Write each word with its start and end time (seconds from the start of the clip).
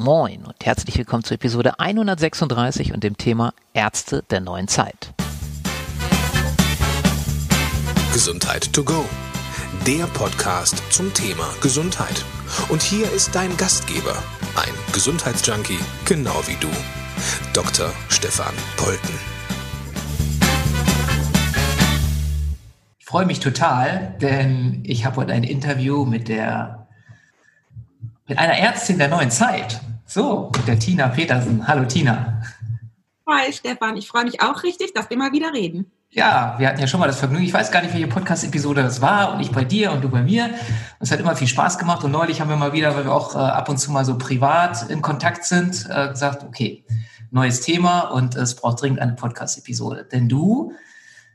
Moin 0.00 0.44
und 0.44 0.64
herzlich 0.64 0.96
willkommen 0.96 1.24
zur 1.24 1.34
Episode 1.34 1.80
136 1.80 2.94
und 2.94 3.02
dem 3.02 3.18
Thema 3.18 3.52
Ärzte 3.74 4.22
der 4.30 4.38
neuen 4.38 4.68
Zeit. 4.68 5.12
Gesundheit 8.12 8.72
to 8.72 8.84
go. 8.84 9.04
Der 9.84 10.06
Podcast 10.06 10.80
zum 10.92 11.12
Thema 11.14 11.52
Gesundheit. 11.62 12.24
Und 12.68 12.80
hier 12.80 13.10
ist 13.10 13.34
dein 13.34 13.56
Gastgeber, 13.56 14.22
ein 14.54 14.72
Gesundheitsjunkie, 14.92 15.80
genau 16.04 16.46
wie 16.46 16.56
du, 16.60 16.68
Dr. 17.52 17.90
Stefan 18.08 18.54
Polten. 18.76 19.18
Ich 23.00 23.04
freue 23.04 23.26
mich 23.26 23.40
total, 23.40 24.16
denn 24.20 24.84
ich 24.84 25.04
habe 25.04 25.16
heute 25.16 25.32
ein 25.32 25.42
Interview 25.42 26.04
mit 26.04 26.28
der 26.28 26.86
mit 28.28 28.38
einer 28.38 28.58
Ärztin 28.58 28.98
der 28.98 29.08
neuen 29.08 29.30
Zeit. 29.30 29.80
So, 30.10 30.50
mit 30.56 30.66
der 30.66 30.78
Tina 30.78 31.08
Petersen. 31.08 31.68
Hallo 31.68 31.84
Tina. 31.84 32.40
Hi 33.28 33.52
Stefan, 33.52 33.94
ich 33.98 34.08
freue 34.08 34.24
mich 34.24 34.40
auch 34.40 34.62
richtig, 34.62 34.94
dass 34.94 35.10
wir 35.10 35.18
mal 35.18 35.32
wieder 35.32 35.52
reden. 35.52 35.92
Ja, 36.08 36.54
wir 36.56 36.66
hatten 36.66 36.80
ja 36.80 36.86
schon 36.86 36.98
mal 36.98 37.08
das 37.08 37.18
Vergnügen. 37.18 37.44
Ich 37.44 37.52
weiß 37.52 37.70
gar 37.70 37.82
nicht, 37.82 37.92
welche 37.92 38.06
Podcast-Episode 38.06 38.82
das 38.82 39.02
war 39.02 39.34
und 39.34 39.40
ich 39.40 39.52
bei 39.52 39.64
dir 39.64 39.92
und 39.92 40.02
du 40.02 40.08
bei 40.08 40.22
mir. 40.22 40.48
Es 40.98 41.10
hat 41.10 41.20
immer 41.20 41.36
viel 41.36 41.46
Spaß 41.46 41.76
gemacht 41.76 42.04
und 42.04 42.10
neulich 42.10 42.40
haben 42.40 42.48
wir 42.48 42.56
mal 42.56 42.72
wieder, 42.72 42.96
weil 42.96 43.04
wir 43.04 43.12
auch 43.12 43.34
äh, 43.34 43.38
ab 43.38 43.68
und 43.68 43.76
zu 43.76 43.92
mal 43.92 44.06
so 44.06 44.16
privat 44.16 44.88
in 44.88 45.02
Kontakt 45.02 45.44
sind, 45.44 45.86
äh, 45.90 46.08
gesagt, 46.08 46.42
okay, 46.42 46.86
neues 47.30 47.60
Thema 47.60 48.00
und 48.00 48.34
es 48.34 48.56
braucht 48.56 48.80
dringend 48.80 49.00
eine 49.00 49.12
Podcast-Episode. 49.12 50.08
Denn 50.10 50.30
du 50.30 50.72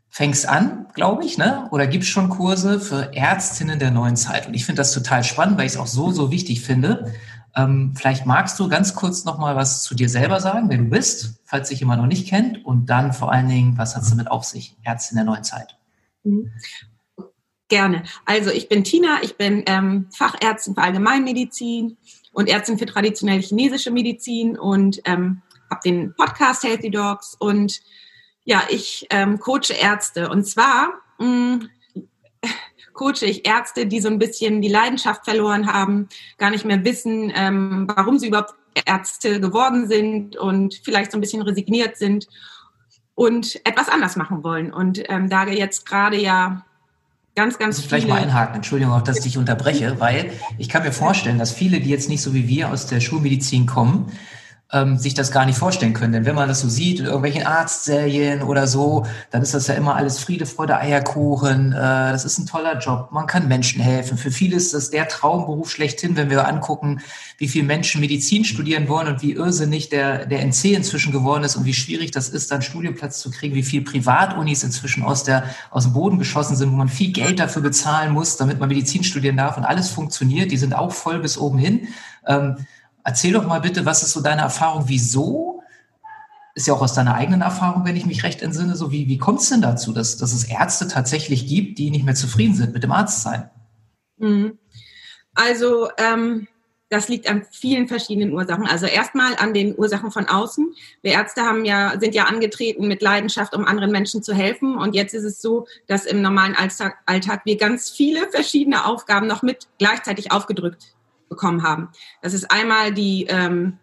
fängst 0.10 0.49
an, 0.49 0.88
glaube 0.96 1.26
ich, 1.26 1.38
ne? 1.38 1.68
oder 1.70 1.85
gibst 1.85 2.10
schon 2.10 2.30
Kurse 2.30 2.80
für 2.80 3.16
Ärztinnen 3.16 3.77
der 3.77 3.91
neuen 3.91 4.16
Zeit. 4.16 4.48
Und 4.48 4.55
ich 4.55 4.66
finde 4.66 4.80
das 4.80 4.94
total 4.94 5.24
spannend, 5.24 5.60
weil 5.60 5.68
ich 5.68 5.74
es 5.74 5.77
auch 5.77 5.85
so, 5.85 6.12
so 6.12 6.32
wichtig 6.32 6.62
finde. 6.62 7.13
Ähm, 7.55 7.93
vielleicht 7.95 8.25
magst 8.25 8.59
du 8.59 8.67
ganz 8.67 8.95
kurz 8.95 9.25
noch 9.25 9.38
mal 9.38 9.55
was 9.55 9.84
zu 9.84 9.93
dir 9.93 10.09
selber 10.09 10.39
sagen, 10.39 10.70
wer 10.70 10.77
du 10.77 10.85
bist, 10.85 11.41
falls 11.45 11.70
dich 11.70 11.79
jemand 11.79 12.02
noch 12.02 12.07
nicht 12.07 12.27
kennt. 12.27 12.65
Und 12.65 12.87
dann 12.87 13.13
vor 13.13 13.32
allen 13.32 13.48
Dingen, 13.48 13.77
was 13.77 13.95
hat 13.95 14.04
es 14.04 14.10
damit 14.10 14.32
auf 14.32 14.43
sich, 14.43 14.76
Ärztin 14.84 15.18
der 15.18 15.26
neuen 15.26 15.43
Zeit? 15.43 15.77
Mhm. 16.23 16.51
Gerne. 17.70 18.04
Also 18.26 18.51
ich 18.51 18.70
bin 18.70 18.84
Tina, 18.84 19.20
ich 19.21 19.37
bin 19.37 19.63
ähm, 19.65 20.07
Fachärztin 20.12 20.76
für 20.76 20.82
Allgemeinmedizin 20.82 21.98
und 22.32 22.49
Ärztin 22.49 22.77
für 22.77 22.85
traditionelle 22.85 23.41
chinesische 23.41 23.91
Medizin 23.91 24.57
und 24.57 25.01
ähm, 25.05 25.41
habe 25.70 25.82
den 25.84 26.13
Podcast 26.15 26.63
Healthy 26.63 26.91
Dogs 26.91 27.35
und 27.40 27.82
ja, 28.43 28.63
ich 28.70 29.07
ähm, 29.10 29.40
coache 29.40 29.73
Ärzte 29.73 30.29
und 30.29 30.45
zwar 30.45 30.90
mh, 31.20 31.27
mm, 31.27 31.70
coache 32.94 33.24
ich 33.26 33.48
Ärzte, 33.48 33.86
die 33.86 33.99
so 33.99 34.10
ein 34.10 34.20
bisschen 34.20 34.62
die 34.62 34.70
Leidenschaft 34.70 35.26
verloren 35.26 35.72
haben, 35.72 36.08
gar 36.38 36.49
nicht 36.49 36.66
mehr 36.66 36.84
wissen, 36.84 37.32
ähm, 37.35 37.88
warum 37.94 38.20
sie 38.20 38.27
überhaupt 38.27 38.54
Ärzte 38.85 39.40
geworden 39.40 39.88
sind 39.88 40.35
und 40.35 40.82
vielleicht 40.84 41.12
so 41.12 41.18
ein 41.18 41.22
bisschen 41.22 41.41
resigniert 41.41 41.98
sind 41.98 42.27
und 43.16 43.60
etwas 43.66 43.90
anders 43.90 44.16
machen 44.16 44.44
wollen. 44.44 44.74
Und 44.74 45.04
ähm, 45.10 45.30
da 45.30 45.48
jetzt 45.48 45.85
gerade 45.85 46.20
ja 46.20 46.66
ganz, 47.35 47.60
ganz 47.60 47.77
viele... 47.77 47.90
Vielleicht 47.90 48.08
mal 48.08 48.22
einhaken, 48.22 48.55
Entschuldigung 48.55 48.94
auch, 48.94 49.02
dass 49.02 49.18
ich 49.18 49.24
dich 49.24 49.38
unterbreche, 49.38 50.00
weil 50.00 50.32
ich 50.57 50.70
kann 50.70 50.84
mir 50.84 50.91
vorstellen, 50.91 51.38
dass 51.38 51.52
viele, 51.52 51.80
die 51.80 51.90
jetzt 51.90 52.10
nicht 52.10 52.22
so 52.22 52.34
wie 52.34 52.48
wir 52.48 52.72
aus 52.72 52.88
der 52.88 53.00
Schulmedizin 53.00 53.66
kommen, 53.66 54.12
ähm, 54.74 54.98
sich 54.98 55.13
das 55.13 55.32
gar 55.32 55.46
nicht 55.46 55.57
vorstellen 55.57 55.93
können. 55.93 56.13
Denn 56.13 56.26
wenn 56.26 56.35
man 56.35 56.49
das 56.49 56.62
so 56.62 56.68
sieht 56.68 56.99
in 56.99 57.05
irgendwelchen 57.05 57.46
Arztserien 57.46 58.41
oder 58.41 58.66
so, 58.68 59.05
dann 59.29 59.43
ist 59.43 59.54
das 59.54 59.68
ja 59.68 59.76
immer 59.76 59.96
alles 59.96 60.20
Friede, 60.20 60.48
Freude, 60.48 60.77
Eierkuchen. 60.77 61.71
Äh, 61.71 61.76
das 61.76 62.26
ist 62.26 62.40
ein 62.40 62.48
toller 62.48 62.79
Job. 62.79 63.10
Man 63.12 63.27
kann 63.27 63.48
Menschen 63.48 63.82
helfen. 63.82 64.18
Für 64.18 64.31
viele 64.31 64.56
ist 64.56 64.74
das 64.74 64.90
der 64.90 65.07
Traumberuf 65.07 65.69
schlechthin, 65.69 66.16
wenn 66.16 66.29
wir 66.29 66.47
angucken, 66.47 67.01
wie 67.38 67.47
viele 67.47 67.66
Menschen 67.66 68.01
Medizin 68.01 68.46
studieren 68.46 68.88
wollen 68.90 69.07
und 69.07 69.22
wie 69.22 69.34
irrsinnig 69.34 69.90
der, 69.90 70.25
der 70.25 70.41
NC 70.41 70.74
inzwischen 70.74 71.12
geworden 71.12 71.44
ist 71.44 71.56
und 71.56 71.66
wie 71.66 71.74
schwierig 71.74 72.12
das 72.12 72.29
ist, 72.29 72.51
dann 72.51 72.63
Studienplatz 72.63 73.19
zu 73.19 73.29
kriegen, 73.29 73.53
wie 73.53 73.63
viel 73.63 73.84
Privatunis 73.84 74.63
inzwischen 74.63 75.03
aus, 75.03 75.24
der, 75.24 75.44
aus 75.69 75.84
dem 75.84 75.94
Boden 75.94 76.18
geschossen 76.18 76.55
sind, 76.55 76.72
wo 76.72 76.75
man 76.75 76.90
viel 76.90 77.11
Geld 77.11 77.40
dafür 77.40 77.61
bezahlen 77.61 78.11
muss, 78.11 78.38
damit 78.38 78.59
man 78.59 78.69
Medizin 78.69 79.03
studieren 79.03 79.38
darf 79.38 79.55
und 79.55 79.66
alles 79.66 79.90
funktioniert. 79.90 80.51
Die 80.51 80.57
sind 80.57 80.73
auch 80.73 80.91
voll 80.91 81.19
bis 81.19 81.38
oben 81.38 81.59
hin. 81.59 81.88
Ähm, 82.25 82.57
Erzähl 83.03 83.34
doch 83.34 83.46
mal 83.46 83.59
bitte, 83.59 83.86
was 83.86 84.03
ist 84.03 84.14
so 84.14 84.22
deine 84.22 84.41
Erfahrung? 84.41 84.86
Wieso? 84.88 85.62
Ist 86.56 86.68
ja 86.68 86.74
auch 86.74 86.81
aus 86.81 86.94
deiner 86.94 87.16
eigenen 87.16 87.41
Erfahrung, 87.41 87.84
wenn 87.86 87.96
ich 87.96 88.06
mich 88.06 88.24
recht 88.24 88.41
entsinne, 88.41 88.75
so 88.75 88.91
wie, 88.91 89.08
wie 89.08 89.18
kommt 89.18 89.41
es 89.41 89.50
denn 89.50 89.62
dazu, 89.62 89.91
dass, 89.91 90.18
dass 90.18 90.34
es 90.34 90.44
Ärzte 90.44 90.88
tatsächlich 90.88 91.47
gibt, 91.47 91.80
die 91.80 91.90
nicht 91.90 92.06
mehr 92.06 92.16
zufrieden 92.16 92.56
sind 92.56 92.74
mit 92.74 92.84
dem 92.84 92.91
Arztsein? 92.91 93.50
Mhm. 94.18 94.58
Also, 95.34 95.90
ähm, 95.97 96.47
das 96.90 97.09
liegt 97.09 97.28
an 97.28 97.44
vielen 97.52 97.88
verschiedenen 97.88 98.34
Ursachen. 98.34 98.68
Also 98.68 98.86
erstmal 98.86 99.35
an 99.38 99.56
den 99.56 99.75
Ursachen 99.75 100.12
von 100.12 100.28
außen. 100.28 100.75
Wir 101.02 101.14
Ärzte 101.14 101.41
haben 101.41 101.66
ja, 101.66 102.00
sind 102.00 102.14
ja 102.14 102.25
angetreten 102.25 102.88
mit 102.88 103.02
Leidenschaft, 103.02 103.56
um 103.56 103.66
anderen 103.66 103.91
Menschen 103.91 104.22
zu 104.22 104.35
helfen. 104.35 104.78
Und 104.78 104.94
jetzt 104.94 105.16
ist 105.16 105.24
es 105.24 105.41
so, 105.41 105.66
dass 105.88 106.06
im 106.06 106.22
normalen 106.22 106.56
Alltag, 106.56 107.00
Alltag 107.08 107.41
wir 107.46 107.58
ganz 107.58 107.90
viele 107.90 108.30
verschiedene 108.30 108.85
Aufgaben 108.85 109.25
noch 109.25 109.41
mit 109.41 109.68
gleichzeitig 109.80 110.31
aufgedrückt 110.31 110.94
bekommen 111.33 111.63
haben. 111.63 111.89
Das 112.21 112.33
ist 112.33 112.49
einmal 112.51 112.94
die, 112.94 113.25
ähm, 113.29 113.79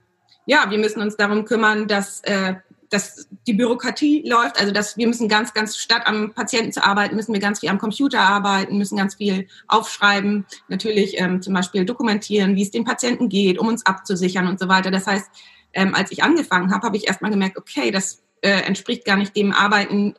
ja, 0.47 0.71
wir 0.71 0.79
müssen 0.79 1.03
uns 1.03 1.17
darum 1.17 1.45
kümmern, 1.45 1.89
dass, 1.89 2.21
äh, 2.23 2.55
dass 2.91 3.29
die 3.47 3.53
Bürokratie 3.53 4.29
läuft, 4.29 4.59
also 4.59 4.73
dass 4.73 4.97
wir 4.97 5.07
müssen 5.07 5.29
ganz, 5.29 5.55
ganz 5.55 5.77
statt 5.77 6.03
am 6.07 6.33
Patienten 6.33 6.73
zu 6.73 6.85
arbeiten, 6.85 7.17
müssen 7.17 7.33
wir 7.33 7.41
ganz 7.41 7.61
viel 7.61 7.69
am 7.69 7.79
Computer 7.79 8.21
arbeiten, 8.21 8.79
müssen 8.79 8.97
ganz 8.97 9.15
viel 9.15 9.47
aufschreiben, 9.69 10.47
natürlich 10.69 11.21
ähm, 11.21 11.41
zum 11.43 11.55
Beispiel 11.55 11.85
dokumentieren, 11.85 12.57
wie 12.57 12.63
es 12.63 12.71
den 12.71 12.85
Patienten 12.85 13.29
geht, 13.29 13.59
um 13.59 13.69
uns 13.69 13.87
abzusichern 13.87 14.49
und 14.49 14.59
so 14.59 14.69
weiter. 14.69 14.91
Das 14.91 15.07
heißt, 15.07 15.31
ähm, 15.73 15.95
als 15.95 16.11
ich 16.11 16.23
angefangen 16.23 16.73
habe, 16.73 16.87
habe 16.87 16.97
ich 16.97 17.07
erstmal 17.07 17.31
gemerkt, 17.31 17.57
okay, 17.57 17.91
das 17.91 18.23
äh, 18.41 18.63
entspricht 18.63 19.05
gar 19.05 19.17
nicht 19.17 19.37
dem 19.37 19.53
Arbeiten, 19.53 20.15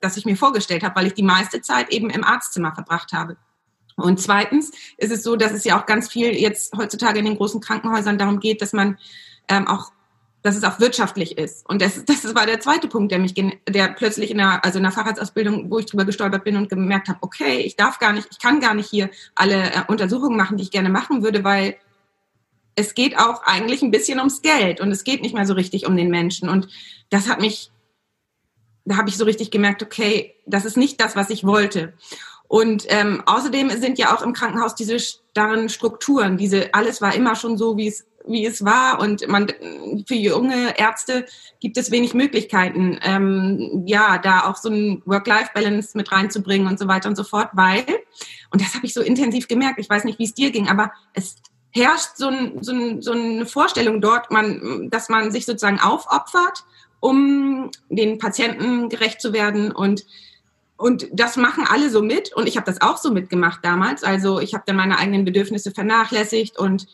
das 0.00 0.16
ich 0.16 0.24
mir 0.24 0.36
vorgestellt 0.36 0.82
habe, 0.82 0.96
weil 0.96 1.06
ich 1.06 1.14
die 1.14 1.22
meiste 1.22 1.60
Zeit 1.60 1.90
eben 1.90 2.10
im 2.10 2.24
Arztzimmer 2.24 2.74
verbracht 2.74 3.12
habe. 3.12 3.36
Und 3.96 4.20
zweitens 4.20 4.72
ist 4.96 5.12
es 5.12 5.22
so, 5.22 5.36
dass 5.36 5.52
es 5.52 5.64
ja 5.64 5.80
auch 5.80 5.86
ganz 5.86 6.08
viel 6.08 6.32
jetzt 6.32 6.76
heutzutage 6.76 7.18
in 7.18 7.24
den 7.24 7.36
großen 7.36 7.60
Krankenhäusern 7.60 8.18
darum 8.18 8.40
geht, 8.40 8.60
dass 8.60 8.72
man 8.72 8.98
ähm, 9.48 9.68
auch, 9.68 9.92
dass 10.42 10.56
es 10.56 10.64
auch 10.64 10.80
wirtschaftlich 10.80 11.38
ist. 11.38 11.68
Und 11.68 11.80
das, 11.80 12.04
das 12.06 12.34
war 12.34 12.46
der 12.46 12.60
zweite 12.60 12.88
Punkt, 12.88 13.12
der 13.12 13.18
mich, 13.18 13.34
der 13.34 13.88
plötzlich 13.88 14.30
in 14.30 14.38
der, 14.38 14.64
also 14.64 14.78
in 14.78 14.84
der 14.84 14.92
Facharztausbildung, 14.92 15.70
wo 15.70 15.78
ich 15.78 15.86
drüber 15.86 16.04
gestolpert 16.04 16.44
bin 16.44 16.56
und 16.56 16.68
gemerkt 16.68 17.08
habe, 17.08 17.18
okay, 17.20 17.58
ich 17.58 17.76
darf 17.76 17.98
gar 17.98 18.12
nicht, 18.12 18.28
ich 18.30 18.38
kann 18.38 18.60
gar 18.60 18.74
nicht 18.74 18.90
hier 18.90 19.10
alle 19.34 19.72
äh, 19.72 19.82
Untersuchungen 19.86 20.36
machen, 20.36 20.56
die 20.56 20.64
ich 20.64 20.70
gerne 20.70 20.90
machen 20.90 21.22
würde, 21.22 21.44
weil 21.44 21.76
es 22.76 22.94
geht 22.94 23.18
auch 23.18 23.42
eigentlich 23.44 23.82
ein 23.82 23.90
bisschen 23.90 24.18
ums 24.18 24.42
Geld 24.42 24.80
und 24.80 24.90
es 24.90 25.04
geht 25.04 25.22
nicht 25.22 25.34
mehr 25.34 25.46
so 25.46 25.54
richtig 25.54 25.86
um 25.86 25.96
den 25.96 26.10
Menschen. 26.10 26.48
Und 26.48 26.68
das 27.08 27.28
hat 27.28 27.40
mich, 27.40 27.70
da 28.84 28.96
habe 28.96 29.08
ich 29.08 29.16
so 29.16 29.24
richtig 29.24 29.52
gemerkt, 29.52 29.82
okay, 29.82 30.34
das 30.46 30.64
ist 30.64 30.76
nicht 30.76 31.00
das, 31.00 31.14
was 31.14 31.30
ich 31.30 31.44
wollte. 31.44 31.94
Und 32.48 32.86
ähm, 32.88 33.22
außerdem 33.26 33.70
sind 33.70 33.98
ja 33.98 34.14
auch 34.14 34.22
im 34.22 34.32
Krankenhaus 34.32 34.74
diese 34.74 34.98
starren 34.98 35.68
Strukturen. 35.68 36.36
Diese 36.36 36.72
alles 36.74 37.00
war 37.00 37.14
immer 37.14 37.36
schon 37.36 37.56
so, 37.56 37.76
wie 37.76 37.88
es 37.88 38.06
wie 38.26 38.46
es 38.46 38.64
war 38.64 39.00
und 39.00 39.28
man 39.28 39.52
für 40.06 40.14
junge 40.14 40.78
Ärzte 40.78 41.26
gibt 41.60 41.76
es 41.76 41.90
wenig 41.90 42.14
Möglichkeiten, 42.14 42.98
ähm, 43.02 43.82
ja, 43.86 44.18
da 44.18 44.46
auch 44.46 44.56
so 44.56 44.70
ein 44.70 45.02
Work-Life-Balance 45.04 45.90
mit 45.94 46.10
reinzubringen 46.10 46.66
und 46.66 46.78
so 46.78 46.88
weiter 46.88 47.08
und 47.08 47.16
so 47.16 47.24
fort, 47.24 47.50
weil 47.52 47.84
und 48.50 48.60
das 48.60 48.74
habe 48.74 48.86
ich 48.86 48.94
so 48.94 49.02
intensiv 49.02 49.48
gemerkt. 49.48 49.78
Ich 49.78 49.90
weiß 49.90 50.04
nicht, 50.04 50.18
wie 50.18 50.24
es 50.24 50.34
dir 50.34 50.50
ging, 50.50 50.68
aber 50.68 50.92
es 51.12 51.36
herrscht 51.70 52.16
so, 52.16 52.28
ein, 52.28 52.62
so, 52.62 52.72
ein, 52.72 53.02
so 53.02 53.12
eine 53.12 53.46
Vorstellung 53.46 54.00
dort, 54.00 54.30
man, 54.30 54.88
dass 54.90 55.08
man 55.08 55.30
sich 55.30 55.44
sozusagen 55.44 55.80
aufopfert, 55.80 56.64
um 57.00 57.70
den 57.88 58.18
Patienten 58.18 58.88
gerecht 58.88 59.20
zu 59.20 59.32
werden 59.32 59.72
und 59.72 60.04
und 60.76 61.08
das 61.12 61.36
machen 61.36 61.64
alle 61.68 61.90
so 61.90 62.02
mit 62.02 62.32
und 62.34 62.48
ich 62.48 62.56
habe 62.56 62.66
das 62.66 62.80
auch 62.80 62.96
so 62.96 63.12
mitgemacht 63.12 63.64
damals. 63.64 64.02
Also 64.02 64.40
ich 64.40 64.54
habe 64.54 64.64
dann 64.66 64.76
meine 64.76 64.98
eigenen 64.98 65.24
Bedürfnisse 65.24 65.70
vernachlässigt 65.70 66.58
und 66.58 66.86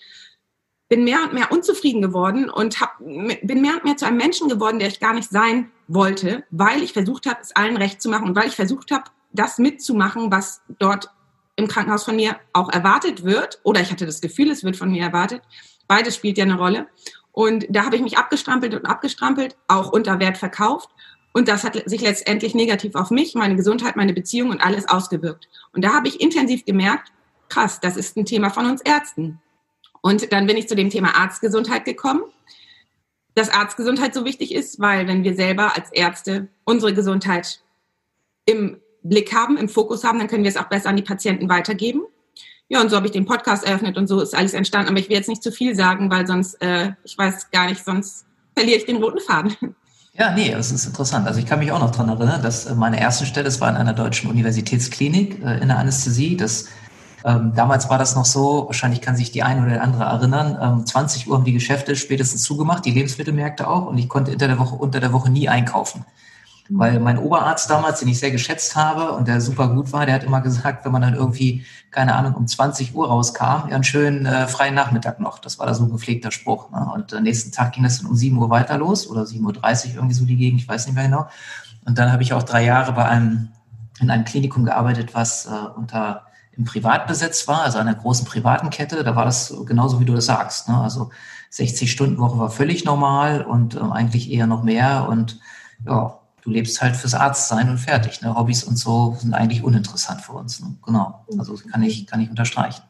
bin 0.89 1.05
mehr 1.05 1.23
und 1.23 1.33
mehr 1.33 1.53
unzufrieden 1.53 2.03
geworden 2.03 2.51
und 2.51 2.81
hab, 2.81 2.99
bin 2.99 3.63
mehr 3.63 3.75
und 3.75 3.85
mehr 3.85 3.97
zu 3.97 4.07
einem 4.07 4.17
Menschen 4.17 4.49
geworden, 4.49 4.81
der 4.81 4.89
ich 4.89 5.01
gar 5.01 5.15
nicht 5.15 5.31
sein 5.31 5.71
wollte, 5.87 6.45
weil 6.51 6.83
ich 6.83 6.93
versucht 6.93 7.27
habe, 7.27 7.39
es 7.41 7.55
allen 7.55 7.77
recht 7.77 8.03
zu 8.03 8.11
machen 8.11 8.29
und 8.29 8.37
weil 8.37 8.49
ich 8.49 8.57
versucht 8.57 8.91
habe, 8.91 9.05
das 9.33 9.59
mitzumachen, 9.59 10.33
was 10.33 10.63
dort 10.81 11.09
im 11.57 11.69
Krankenhaus 11.69 12.05
von 12.05 12.17
mir 12.17 12.37
auch 12.53 12.73
erwartet 12.73 13.25
wird. 13.25 13.61
Oder 13.63 13.81
ich 13.81 13.91
hatte 13.91 14.07
das 14.07 14.21
Gefühl, 14.21 14.51
es 14.51 14.65
wird 14.65 14.77
von 14.77 14.91
mir 14.91 15.03
erwartet. 15.03 15.43
Beides 15.87 16.17
spielt 16.17 16.39
ja 16.39 16.45
eine 16.45 16.59
Rolle. 16.59 16.89
Und 17.33 17.67
da 17.69 17.85
habe 17.85 17.97
ich 17.97 18.03
mich 18.03 18.19
abgestrampelt 18.19 18.75
und 18.75 18.87
abgestrampelt, 18.87 19.57
auch 19.69 19.93
unter 19.93 20.19
Wert 20.19 20.39
verkauft. 20.39 20.91
Und 21.33 21.49
das 21.49 21.65
hat 21.65 21.81
sich 21.89 22.01
letztendlich 22.01 22.55
negativ 22.55 22.95
auf 22.95 23.11
mich, 23.11 23.35
meine 23.35 23.57
Gesundheit, 23.57 23.97
meine 23.97 24.13
Beziehung 24.13 24.51
und 24.51 24.61
alles 24.61 24.89
ausgewirkt. 24.89 25.49
Und 25.73 25.85
da 25.85 25.95
habe 25.95 26.09
ich 26.09 26.21
intensiv 26.21 26.65
gemerkt, 26.65 27.13
krass, 27.49 27.81
das 27.81 27.97
ist 27.97 28.17
ein 28.17 28.25
Thema 28.25 28.51
von 28.51 28.67
uns 28.67 28.81
Ärzten. 28.81 29.41
Und 30.01 30.33
dann 30.33 30.47
bin 30.47 30.57
ich 30.57 30.69
zu 30.69 30.75
dem 30.75 30.91
Thema 30.91 31.15
Arztgesundheit 31.17 31.85
gekommen. 31.85 32.23
Dass 33.35 33.49
Arztgesundheit 33.49 34.13
so 34.13 34.25
wichtig 34.25 34.53
ist, 34.53 34.81
weil 34.81 35.07
wenn 35.07 35.23
wir 35.23 35.35
selber 35.35 35.77
als 35.77 35.93
Ärzte 35.93 36.49
unsere 36.65 36.93
Gesundheit 36.93 37.61
im 38.45 38.81
Blick 39.03 39.33
haben, 39.33 39.57
im 39.57 39.69
Fokus 39.69 40.03
haben, 40.03 40.19
dann 40.19 40.27
können 40.27 40.43
wir 40.43 40.51
es 40.51 40.57
auch 40.57 40.69
besser 40.69 40.89
an 40.89 40.97
die 40.97 41.03
Patienten 41.03 41.49
weitergeben. 41.49 42.03
ja, 42.69 42.81
und 42.81 42.89
so 42.89 42.97
habe 42.97 43.07
ich 43.07 43.13
den 43.13 43.27
Podcast 43.27 43.65
eröffnet 43.65 43.97
und 43.97 44.09
so 44.09 44.21
ist 44.21 44.35
alles 44.35 44.53
entstanden. 44.53 44.89
Aber 44.89 44.99
ich 44.99 45.09
will 45.09 45.17
jetzt 45.17 45.29
nicht 45.29 45.43
zu 45.43 45.53
viel 45.53 45.77
sagen, 45.77 46.11
weil 46.11 46.27
sonst, 46.27 46.61
äh, 46.61 46.93
ich 47.05 47.17
weiß 47.17 47.51
gar 47.53 47.69
nicht, 47.69 47.85
sonst 47.85 48.27
verliere 48.55 48.79
ich 48.79 48.85
den 48.85 48.97
roten 48.97 49.21
Faden. 49.21 49.77
Ja, 50.13 50.33
nee, 50.33 50.51
das 50.51 50.73
ist 50.73 50.87
interessant. 50.87 51.27
Also 51.27 51.39
ich 51.39 51.47
kann 51.47 51.61
mich 51.61 51.73
auch 51.73 51.79
noch 51.79 51.93
dran 51.93 52.09
erinnern, 52.09 52.43
dass 52.43 52.67
äh, 52.67 52.75
meine 52.75 53.01
erste 53.01 53.27
Stelle, 53.27 53.45
das 53.45 53.61
war 53.61 53.71
in 53.71 53.77
einer 53.77 53.95
deutschen 53.95 54.29
Universitätsklinik 54.29 55.43
äh, 55.43 55.59
in 55.59 55.69
der 55.69 55.79
Anästhesie. 55.79 56.37
Das 56.37 56.67
ähm, 57.25 57.53
damals 57.55 57.89
war 57.91 57.99
das 57.99 58.17
noch 58.17 58.25
so, 58.25 58.67
wahrscheinlich 58.67 59.01
kann 59.01 59.17
sich 59.17 59.31
die 59.31 59.43
eine 59.43 59.63
oder 59.63 59.73
der 59.73 59.83
andere 59.83 60.05
erinnern, 60.05 60.59
ähm, 60.61 60.87
20 60.87 61.29
Uhr 61.29 61.37
haben 61.37 61.45
die 61.45 61.53
Geschäfte 61.53 61.95
spätestens 61.95 62.43
zugemacht, 62.43 62.85
die 62.85 62.93
Lebensmittelmärkte 62.93 63.69
auch, 63.69 63.87
und 63.87 63.99
ich 63.99 64.09
konnte 64.09 64.33
unter 64.33 64.49
der 64.49 64.59
Woche, 64.59 64.75
unter 64.75 65.01
der 65.01 65.13
Woche 65.13 65.31
nie 65.31 65.49
einkaufen. 65.49 66.05
Weil 66.73 67.01
mein 67.01 67.19
Oberarzt 67.19 67.69
damals, 67.69 67.99
den 67.99 68.09
ich 68.09 68.21
sehr 68.21 68.31
geschätzt 68.31 68.77
habe 68.77 69.13
und 69.13 69.27
der 69.27 69.41
super 69.41 69.69
gut 69.69 69.93
war, 69.93 70.07
der 70.07 70.15
hat 70.15 70.25
immer 70.25 70.41
gesagt, 70.41 70.85
wenn 70.85 70.93
man 70.93 71.03
dann 71.03 71.15
irgendwie, 71.15 71.65
keine 71.91 72.15
Ahnung, 72.15 72.35
um 72.35 72.47
20 72.47 72.95
Uhr 72.95 73.09
rauskam, 73.09 73.69
ja, 73.69 73.75
einen 73.75 73.85
schönen 73.85 74.25
äh, 74.25 74.47
freien 74.47 74.75
Nachmittag 74.75 75.19
noch. 75.19 75.41
Das 75.41 75.59
war 75.59 75.67
da 75.67 75.75
so 75.75 75.85
ein 75.85 75.91
gepflegter 75.91 76.31
Spruch. 76.31 76.71
Ne? 76.71 76.89
Und 76.95 77.13
am 77.13 77.25
nächsten 77.25 77.51
Tag 77.51 77.73
ging 77.73 77.83
das 77.83 77.99
dann 77.99 78.09
um 78.09 78.15
7 78.15 78.39
Uhr 78.39 78.51
weiter 78.51 78.79
los 78.79 79.09
oder 79.09 79.23
7.30 79.23 79.89
Uhr 79.89 79.95
irgendwie 79.97 80.15
so 80.15 80.25
die 80.25 80.37
Gegend, 80.37 80.61
ich 80.61 80.69
weiß 80.69 80.87
nicht 80.87 80.95
mehr 80.95 81.05
genau. 81.05 81.27
Und 81.85 81.99
dann 81.99 82.13
habe 82.13 82.23
ich 82.23 82.33
auch 82.33 82.45
drei 82.45 82.65
Jahre 82.65 82.93
bei 82.93 83.05
einem, 83.05 83.49
in 84.01 84.11
einem 84.11 84.25
Klinikum 84.25 84.65
gearbeitet, 84.65 85.15
was 85.15 85.47
äh, 85.47 85.51
unter 85.77 86.23
im 86.57 86.65
Privatbesitz 86.65 87.49
war, 87.49 87.63
also 87.63 87.79
einer 87.79 87.95
großen 87.95 88.27
privaten 88.27 88.71
Kette, 88.71 89.03
da 89.03 89.17
war 89.17 89.25
das 89.25 89.55
genauso, 89.67 89.99
wie 90.01 90.05
du 90.05 90.15
das 90.15 90.27
sagst. 90.27 90.69
Ne? 90.69 90.77
Also 90.77 91.11
60-Stunden-Woche 91.53 92.39
war 92.39 92.51
völlig 92.51 92.85
normal 92.85 93.43
und 93.43 93.77
äh, 93.77 93.81
eigentlich 93.81 94.31
eher 94.31 94.47
noch 94.47 94.63
mehr. 94.63 95.07
Und 95.09 95.41
ja, 95.87 96.20
du 96.51 96.55
lebst 96.55 96.83
halt 96.83 96.97
fürs 96.97 97.15
Arztsein 97.15 97.71
und 97.71 97.79
fertig. 97.79 98.21
Ne? 98.23 98.35
Hobbys 98.35 98.65
und 98.65 98.77
so 98.77 99.17
sind 99.19 99.35
eigentlich 99.35 99.63
uninteressant 99.63 100.21
für 100.21 100.33
uns. 100.33 100.61
Ne? 100.61 100.75
Genau. 100.85 101.25
Also 101.39 101.55
kann 101.71 101.83
ich, 101.83 102.07
kann 102.07 102.21
ich 102.21 102.29
unterstreichen. 102.29 102.83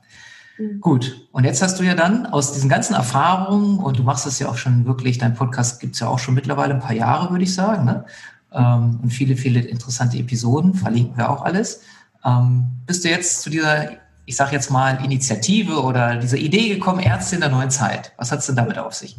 Mhm. 0.59 0.81
Gut, 0.81 1.29
und 1.33 1.45
jetzt 1.45 1.63
hast 1.63 1.79
du 1.79 1.85
ja 1.85 1.95
dann 1.95 2.27
aus 2.27 2.53
diesen 2.53 2.69
ganzen 2.69 2.95
Erfahrungen, 2.95 3.79
und 3.79 3.99
du 3.99 4.03
machst 4.03 4.27
es 4.27 4.39
ja 4.39 4.49
auch 4.49 4.57
schon 4.57 4.87
wirklich, 4.87 5.19
dein 5.19 5.35
Podcast 5.35 5.81
gibt 5.81 5.95
es 5.95 6.01
ja 6.01 6.09
auch 6.09 6.19
schon 6.19 6.35
mittlerweile 6.35 6.75
ein 6.75 6.81
paar 6.81 6.95
Jahre, 6.95 7.31
würde 7.31 7.45
ich 7.45 7.55
sagen, 7.55 7.85
ne? 7.85 8.05
Ähm, 8.53 8.99
und 9.03 9.11
viele, 9.11 9.37
viele 9.37 9.61
interessante 9.61 10.19
Episoden, 10.19 10.75
verlinken 10.75 11.17
wir 11.17 11.31
auch 11.31 11.43
alles. 11.43 11.83
Ähm, 12.25 12.67
bist 12.85 13.05
du 13.05 13.09
jetzt 13.09 13.43
zu 13.43 13.51
dieser, 13.51 13.91
ich 14.27 14.35
sage 14.35 14.53
jetzt 14.53 14.71
mal, 14.71 15.05
Initiative 15.05 15.83
oder 15.83 16.17
dieser 16.17 16.39
Idee 16.39 16.69
gekommen, 16.69 16.99
Ärzte 16.99 17.37
in 17.37 17.43
der 17.43 17.51
neuen 17.51 17.71
Zeit? 17.71 18.13
Was 18.17 18.33
hat 18.33 18.41
es 18.41 18.47
denn 18.47 18.57
damit 18.57 18.79
auf 18.79 18.95
sich? 18.95 19.17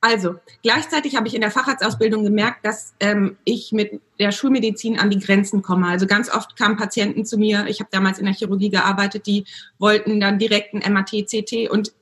Also, 0.00 0.36
gleichzeitig 0.62 1.16
habe 1.16 1.26
ich 1.26 1.34
in 1.34 1.40
der 1.40 1.50
Facharztausbildung 1.50 2.22
gemerkt, 2.22 2.64
dass 2.64 2.94
ähm, 3.00 3.36
ich 3.44 3.72
mit 3.72 4.00
der 4.20 4.30
Schulmedizin 4.30 4.98
an 4.98 5.10
die 5.10 5.18
Grenzen 5.18 5.60
komme. 5.60 5.88
Also 5.88 6.06
ganz 6.06 6.32
oft 6.32 6.56
kamen 6.56 6.76
Patienten 6.76 7.24
zu 7.24 7.36
mir, 7.36 7.66
ich 7.66 7.80
habe 7.80 7.90
damals 7.90 8.20
in 8.20 8.24
der 8.24 8.34
Chirurgie 8.34 8.70
gearbeitet, 8.70 9.26
die 9.26 9.44
wollten 9.78 10.20
dann 10.20 10.38
direkt 10.38 10.72
ein 10.72 10.92
MAT, 10.92 11.10
CT 11.10 11.68
und 11.68 11.92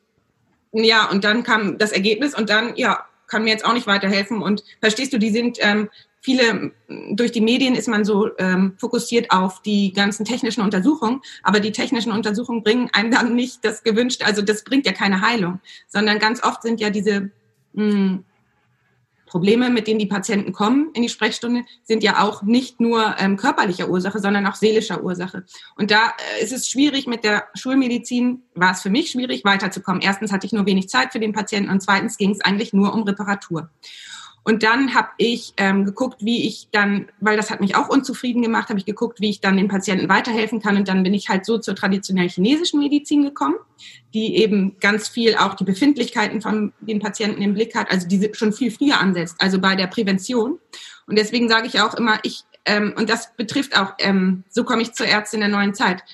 ja, 0.73 1.09
und 1.09 1.25
dann 1.25 1.43
kam 1.43 1.79
das 1.79 1.93
Ergebnis 1.93 2.35
und 2.35 2.51
dann, 2.51 2.77
ja, 2.77 3.07
kann 3.29 3.45
mir 3.45 3.51
jetzt 3.51 3.65
auch 3.65 3.73
nicht 3.73 3.87
weiterhelfen. 3.87 4.43
Und 4.43 4.63
verstehst 4.81 5.13
du, 5.13 5.19
die 5.19 5.31
sind 5.31 5.57
ähm, 5.61 5.89
viele, 6.21 6.73
durch 7.13 7.33
die 7.33 7.41
Medien 7.41 7.75
ist 7.75 7.89
man 7.89 8.05
so 8.05 8.31
ähm, 8.39 8.75
fokussiert 8.79 9.31
auf 9.31 9.63
die 9.63 9.93
ganzen 9.93 10.25
technischen 10.25 10.61
Untersuchungen, 10.61 11.23
aber 11.43 11.61
die 11.61 11.73
technischen 11.73 12.13
Untersuchungen 12.13 12.63
bringen 12.63 12.91
einem 12.93 13.11
dann 13.11 13.35
nicht 13.35 13.65
das 13.65 13.83
gewünschte, 13.85 14.27
also 14.27 14.43
das 14.43 14.65
bringt 14.65 14.87
ja 14.87 14.93
keine 14.93 15.23
Heilung, 15.23 15.61
sondern 15.89 16.19
ganz 16.19 16.43
oft 16.43 16.63
sind 16.63 16.81
ja 16.81 16.91
diese 16.91 17.31
mh, 17.77 17.93
hm, 17.93 18.25
Probleme, 19.27 19.71
mit 19.71 19.89
denen 19.89 19.99
die 19.99 20.07
Patienten 20.07 20.53
kommen 20.53 20.91
in 20.95 21.03
die 21.03 21.09
Sprechstunde, 21.09 21.65
sind 21.83 22.03
ja 22.03 22.23
auch 22.23 22.43
nicht 22.43 22.81
nur 22.81 23.17
ähm, 23.19 23.37
körperlicher 23.37 23.89
Ursache, 23.89 24.21
sondern 24.21 24.47
auch 24.47 24.55
seelischer 24.55 25.03
Ursache. 25.03 25.45
Und 25.77 25.91
da 25.91 26.15
äh, 26.39 26.45
ist 26.45 26.53
es 26.53 26.69
schwierig 26.69 27.07
mit 27.07 27.25
der 27.25 27.49
Schulmedizin, 27.55 28.45
war 28.55 28.73
es 28.73 28.83
für 28.83 28.91
mich 28.91 29.11
schwierig, 29.11 29.45
weiterzukommen. 29.45 30.01
Erstens 30.01 30.33
hatte 30.33 30.47
ich 30.47 30.53
nur 30.53 30.65
wenig 30.65 30.89
Zeit 30.89 31.13
für 31.13 31.19
den 31.19 31.33
Patienten 31.33 31.71
und 31.71 31.83
zweitens 31.83 32.17
ging 32.17 32.31
es 32.31 32.41
eigentlich 32.41 32.73
nur 32.73 32.95
um 32.95 33.03
Reparatur. 33.03 33.69
Und 34.47 34.63
dann 34.63 34.95
habe 34.95 35.09
ich 35.17 35.55
ähm, 35.57 35.85
geguckt, 35.85 36.19
wie 36.25 36.47
ich 36.47 36.69
dann, 36.71 37.09
weil 37.19 37.37
das 37.37 37.51
hat 37.51 37.61
mich 37.61 37.75
auch 37.75 37.89
unzufrieden 37.89 38.43
gemacht, 38.43 38.69
habe 38.69 38.79
ich 38.79 38.85
geguckt, 38.85 39.21
wie 39.21 39.29
ich 39.29 39.41
dann 39.41 39.57
den 39.57 39.67
Patienten 39.67 40.09
weiterhelfen 40.09 40.63
kann. 40.63 40.77
Und 40.77 40.87
dann 40.87 41.03
bin 41.03 41.15
ich 41.15 41.29
halt 41.29 41.45
so 41.45 41.59
zur 41.59 41.75
traditionell 41.75 42.29
chinesischen 42.29 42.79
Medizin 42.79 43.25
gekommen, 43.25 43.57
die 44.15 44.37
eben 44.37 44.77
ganz 44.79 45.09
viel 45.09 45.35
auch 45.35 45.55
die 45.55 45.65
Befindlichkeiten 45.65 46.41
von 46.41 46.73
den 46.81 47.01
Patienten 47.01 47.43
im 47.43 47.55
Blick 47.55 47.75
hat, 47.75 47.91
also 47.91 48.07
die 48.07 48.31
schon 48.35 48.53
viel 48.53 48.71
früher 48.71 49.01
ansetzt, 49.01 49.35
also 49.41 49.59
bei 49.59 49.75
der 49.75 49.89
Prävention. 49.89 50.61
Und 51.09 51.19
deswegen 51.19 51.49
sage 51.49 51.67
ich 51.67 51.81
auch 51.81 51.95
immer, 51.95 52.21
ich, 52.23 52.45
ähm, 52.67 52.95
und 52.97 53.11
das 53.11 53.35
betrifft 53.37 53.77
auch, 53.77 53.95
ähm, 53.99 54.45
so 54.49 54.63
komme 54.63 54.83
ich 54.83 54.93
zur 54.93 55.09
Ärztin 55.09 55.41
der 55.41 55.49
neuen 55.49 55.75
Zeit. 55.75 56.05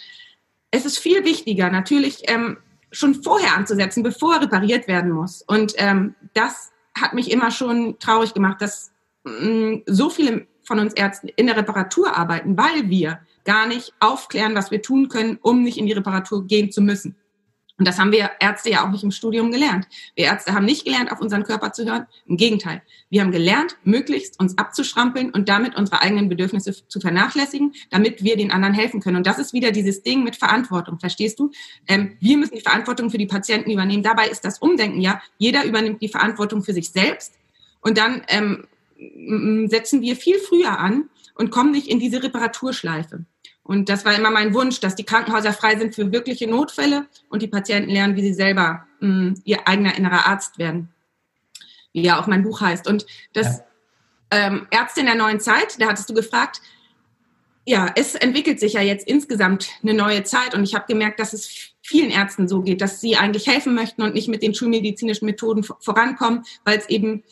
Es 0.70 0.86
ist 0.86 0.98
viel 0.98 1.26
wichtiger, 1.26 1.68
natürlich 1.68 2.22
ähm, 2.28 2.56
schon 2.92 3.22
vorher 3.22 3.54
anzusetzen, 3.58 4.02
bevor 4.02 4.40
repariert 4.40 4.88
werden 4.88 5.10
muss. 5.10 5.42
Und 5.42 5.74
ähm, 5.76 6.14
das 6.32 6.71
hat 6.96 7.14
mich 7.14 7.30
immer 7.30 7.50
schon 7.50 7.98
traurig 7.98 8.34
gemacht, 8.34 8.60
dass 8.60 8.92
mh, 9.24 9.32
mm, 9.32 9.82
so 9.86 10.10
viele 10.10 10.46
von 10.64 10.78
uns 10.78 10.94
Ärzten 10.94 11.28
in 11.36 11.46
der 11.46 11.56
Reparatur 11.56 12.16
arbeiten, 12.16 12.56
weil 12.56 12.88
wir 12.88 13.20
gar 13.44 13.66
nicht 13.66 13.92
aufklären, 14.00 14.54
was 14.54 14.70
wir 14.70 14.82
tun 14.82 15.08
können, 15.08 15.38
um 15.42 15.62
nicht 15.62 15.78
in 15.78 15.86
die 15.86 15.92
Reparatur 15.92 16.46
gehen 16.46 16.70
zu 16.70 16.80
müssen. 16.80 17.16
Und 17.82 17.88
das 17.88 17.98
haben 17.98 18.12
wir 18.12 18.30
Ärzte 18.38 18.70
ja 18.70 18.86
auch 18.86 18.92
nicht 18.92 19.02
im 19.02 19.10
Studium 19.10 19.50
gelernt. 19.50 19.88
Wir 20.14 20.26
Ärzte 20.26 20.54
haben 20.54 20.64
nicht 20.64 20.84
gelernt, 20.84 21.10
auf 21.10 21.20
unseren 21.20 21.42
Körper 21.42 21.72
zu 21.72 21.84
hören. 21.84 22.06
Im 22.26 22.36
Gegenteil. 22.36 22.80
Wir 23.10 23.22
haben 23.22 23.32
gelernt, 23.32 23.76
möglichst 23.82 24.38
uns 24.38 24.56
abzuschrampeln 24.56 25.30
und 25.30 25.48
damit 25.48 25.74
unsere 25.74 26.00
eigenen 26.00 26.28
Bedürfnisse 26.28 26.86
zu 26.86 27.00
vernachlässigen, 27.00 27.74
damit 27.90 28.22
wir 28.22 28.36
den 28.36 28.52
anderen 28.52 28.72
helfen 28.72 29.00
können. 29.00 29.16
Und 29.16 29.26
das 29.26 29.40
ist 29.40 29.52
wieder 29.52 29.72
dieses 29.72 30.04
Ding 30.04 30.22
mit 30.22 30.36
Verantwortung. 30.36 31.00
Verstehst 31.00 31.40
du? 31.40 31.50
Ähm, 31.88 32.16
wir 32.20 32.36
müssen 32.36 32.54
die 32.54 32.60
Verantwortung 32.60 33.10
für 33.10 33.18
die 33.18 33.26
Patienten 33.26 33.72
übernehmen. 33.72 34.04
Dabei 34.04 34.28
ist 34.28 34.44
das 34.44 34.60
Umdenken 34.60 35.00
ja, 35.00 35.20
jeder 35.38 35.64
übernimmt 35.64 36.00
die 36.02 36.08
Verantwortung 36.08 36.62
für 36.62 36.74
sich 36.74 36.90
selbst. 36.90 37.34
Und 37.80 37.98
dann 37.98 38.22
ähm, 38.28 38.68
setzen 39.68 40.02
wir 40.02 40.14
viel 40.14 40.38
früher 40.38 40.78
an 40.78 41.10
und 41.34 41.50
kommen 41.50 41.72
nicht 41.72 41.88
in 41.88 41.98
diese 41.98 42.22
Reparaturschleife. 42.22 43.24
Und 43.64 43.88
das 43.88 44.04
war 44.04 44.14
immer 44.14 44.30
mein 44.30 44.54
Wunsch, 44.54 44.80
dass 44.80 44.96
die 44.96 45.04
Krankenhäuser 45.04 45.52
frei 45.52 45.76
sind 45.76 45.94
für 45.94 46.10
wirkliche 46.10 46.48
Notfälle 46.48 47.06
und 47.28 47.42
die 47.42 47.48
Patienten 47.48 47.90
lernen, 47.90 48.16
wie 48.16 48.22
sie 48.22 48.34
selber 48.34 48.86
mh, 49.00 49.08
mm, 49.08 49.42
ihr 49.44 49.68
eigener 49.68 49.96
innerer 49.96 50.26
Arzt 50.26 50.58
werden. 50.58 50.88
Wie 51.92 52.02
ja 52.02 52.20
auch 52.20 52.26
mein 52.26 52.42
Buch 52.42 52.60
heißt. 52.60 52.88
Und 52.88 53.06
das 53.34 53.58
ja. 54.32 54.46
ähm, 54.46 54.66
Ärztin 54.70 55.06
der 55.06 55.14
neuen 55.14 55.40
Zeit, 55.40 55.80
da 55.80 55.86
hattest 55.86 56.10
du 56.10 56.14
gefragt, 56.14 56.60
ja, 57.64 57.92
es 57.94 58.16
entwickelt 58.16 58.58
sich 58.58 58.72
ja 58.72 58.80
jetzt 58.80 59.06
insgesamt 59.06 59.68
eine 59.82 59.94
neue 59.94 60.24
Zeit 60.24 60.54
und 60.54 60.64
ich 60.64 60.74
habe 60.74 60.86
gemerkt, 60.88 61.20
dass 61.20 61.32
es 61.32 61.72
vielen 61.80 62.10
Ärzten 62.10 62.48
so 62.48 62.62
geht, 62.62 62.80
dass 62.80 63.00
sie 63.00 63.16
eigentlich 63.16 63.46
helfen 63.46 63.74
möchten 63.74 64.02
und 64.02 64.14
nicht 64.14 64.28
mit 64.28 64.42
den 64.42 64.54
schulmedizinischen 64.54 65.26
Methoden 65.26 65.62
vorankommen, 65.62 66.44
weil 66.64 66.78
es 66.78 66.88
eben 66.88 67.22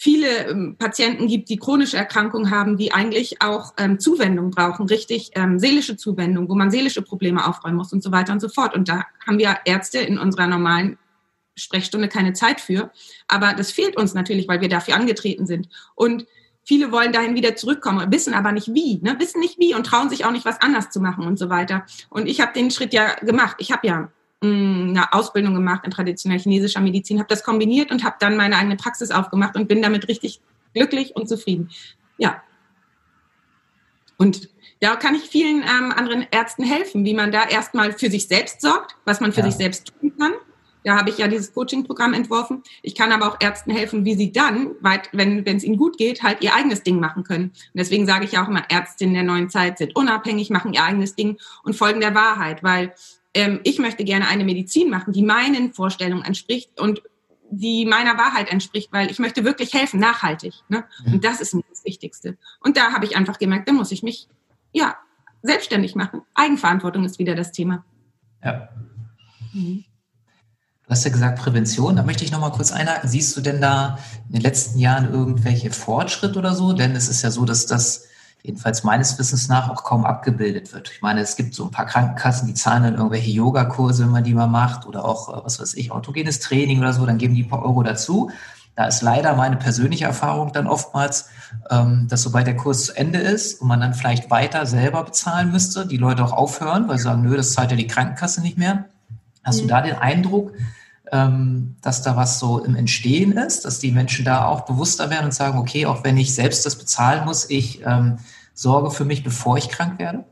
viele 0.00 0.46
ähm, 0.46 0.76
Patienten 0.78 1.26
gibt, 1.26 1.48
die 1.48 1.56
chronische 1.56 1.96
Erkrankungen 1.96 2.52
haben, 2.52 2.76
die 2.76 2.92
eigentlich 2.92 3.42
auch 3.42 3.74
ähm, 3.76 3.98
Zuwendung 3.98 4.52
brauchen, 4.52 4.86
richtig 4.86 5.32
ähm, 5.34 5.58
seelische 5.58 5.96
Zuwendung, 5.96 6.48
wo 6.48 6.54
man 6.54 6.70
seelische 6.70 7.02
Probleme 7.02 7.46
aufräumen 7.46 7.76
muss 7.76 7.92
und 7.92 8.02
so 8.02 8.12
weiter 8.12 8.32
und 8.32 8.40
so 8.40 8.48
fort. 8.48 8.76
Und 8.76 8.88
da 8.88 9.04
haben 9.26 9.38
wir 9.38 9.58
Ärzte 9.64 9.98
in 9.98 10.16
unserer 10.16 10.46
normalen 10.46 10.98
Sprechstunde 11.56 12.08
keine 12.08 12.32
Zeit 12.32 12.60
für. 12.60 12.92
Aber 13.26 13.54
das 13.54 13.72
fehlt 13.72 13.96
uns 13.96 14.14
natürlich, 14.14 14.46
weil 14.46 14.60
wir 14.60 14.68
dafür 14.68 14.94
angetreten 14.94 15.46
sind. 15.46 15.68
Und 15.96 16.26
viele 16.62 16.92
wollen 16.92 17.12
dahin 17.12 17.34
wieder 17.34 17.56
zurückkommen, 17.56 18.12
wissen 18.12 18.34
aber 18.34 18.52
nicht 18.52 18.72
wie, 18.72 19.00
ne? 19.02 19.16
wissen 19.18 19.40
nicht 19.40 19.58
wie 19.58 19.74
und 19.74 19.84
trauen 19.84 20.10
sich 20.10 20.24
auch 20.24 20.30
nicht, 20.30 20.44
was 20.44 20.60
anders 20.60 20.90
zu 20.90 21.00
machen 21.00 21.26
und 21.26 21.40
so 21.40 21.50
weiter. 21.50 21.84
Und 22.08 22.28
ich 22.28 22.40
habe 22.40 22.52
den 22.52 22.70
Schritt 22.70 22.94
ja 22.94 23.16
gemacht. 23.16 23.56
Ich 23.58 23.72
habe 23.72 23.84
ja 23.84 24.12
eine 24.40 25.12
Ausbildung 25.12 25.54
gemacht 25.54 25.84
in 25.84 25.90
traditionell 25.90 26.38
chinesischer 26.38 26.80
Medizin, 26.80 27.18
habe 27.18 27.28
das 27.28 27.42
kombiniert 27.42 27.90
und 27.90 28.04
habe 28.04 28.16
dann 28.20 28.36
meine 28.36 28.56
eigene 28.56 28.76
Praxis 28.76 29.10
aufgemacht 29.10 29.56
und 29.56 29.66
bin 29.66 29.82
damit 29.82 30.08
richtig 30.08 30.40
glücklich 30.74 31.16
und 31.16 31.28
zufrieden. 31.28 31.70
Ja. 32.18 32.42
Und 34.16 34.48
da 34.80 34.96
kann 34.96 35.14
ich 35.14 35.22
vielen 35.22 35.62
ähm, 35.62 35.92
anderen 35.92 36.26
Ärzten 36.30 36.62
helfen, 36.62 37.04
wie 37.04 37.14
man 37.14 37.32
da 37.32 37.44
erstmal 37.44 37.92
für 37.92 38.10
sich 38.10 38.28
selbst 38.28 38.60
sorgt, 38.60 38.94
was 39.04 39.20
man 39.20 39.32
für 39.32 39.40
ja. 39.40 39.46
sich 39.46 39.56
selbst 39.56 39.92
tun 40.00 40.12
kann. 40.16 40.32
Da 40.84 40.96
habe 40.96 41.10
ich 41.10 41.18
ja 41.18 41.26
dieses 41.26 41.52
Coaching-Programm 41.52 42.14
entworfen. 42.14 42.62
Ich 42.82 42.94
kann 42.94 43.12
aber 43.12 43.28
auch 43.28 43.36
Ärzten 43.40 43.72
helfen, 43.72 44.04
wie 44.04 44.14
sie 44.14 44.32
dann, 44.32 44.70
weit, 44.80 45.10
wenn 45.12 45.44
es 45.44 45.64
ihnen 45.64 45.76
gut 45.76 45.98
geht, 45.98 46.22
halt 46.22 46.42
ihr 46.42 46.54
eigenes 46.54 46.82
Ding 46.82 47.00
machen 47.00 47.24
können. 47.24 47.46
Und 47.46 47.74
deswegen 47.74 48.06
sage 48.06 48.24
ich 48.24 48.38
auch 48.38 48.48
immer, 48.48 48.62
Ärztinnen 48.70 49.14
der 49.14 49.24
neuen 49.24 49.50
Zeit 49.50 49.78
sind 49.78 49.96
unabhängig, 49.96 50.50
machen 50.50 50.72
ihr 50.72 50.84
eigenes 50.84 51.16
Ding 51.16 51.36
und 51.64 51.74
folgen 51.74 52.00
der 52.00 52.14
Wahrheit, 52.14 52.62
weil 52.62 52.94
ähm, 53.38 53.60
ich 53.62 53.78
möchte 53.78 54.04
gerne 54.04 54.26
eine 54.26 54.44
Medizin 54.44 54.90
machen, 54.90 55.12
die 55.12 55.22
meinen 55.22 55.72
Vorstellungen 55.72 56.24
entspricht 56.24 56.80
und 56.80 57.02
die 57.50 57.86
meiner 57.86 58.18
Wahrheit 58.18 58.50
entspricht, 58.50 58.92
weil 58.92 59.10
ich 59.10 59.18
möchte 59.18 59.44
wirklich 59.44 59.72
helfen, 59.72 60.00
nachhaltig. 60.00 60.54
Ne? 60.68 60.84
Mhm. 61.04 61.14
Und 61.14 61.24
das 61.24 61.40
ist 61.40 61.54
mir 61.54 61.62
das 61.70 61.84
Wichtigste. 61.84 62.36
Und 62.60 62.76
da 62.76 62.92
habe 62.92 63.06
ich 63.06 63.16
einfach 63.16 63.38
gemerkt, 63.38 63.68
da 63.68 63.72
muss 63.72 63.92
ich 63.92 64.02
mich 64.02 64.28
ja 64.72 64.96
selbstständig 65.42 65.94
machen. 65.94 66.22
Eigenverantwortung 66.34 67.04
ist 67.04 67.18
wieder 67.18 67.34
das 67.34 67.52
Thema. 67.52 67.84
Ja. 68.44 68.68
Mhm. 69.52 69.84
Du 70.82 70.90
hast 70.90 71.04
ja 71.04 71.10
gesagt 71.10 71.38
Prävention. 71.38 71.96
Da 71.96 72.02
möchte 72.02 72.24
ich 72.24 72.32
noch 72.32 72.40
mal 72.40 72.50
kurz 72.50 72.72
einhaken. 72.72 73.08
Siehst 73.08 73.36
du 73.36 73.40
denn 73.40 73.60
da 73.60 73.98
in 74.26 74.34
den 74.34 74.42
letzten 74.42 74.78
Jahren 74.78 75.12
irgendwelche 75.12 75.70
Fortschritte 75.70 76.38
oder 76.38 76.54
so? 76.54 76.72
Denn 76.72 76.96
es 76.96 77.08
ist 77.08 77.22
ja 77.22 77.30
so, 77.30 77.44
dass 77.44 77.66
das 77.66 78.06
jedenfalls 78.42 78.84
meines 78.84 79.18
Wissens 79.18 79.48
nach 79.48 79.68
auch 79.68 79.84
kaum 79.84 80.04
abgebildet 80.04 80.72
wird. 80.72 80.90
Ich 80.90 81.02
meine, 81.02 81.20
es 81.20 81.36
gibt 81.36 81.54
so 81.54 81.64
ein 81.64 81.70
paar 81.70 81.86
Krankenkassen, 81.86 82.46
die 82.46 82.54
zahlen 82.54 82.82
dann 82.84 82.94
irgendwelche 82.94 83.30
Yogakurse, 83.30 84.04
wenn 84.04 84.12
man 84.12 84.24
die 84.24 84.34
mal 84.34 84.46
macht 84.46 84.86
oder 84.86 85.04
auch, 85.04 85.28
äh, 85.28 85.44
was 85.44 85.60
weiß 85.60 85.74
ich, 85.74 85.92
autogenes 85.92 86.40
Training 86.40 86.78
oder 86.78 86.92
so, 86.92 87.04
dann 87.04 87.18
geben 87.18 87.34
die 87.34 87.42
ein 87.42 87.48
paar 87.48 87.64
Euro 87.64 87.82
dazu. 87.82 88.30
Da 88.76 88.86
ist 88.86 89.02
leider 89.02 89.34
meine 89.34 89.56
persönliche 89.56 90.04
Erfahrung 90.04 90.52
dann 90.52 90.68
oftmals, 90.68 91.30
ähm, 91.68 92.06
dass 92.08 92.22
sobald 92.22 92.46
der 92.46 92.56
Kurs 92.56 92.84
zu 92.84 92.96
Ende 92.96 93.18
ist 93.18 93.60
und 93.60 93.66
man 93.66 93.80
dann 93.80 93.92
vielleicht 93.92 94.30
weiter 94.30 94.66
selber 94.66 95.02
bezahlen 95.02 95.50
müsste, 95.50 95.84
die 95.84 95.96
Leute 95.96 96.24
auch 96.24 96.32
aufhören, 96.32 96.86
weil 96.86 96.98
sie 96.98 97.04
sagen, 97.04 97.22
nö, 97.22 97.36
das 97.36 97.52
zahlt 97.54 97.72
ja 97.72 97.76
die 97.76 97.88
Krankenkasse 97.88 98.40
nicht 98.40 98.56
mehr. 98.56 98.84
Hast 99.42 99.56
mhm. 99.56 99.62
du 99.62 99.68
da 99.68 99.82
den 99.82 99.96
Eindruck, 99.96 100.52
dass 101.10 102.02
da 102.02 102.16
was 102.16 102.38
so 102.38 102.62
im 102.62 102.76
Entstehen 102.76 103.32
ist, 103.32 103.64
dass 103.64 103.78
die 103.78 103.92
Menschen 103.92 104.24
da 104.24 104.46
auch 104.46 104.62
bewusster 104.62 105.10
werden 105.10 105.26
und 105.26 105.34
sagen, 105.34 105.58
okay, 105.58 105.86
auch 105.86 106.04
wenn 106.04 106.16
ich 106.16 106.34
selbst 106.34 106.66
das 106.66 106.76
bezahlen 106.76 107.24
muss, 107.24 107.48
ich 107.48 107.82
ähm, 107.84 108.18
sorge 108.54 108.90
für 108.90 109.04
mich, 109.04 109.24
bevor 109.24 109.56
ich 109.56 109.68
krank 109.68 109.98
werde? 109.98 110.24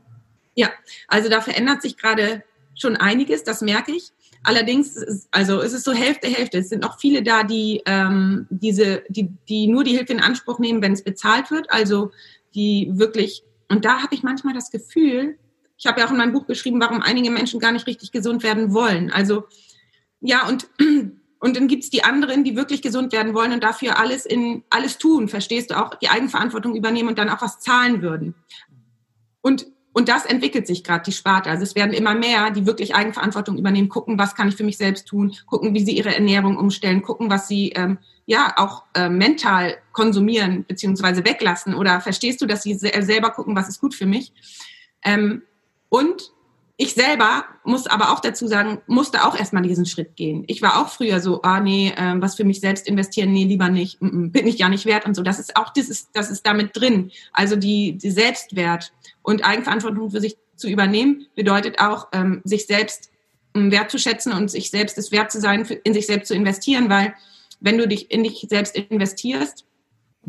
Ja, 0.55 0.69
also 1.07 1.29
da 1.29 1.41
verändert 1.41 1.81
sich 1.81 1.97
gerade 1.97 2.43
schon 2.75 2.95
einiges, 2.95 3.43
das 3.43 3.61
merke 3.61 3.91
ich. 3.91 4.11
Allerdings, 4.43 4.95
ist, 4.95 5.27
also 5.31 5.61
es 5.61 5.73
ist 5.73 5.83
so 5.83 5.93
Hälfte, 5.93 6.27
Hälfte. 6.27 6.59
Es 6.59 6.69
sind 6.69 6.81
noch 6.81 6.99
viele 6.99 7.23
da, 7.23 7.43
die 7.43 7.81
ähm, 7.85 8.47
diese, 8.49 9.03
die, 9.09 9.29
die 9.49 9.67
nur 9.67 9.83
die 9.83 9.97
Hilfe 9.97 10.13
in 10.13 10.21
Anspruch 10.21 10.59
nehmen, 10.59 10.81
wenn 10.81 10.93
es 10.93 11.03
bezahlt 11.03 11.51
wird. 11.51 11.71
Also 11.71 12.11
die 12.55 12.89
wirklich, 12.93 13.43
und 13.67 13.83
da 13.83 14.01
habe 14.01 14.15
ich 14.15 14.23
manchmal 14.23 14.53
das 14.53 14.71
Gefühl, 14.71 15.37
ich 15.77 15.85
habe 15.85 15.99
ja 15.99 16.07
auch 16.07 16.11
in 16.11 16.17
meinem 16.17 16.33
Buch 16.33 16.47
geschrieben, 16.47 16.79
warum 16.79 17.01
einige 17.01 17.29
Menschen 17.29 17.59
gar 17.59 17.71
nicht 17.71 17.87
richtig 17.87 18.11
gesund 18.11 18.41
werden 18.43 18.73
wollen. 18.73 19.11
Also 19.11 19.45
ja, 20.21 20.47
und, 20.47 20.67
und 21.39 21.55
dann 21.55 21.67
gibt's 21.67 21.89
die 21.89 22.03
anderen, 22.03 22.43
die 22.43 22.55
wirklich 22.55 22.81
gesund 22.81 23.13
werden 23.13 23.33
wollen 23.33 23.53
und 23.53 23.63
dafür 23.63 23.99
alles 23.99 24.25
in 24.25 24.63
alles 24.69 24.97
tun, 24.97 25.27
verstehst 25.27 25.71
du, 25.71 25.77
auch 25.77 25.95
die 25.95 26.09
Eigenverantwortung 26.09 26.75
übernehmen 26.75 27.09
und 27.09 27.17
dann 27.17 27.29
auch 27.29 27.41
was 27.41 27.59
zahlen 27.59 28.01
würden. 28.01 28.35
Und 29.41 29.67
und 29.97 30.09
das 30.09 30.27
entwickelt 30.27 30.67
sich 30.67 30.83
gerade, 30.83 31.05
die 31.05 31.11
Sparte. 31.11 31.49
Also 31.49 31.63
es 31.63 31.73
werden 31.73 31.91
immer 31.91 32.13
mehr, 32.13 32.51
die 32.51 32.67
wirklich 32.67 32.93
Eigenverantwortung 32.93 33.57
übernehmen, 33.57 33.89
gucken, 33.89 34.19
was 34.19 34.35
kann 34.35 34.47
ich 34.47 34.55
für 34.55 34.63
mich 34.63 34.77
selbst 34.77 35.07
tun, 35.07 35.35
gucken, 35.47 35.73
wie 35.73 35.83
sie 35.83 35.97
ihre 35.97 36.13
Ernährung 36.13 36.55
umstellen, 36.55 37.01
gucken, 37.01 37.31
was 37.31 37.47
sie 37.47 37.69
ähm, 37.69 37.97
ja 38.27 38.53
auch 38.57 38.83
äh, 38.93 39.09
mental 39.09 39.75
konsumieren 39.93 40.65
beziehungsweise 40.67 41.25
weglassen. 41.25 41.73
Oder 41.73 41.99
verstehst 41.99 42.39
du, 42.41 42.45
dass 42.45 42.61
sie 42.61 42.75
selber 42.75 43.31
gucken, 43.31 43.55
was 43.55 43.69
ist 43.69 43.81
gut 43.81 43.95
für 43.95 44.05
mich? 44.05 44.33
Ähm, 45.03 45.41
und 45.89 46.31
ich 46.79 46.93
selber 46.93 47.45
muss 47.63 47.87
aber 47.87 48.11
auch 48.11 48.19
dazu 48.19 48.47
sagen, 48.47 48.81
musste 48.85 49.25
auch 49.25 49.37
erstmal 49.37 49.63
diesen 49.63 49.87
Schritt 49.87 50.15
gehen. 50.15 50.43
Ich 50.45 50.61
war 50.61 50.79
auch 50.79 50.89
früher 50.89 51.19
so, 51.19 51.41
ah 51.41 51.59
nee, 51.59 51.91
äh, 51.97 52.13
was 52.21 52.35
für 52.35 52.43
mich 52.43 52.59
selbst 52.59 52.87
investieren, 52.87 53.31
nee, 53.31 53.45
lieber 53.45 53.69
nicht, 53.69 53.99
mm, 53.99 54.05
mm, 54.05 54.31
bin 54.31 54.45
ich 54.45 54.59
ja 54.59 54.69
nicht 54.69 54.85
wert 54.85 55.05
und 55.05 55.15
so. 55.15 55.23
Das 55.23 55.39
ist 55.39 55.55
auch 55.55 55.73
das 55.73 55.89
ist, 55.89 56.09
das 56.13 56.29
ist 56.29 56.45
damit 56.45 56.77
drin. 56.77 57.11
Also 57.33 57.55
die, 57.55 57.97
die 57.97 58.11
Selbstwert 58.11 58.93
und 59.23 59.43
Eigenverantwortung 59.43 60.11
für 60.11 60.21
sich 60.21 60.37
zu 60.55 60.69
übernehmen, 60.69 61.25
bedeutet 61.35 61.79
auch, 61.79 62.09
ähm, 62.13 62.41
sich 62.43 62.67
selbst 62.67 63.09
ähm, 63.55 63.71
wertzuschätzen 63.71 64.31
und 64.31 64.51
sich 64.51 64.69
selbst 64.69 64.99
es 64.99 65.11
wert 65.11 65.31
zu 65.31 65.41
sein, 65.41 65.65
für, 65.65 65.73
in 65.73 65.95
sich 65.95 66.05
selbst 66.05 66.27
zu 66.27 66.35
investieren, 66.35 66.89
weil 66.89 67.15
wenn 67.59 67.79
du 67.79 67.87
dich 67.87 68.11
in 68.11 68.23
dich 68.23 68.45
selbst 68.49 68.75
investierst, 68.75 69.65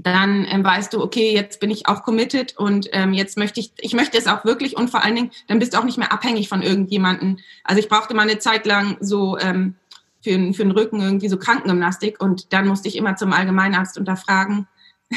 dann 0.01 0.47
ähm, 0.49 0.63
weißt 0.63 0.93
du, 0.93 1.03
okay, 1.03 1.35
jetzt 1.35 1.59
bin 1.59 1.71
ich 1.71 1.89
auch 1.89 2.05
committed 2.05 2.57
und 2.57 2.89
ähm, 2.93 3.13
jetzt 3.13 3.37
möchte 3.37 3.59
ich, 3.59 3.73
ich 3.79 3.95
möchte 3.95 4.17
es 4.17 4.29
auch 4.29 4.45
wirklich 4.45 4.77
und 4.77 4.91
vor 4.91 5.03
allen 5.03 5.17
Dingen, 5.17 5.31
dann 5.49 5.59
bist 5.59 5.75
du 5.75 5.79
auch 5.79 5.85
nicht 5.85 5.99
mehr 5.99 6.13
abhängig 6.13 6.49
von 6.49 6.63
irgendjemanden. 6.63 7.41
Also 7.65 7.81
ich 7.81 7.89
brauchte 7.89 8.15
mal 8.15 8.23
eine 8.23 8.39
Zeit 8.39 8.65
lang 8.65 8.97
so 9.01 9.37
ähm, 9.39 9.75
für, 10.23 10.53
für 10.53 10.63
den 10.63 10.71
Rücken 10.71 11.01
irgendwie 11.01 11.29
so 11.29 11.37
Krankengymnastik 11.37 12.23
und 12.23 12.53
dann 12.53 12.69
musste 12.69 12.87
ich 12.87 12.95
immer 12.95 13.17
zum 13.17 13.33
Allgemeinarzt 13.33 13.99
unterfragen. 13.99 14.69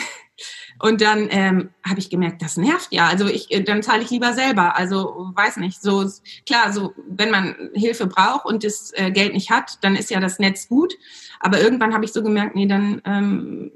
Und 0.79 1.01
dann 1.01 1.27
ähm, 1.29 1.69
habe 1.87 1.99
ich 1.99 2.09
gemerkt, 2.09 2.41
das 2.41 2.57
nervt 2.57 2.87
ja. 2.91 3.05
Also 3.05 3.27
ich, 3.27 3.51
äh, 3.51 3.61
dann 3.61 3.83
zahle 3.83 4.01
ich 4.01 4.09
lieber 4.09 4.33
selber. 4.33 4.75
Also 4.77 5.29
weiß 5.35 5.57
nicht. 5.57 5.79
So 5.79 6.09
klar, 6.47 6.73
so 6.73 6.95
wenn 7.07 7.29
man 7.29 7.55
Hilfe 7.75 8.07
braucht 8.07 8.45
und 8.45 8.63
das 8.63 8.91
äh, 8.95 9.11
Geld 9.11 9.33
nicht 9.33 9.51
hat, 9.51 9.77
dann 9.81 9.95
ist 9.95 10.09
ja 10.09 10.19
das 10.19 10.39
Netz 10.39 10.67
gut. 10.69 10.95
Aber 11.39 11.61
irgendwann 11.61 11.93
habe 11.93 12.05
ich 12.05 12.13
so 12.13 12.23
gemerkt, 12.23 12.55
nee, 12.55 12.65
dann 12.65 12.99
ähm, 13.05 13.71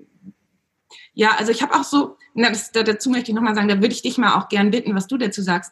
ja, 1.15 1.31
also 1.37 1.51
ich 1.51 1.61
habe 1.61 1.73
auch 1.73 1.83
so, 1.83 2.17
na, 2.33 2.49
das, 2.49 2.71
dazu 2.71 3.09
möchte 3.09 3.31
ich 3.31 3.35
nochmal 3.35 3.55
sagen, 3.55 3.69
da 3.69 3.75
würde 3.75 3.93
ich 3.93 4.01
dich 4.01 4.17
mal 4.17 4.35
auch 4.35 4.49
gern 4.49 4.69
bitten, 4.69 4.93
was 4.93 5.07
du 5.07 5.17
dazu 5.17 5.41
sagst. 5.41 5.71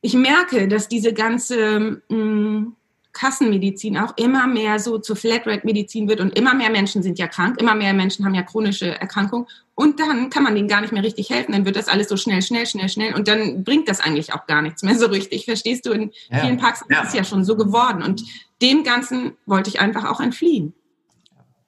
Ich 0.00 0.14
merke, 0.14 0.66
dass 0.66 0.88
diese 0.88 1.12
ganze 1.12 2.02
mh, 2.08 2.16
mm, 2.16 2.76
Kassenmedizin 3.12 3.96
auch 3.96 4.14
immer 4.18 4.46
mehr 4.46 4.78
so 4.78 4.98
zur 4.98 5.16
Flatrate-Medizin 5.16 6.06
wird 6.06 6.20
und 6.20 6.36
immer 6.38 6.54
mehr 6.54 6.68
Menschen 6.68 7.02
sind 7.02 7.18
ja 7.18 7.26
krank, 7.26 7.58
immer 7.60 7.74
mehr 7.74 7.94
Menschen 7.94 8.26
haben 8.26 8.34
ja 8.34 8.42
chronische 8.42 8.98
Erkrankungen 9.00 9.46
und 9.74 10.00
dann 10.00 10.28
kann 10.28 10.42
man 10.42 10.54
denen 10.54 10.68
gar 10.68 10.82
nicht 10.82 10.92
mehr 10.92 11.02
richtig 11.02 11.30
helfen, 11.30 11.52
dann 11.52 11.64
wird 11.64 11.76
das 11.76 11.88
alles 11.88 12.10
so 12.10 12.18
schnell, 12.18 12.42
schnell, 12.42 12.66
schnell, 12.66 12.90
schnell 12.90 13.14
und 13.14 13.26
dann 13.26 13.64
bringt 13.64 13.88
das 13.88 14.00
eigentlich 14.00 14.34
auch 14.34 14.46
gar 14.46 14.60
nichts 14.60 14.82
mehr 14.82 14.98
so 14.98 15.06
richtig. 15.06 15.46
Verstehst 15.46 15.86
du? 15.86 15.92
In 15.92 16.12
ja. 16.30 16.40
vielen 16.40 16.58
Praxen 16.58 16.86
ja. 16.90 17.00
ist 17.00 17.08
es 17.08 17.14
ja 17.14 17.24
schon 17.24 17.42
so 17.42 17.56
geworden 17.56 18.02
und 18.02 18.22
dem 18.60 18.84
Ganzen 18.84 19.32
wollte 19.46 19.70
ich 19.70 19.80
einfach 19.80 20.04
auch 20.04 20.20
entfliehen. 20.20 20.74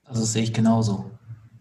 Also 0.04 0.21
das 0.21 0.33
sehe 0.35 0.42
ich 0.42 0.52
genauso. 0.52 1.11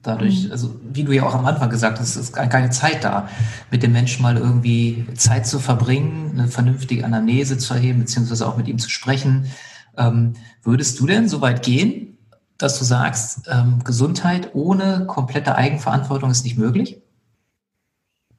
Dadurch, 0.08 0.46
mhm. 0.46 0.52
also 0.54 0.80
wie 0.82 1.04
du 1.04 1.12
ja 1.12 1.24
auch 1.24 1.36
am 1.36 1.46
Anfang 1.46 1.70
gesagt 1.70 2.00
hast, 2.00 2.16
ist 2.16 2.32
keine 2.32 2.70
Zeit 2.70 3.04
da, 3.04 3.28
mit 3.72 3.84
dem 3.84 3.92
Menschen 3.92 4.22
mal 4.22 4.38
irgendwie 4.38 5.06
Zeit 5.16 5.46
zu 5.46 5.60
verbringen, 5.60 6.32
eine 6.32 6.48
vernünftige 6.48 7.04
Anamnese 7.04 7.58
zu 7.58 7.74
erheben, 7.74 8.00
beziehungsweise 8.00 8.48
auch 8.48 8.56
mit 8.56 8.70
ihm 8.70 8.80
zu 8.80 8.90
sprechen. 8.90 9.52
Ähm, 9.98 10.36
würdest 10.64 10.98
du 11.02 11.08
denn 11.08 11.28
so 11.28 11.42
weit 11.42 11.62
gehen, 11.62 12.18
dass 12.58 12.80
du 12.80 12.86
sagst, 12.86 13.50
ähm, 13.52 13.84
Gesundheit 13.84 14.52
ohne 14.56 15.08
komplette 15.08 15.56
Eigenverantwortung 15.56 16.32
ist 16.32 16.46
nicht 16.46 16.58
möglich? 16.58 17.02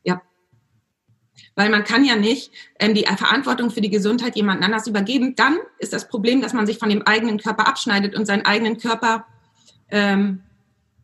Ja. 0.05 0.23
Weil 1.55 1.69
man 1.69 1.85
kann 1.85 2.03
ja 2.03 2.17
nicht 2.17 2.51
ähm, 2.79 2.95
die 2.95 3.05
Verantwortung 3.05 3.71
für 3.71 3.83
die 3.83 3.91
Gesundheit 3.91 4.37
jemand 4.37 4.65
anders 4.65 4.87
übergeben. 4.87 5.35
Dann 5.37 5.59
ist 5.79 5.93
das 5.93 6.09
Problem, 6.09 6.41
dass 6.41 6.55
man 6.55 6.67
sich 6.67 6.79
von 6.79 6.89
dem 6.89 7.03
eigenen 7.03 7.37
Körper 7.37 7.69
abschneidet 7.69 8.15
und 8.15 8.25
seinen 8.25 8.47
eigenen 8.47 8.79
Körper 8.79 9.27
ähm, 9.91 10.45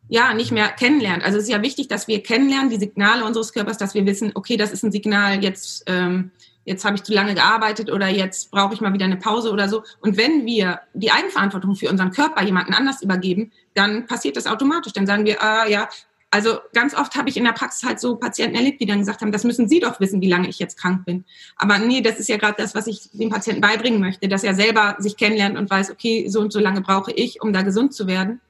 ja, 0.07 0.33
nicht 0.33 0.51
mehr 0.51 0.69
kennenlernt. 0.69 1.23
Also 1.23 1.37
es 1.37 1.45
ist 1.45 1.49
ja 1.49 1.61
wichtig, 1.61 1.87
dass 1.87 2.07
wir 2.07 2.21
kennenlernen, 2.21 2.69
die 2.69 2.77
Signale 2.77 3.25
unseres 3.25 3.53
Körpers, 3.53 3.77
dass 3.77 3.93
wir 3.93 4.05
wissen, 4.05 4.31
okay, 4.35 4.57
das 4.57 4.71
ist 4.71 4.83
ein 4.83 4.91
Signal, 4.91 5.43
jetzt, 5.43 5.83
ähm, 5.87 6.31
jetzt 6.63 6.85
habe 6.85 6.95
ich 6.95 7.03
zu 7.03 7.13
lange 7.13 7.33
gearbeitet 7.33 7.91
oder 7.91 8.07
jetzt 8.07 8.51
brauche 8.51 8.73
ich 8.73 8.81
mal 8.81 8.93
wieder 8.93 9.05
eine 9.05 9.17
Pause 9.17 9.51
oder 9.51 9.67
so. 9.67 9.83
Und 10.01 10.17
wenn 10.17 10.45
wir 10.45 10.81
die 10.93 11.11
Eigenverantwortung 11.11 11.75
für 11.75 11.89
unseren 11.89 12.11
Körper 12.11 12.43
jemanden 12.43 12.73
anders 12.73 13.01
übergeben, 13.01 13.51
dann 13.73 14.05
passiert 14.05 14.37
das 14.37 14.47
automatisch. 14.47 14.93
Dann 14.93 15.07
sagen 15.07 15.25
wir, 15.25 15.41
ah 15.41 15.67
ja, 15.67 15.89
also 16.35 16.59
ganz 16.73 16.93
oft 16.93 17.15
habe 17.15 17.29
ich 17.29 17.37
in 17.37 17.45
der 17.45 17.53
Praxis 17.53 17.87
halt 17.87 17.99
so 17.99 18.17
Patienten 18.17 18.57
erlebt, 18.57 18.81
die 18.81 18.85
dann 18.85 18.99
gesagt 18.99 19.21
haben, 19.21 19.31
das 19.31 19.45
müssen 19.45 19.69
Sie 19.69 19.79
doch 19.79 19.99
wissen, 19.99 20.21
wie 20.21 20.29
lange 20.29 20.49
ich 20.49 20.59
jetzt 20.59 20.77
krank 20.77 21.05
bin. 21.05 21.23
Aber 21.55 21.77
nee, 21.79 22.01
das 22.01 22.19
ist 22.19 22.27
ja 22.27 22.37
gerade 22.37 22.55
das, 22.57 22.75
was 22.75 22.87
ich 22.87 23.09
dem 23.13 23.29
Patienten 23.29 23.61
beibringen 23.61 24.01
möchte, 24.01 24.27
dass 24.27 24.43
er 24.43 24.53
selber 24.53 24.97
sich 24.99 25.15
kennenlernt 25.15 25.57
und 25.57 25.69
weiß, 25.69 25.91
okay, 25.91 26.27
so 26.27 26.41
und 26.41 26.51
so 26.51 26.59
lange 26.59 26.81
brauche 26.81 27.11
ich, 27.13 27.41
um 27.41 27.53
da 27.53 27.61
gesund 27.61 27.93
zu 27.93 28.05
werden. 28.05 28.41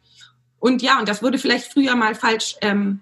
Und 0.65 0.81
ja, 0.81 0.97
und 0.97 1.07
das 1.07 1.21
wurde 1.21 1.37
vielleicht 1.37 1.71
früher 1.71 1.95
mal 1.95 2.15
falsch 2.15 2.55
ähm, 2.61 3.01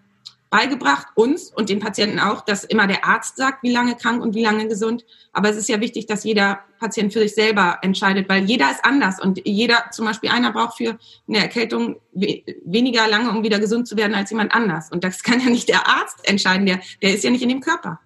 beigebracht, 0.50 1.08
uns 1.16 1.44
und 1.50 1.70
den 1.70 1.80
Patienten 1.80 2.20
auch, 2.20 2.42
dass 2.42 2.66
immer 2.66 2.88
der 2.88 3.06
Arzt 3.06 3.38
sagt, 3.38 3.64
wie 3.64 3.72
lange 3.72 3.96
krank 3.96 4.22
und 4.22 4.36
wie 4.36 4.44
lange 4.44 4.68
gesund. 4.68 5.06
Aber 5.32 5.50
es 5.50 5.56
ist 5.56 5.70
ja 5.70 5.80
wichtig, 5.80 6.06
dass 6.06 6.26
jeder 6.26 6.60
Patient 6.82 7.14
für 7.14 7.20
sich 7.20 7.34
selber 7.34 7.78
entscheidet, 7.82 8.28
weil 8.28 8.44
jeder 8.44 8.70
ist 8.70 8.84
anders 8.84 9.18
und 9.22 9.40
jeder, 9.46 9.86
zum 9.94 10.04
Beispiel 10.04 10.30
einer 10.30 10.52
braucht 10.52 10.76
für 10.76 11.00
eine 11.26 11.38
Erkältung 11.38 11.96
we 12.12 12.44
weniger 12.66 13.08
lange, 13.08 13.30
um 13.30 13.44
wieder 13.44 13.60
gesund 13.60 13.88
zu 13.88 13.96
werden, 13.96 14.14
als 14.14 14.30
jemand 14.30 14.54
anders. 14.54 14.92
Und 14.92 15.06
das 15.06 15.24
kann 15.24 15.40
ja 15.40 15.50
nicht 15.50 15.70
der 15.70 15.88
Arzt 15.88 16.20
entscheiden, 16.28 16.66
der, 16.66 16.82
der 17.02 17.16
ist 17.16 17.24
ja 17.24 17.30
nicht 17.30 17.44
in 17.44 17.50
dem 17.50 17.62
Körper. 17.62 17.98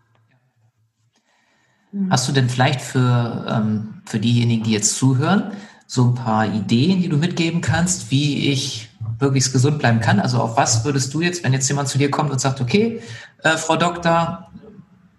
Hast 2.11 2.29
du 2.29 2.31
denn 2.31 2.47
vielleicht 2.47 2.81
für, 2.81 3.47
ähm, 3.49 4.03
für 4.05 4.19
diejenigen, 4.19 4.63
die 4.63 4.73
jetzt 4.73 4.95
zuhören, 4.97 5.51
so 5.87 6.03
ein 6.03 6.13
paar 6.13 6.45
Ideen, 6.45 7.01
die 7.01 7.09
du 7.09 7.17
mitgeben 7.17 7.61
kannst, 7.61 8.11
wie 8.11 8.51
ich 8.51 8.89
möglichst 9.19 9.53
gesund 9.53 9.79
bleiben 9.79 9.99
kann? 9.99 10.19
Also 10.19 10.39
auf 10.39 10.57
was 10.57 10.85
würdest 10.85 11.13
du 11.13 11.21
jetzt, 11.21 11.43
wenn 11.43 11.53
jetzt 11.53 11.67
jemand 11.67 11.89
zu 11.89 11.97
dir 11.97 12.11
kommt 12.11 12.31
und 12.31 12.39
sagt, 12.39 12.61
okay, 12.61 13.01
äh, 13.43 13.57
Frau 13.57 13.75
Doktor, 13.75 14.51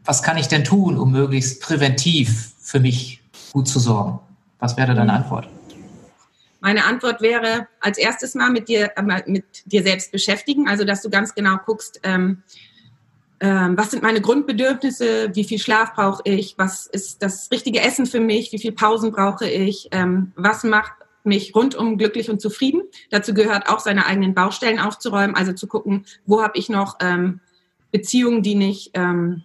was 0.05 0.23
kann 0.23 0.39
ich 0.39 0.49
denn 0.49 0.65
tun, 0.65 0.99
um 0.99 1.13
möglichst 1.13 1.61
präventiv 1.61 2.53
für 2.61 2.81
mich 2.81 3.23
gut 3.53 3.69
zu 3.69 3.79
sorgen? 3.79 4.21
Was 4.59 4.77
wäre 4.77 4.95
deine. 4.95 5.13
Antwort? 5.13 5.49
Meine 6.61 6.85
Antwort 6.85 7.21
wäre, 7.21 7.69
als 7.81 7.99
erstes 7.99 8.35
mal 8.35 8.51
mit 8.51 8.69
dir, 8.69 8.91
äh, 8.97 9.23
mit 9.27 9.45
dir 9.67 9.83
selbst 9.83 10.11
beschäftigen, 10.11 10.69
also 10.69 10.85
dass 10.85 11.03
du 11.03 11.11
ganz 11.11 11.35
genau 11.35 11.57
guckst, 11.65 12.01
ähm, 12.03 12.43
ähm, 13.41 13.77
was 13.77 13.93
sind 13.93 14.03
meine 14.03 14.21
Grundbedürfnisse, 14.21 15.31
wie 15.35 15.45
viel 15.45 15.61
Schlaf 15.61 15.95
brauche 15.95 16.23
ich, 16.25 16.57
was 16.59 16.87
ist 16.89 17.23
das 17.23 17.51
richtige 17.53 17.81
Essen 17.81 18.07
für 18.07 18.19
mich, 18.19 18.51
wie 18.53 18.59
viel 18.59 18.73
Pausen 18.73 19.13
brauche 19.13 19.49
ich, 19.49 19.89
ähm, 19.93 20.33
was 20.35 20.65
macht 20.65 20.93
mich 21.29 21.55
rundum 21.55 21.99
glücklich 21.99 22.31
und 22.31 22.41
zufrieden. 22.41 22.83
Dazu 23.11 23.35
gehört 23.35 23.69
auch 23.69 23.79
seine 23.79 24.07
eigenen 24.07 24.35
Baustellen 24.35 24.79
aufzuräumen, 24.79 25.37
also 25.37 25.53
zu 25.53 25.67
gucken, 25.67 26.07
wo 26.27 26.43
habe 26.43 26.59
ich 26.59 26.69
noch 26.69 26.97
ähm, 27.01 27.41
Beziehungen, 27.93 28.43
die 28.43 28.55
nicht, 28.55 28.91
ähm, 28.95 29.43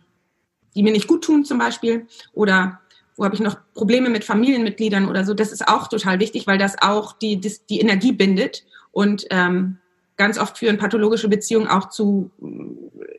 die 0.76 0.84
mir 0.84 0.92
nicht 0.92 1.08
gut 1.08 1.24
tun 1.24 1.46
zum 1.46 1.60
Beispiel, 1.60 2.08
oder 2.34 2.80
wo 3.16 3.26
habe 3.26 3.36
ich 3.36 3.42
noch 3.42 3.58
Probleme 3.74 4.10
mit 4.10 4.24
Familienmitgliedern 4.24 5.08
oder 5.08 5.24
so. 5.24 5.34
Das 5.34 5.52
ist 5.52 5.68
auch 5.68 5.88
total 5.88 6.20
wichtig, 6.20 6.48
weil 6.48 6.58
das 6.58 6.82
auch 6.82 7.14
die, 7.14 7.40
die, 7.40 7.80
Energie 7.80 8.12
bindet 8.12 8.66
und 8.92 9.26
ähm, 9.30 9.78
ganz 10.18 10.40
oft 10.40 10.58
führen 10.58 10.78
pathologische 10.78 11.28
Beziehungen 11.28 11.68
auch 11.68 11.90
zu 11.90 12.32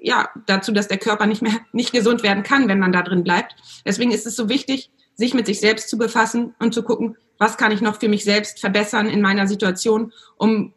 ja 0.02 0.28
dazu, 0.46 0.72
dass 0.72 0.88
der 0.88 0.98
Körper 0.98 1.26
nicht 1.26 1.42
mehr 1.42 1.60
nicht 1.72 1.92
gesund 1.92 2.22
werden 2.22 2.42
kann, 2.42 2.68
wenn 2.68 2.78
man 2.78 2.92
da 2.92 3.02
drin 3.02 3.24
bleibt. 3.24 3.56
Deswegen 3.86 4.10
ist 4.10 4.26
es 4.26 4.36
so 4.36 4.48
wichtig, 4.48 4.90
sich 5.14 5.34
mit 5.34 5.46
sich 5.46 5.60
selbst 5.60 5.88
zu 5.88 5.96
befassen 5.96 6.54
und 6.58 6.74
zu 6.74 6.82
gucken, 6.82 7.16
was 7.38 7.56
kann 7.56 7.72
ich 7.72 7.80
noch 7.80 8.00
für 8.00 8.08
mich 8.08 8.24
selbst 8.24 8.60
verbessern 8.60 9.08
in 9.08 9.20
meiner 9.20 9.46
Situation, 9.46 10.12
um 10.36 10.72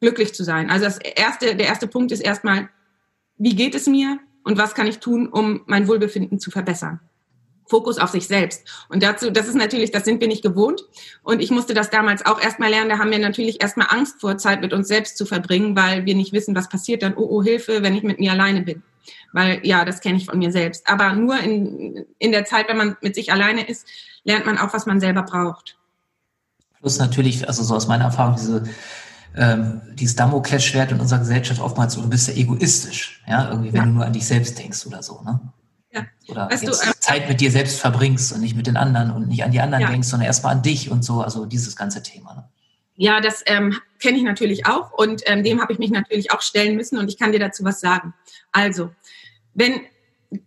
glücklich 0.00 0.34
zu 0.34 0.44
sein. 0.44 0.70
Also 0.70 0.84
das 0.84 0.98
erste, 0.98 1.56
der 1.56 1.66
erste 1.66 1.88
Punkt 1.88 2.12
ist 2.12 2.20
erstmal, 2.20 2.68
wie 3.38 3.54
geht 3.54 3.74
es 3.74 3.86
mir 3.86 4.18
und 4.44 4.58
was 4.58 4.74
kann 4.74 4.86
ich 4.86 4.98
tun, 4.98 5.28
um 5.28 5.62
mein 5.66 5.88
Wohlbefinden 5.88 6.38
zu 6.38 6.50
verbessern? 6.50 7.00
Fokus 7.66 7.98
auf 7.98 8.10
sich 8.10 8.26
selbst. 8.26 8.64
Und 8.88 9.02
dazu, 9.02 9.30
das 9.30 9.48
ist 9.48 9.56
natürlich, 9.56 9.90
das 9.90 10.04
sind 10.04 10.20
wir 10.20 10.28
nicht 10.28 10.42
gewohnt. 10.42 10.82
Und 11.22 11.40
ich 11.40 11.50
musste 11.50 11.74
das 11.74 11.90
damals 11.90 12.24
auch 12.24 12.40
erstmal 12.40 12.70
lernen. 12.70 12.90
Da 12.90 12.98
haben 12.98 13.10
wir 13.10 13.18
natürlich 13.18 13.60
erstmal 13.60 13.88
Angst 13.90 14.20
vor, 14.20 14.38
Zeit 14.38 14.60
mit 14.60 14.72
uns 14.72 14.88
selbst 14.88 15.16
zu 15.16 15.26
verbringen, 15.26 15.76
weil 15.76 16.06
wir 16.06 16.14
nicht 16.14 16.32
wissen, 16.32 16.54
was 16.54 16.68
passiert 16.68 17.02
dann. 17.02 17.16
Oh, 17.16 17.26
oh, 17.28 17.42
Hilfe, 17.42 17.82
wenn 17.82 17.94
ich 17.94 18.02
mit 18.02 18.20
mir 18.20 18.32
alleine 18.32 18.62
bin. 18.62 18.82
Weil, 19.32 19.60
ja, 19.64 19.84
das 19.84 20.00
kenne 20.00 20.16
ich 20.16 20.26
von 20.26 20.38
mir 20.38 20.52
selbst. 20.52 20.88
Aber 20.88 21.12
nur 21.12 21.38
in, 21.38 22.06
in 22.18 22.32
der 22.32 22.44
Zeit, 22.44 22.68
wenn 22.68 22.76
man 22.76 22.96
mit 23.02 23.14
sich 23.14 23.32
alleine 23.32 23.66
ist, 23.66 23.86
lernt 24.24 24.46
man 24.46 24.58
auch, 24.58 24.72
was 24.72 24.86
man 24.86 25.00
selber 25.00 25.22
braucht. 25.22 25.76
Plus 26.80 26.98
natürlich, 26.98 27.48
also 27.48 27.62
so 27.62 27.74
aus 27.74 27.88
meiner 27.88 28.04
Erfahrung, 28.04 28.36
diese, 28.36 28.64
ähm, 29.36 29.80
dieses 29.94 30.16
Damoklesschwert 30.16 30.92
in 30.92 31.00
unserer 31.00 31.20
Gesellschaft 31.20 31.60
oftmals 31.60 31.94
so, 31.94 32.02
du 32.02 32.08
bist 32.08 32.28
ja 32.28 32.34
egoistisch, 32.34 33.22
ja, 33.26 33.50
irgendwie, 33.50 33.72
wenn 33.72 33.80
ja. 33.80 33.86
du 33.86 33.92
nur 33.92 34.06
an 34.06 34.12
dich 34.12 34.26
selbst 34.26 34.58
denkst 34.58 34.86
oder 34.86 35.02
so, 35.02 35.20
ne? 35.22 35.40
Ja. 35.96 36.06
Oder 36.28 36.50
weißt 36.50 36.62
jetzt 36.64 36.84
du, 36.84 36.90
äh, 36.90 36.92
Zeit 37.00 37.28
mit 37.28 37.40
dir 37.40 37.50
selbst 37.50 37.80
verbringst 37.80 38.32
und 38.32 38.40
nicht 38.40 38.56
mit 38.56 38.66
den 38.66 38.76
anderen 38.76 39.10
und 39.10 39.28
nicht 39.28 39.42
an 39.44 39.50
die 39.50 39.60
anderen 39.60 39.82
ja. 39.82 39.90
denkst, 39.90 40.08
sondern 40.08 40.26
erstmal 40.26 40.56
an 40.56 40.62
dich 40.62 40.90
und 40.90 41.04
so, 41.04 41.22
also 41.22 41.46
dieses 41.46 41.76
ganze 41.76 42.02
Thema. 42.02 42.34
Ne? 42.34 42.44
Ja, 42.96 43.20
das 43.20 43.42
ähm, 43.46 43.78
kenne 43.98 44.18
ich 44.18 44.24
natürlich 44.24 44.66
auch 44.66 44.92
und 44.92 45.22
ähm, 45.26 45.42
dem 45.42 45.60
habe 45.60 45.72
ich 45.72 45.78
mich 45.78 45.90
natürlich 45.90 46.32
auch 46.32 46.42
stellen 46.42 46.76
müssen 46.76 46.98
und 46.98 47.08
ich 47.08 47.18
kann 47.18 47.32
dir 47.32 47.40
dazu 47.40 47.64
was 47.64 47.80
sagen. 47.80 48.14
Also, 48.52 48.90
wenn 49.54 49.80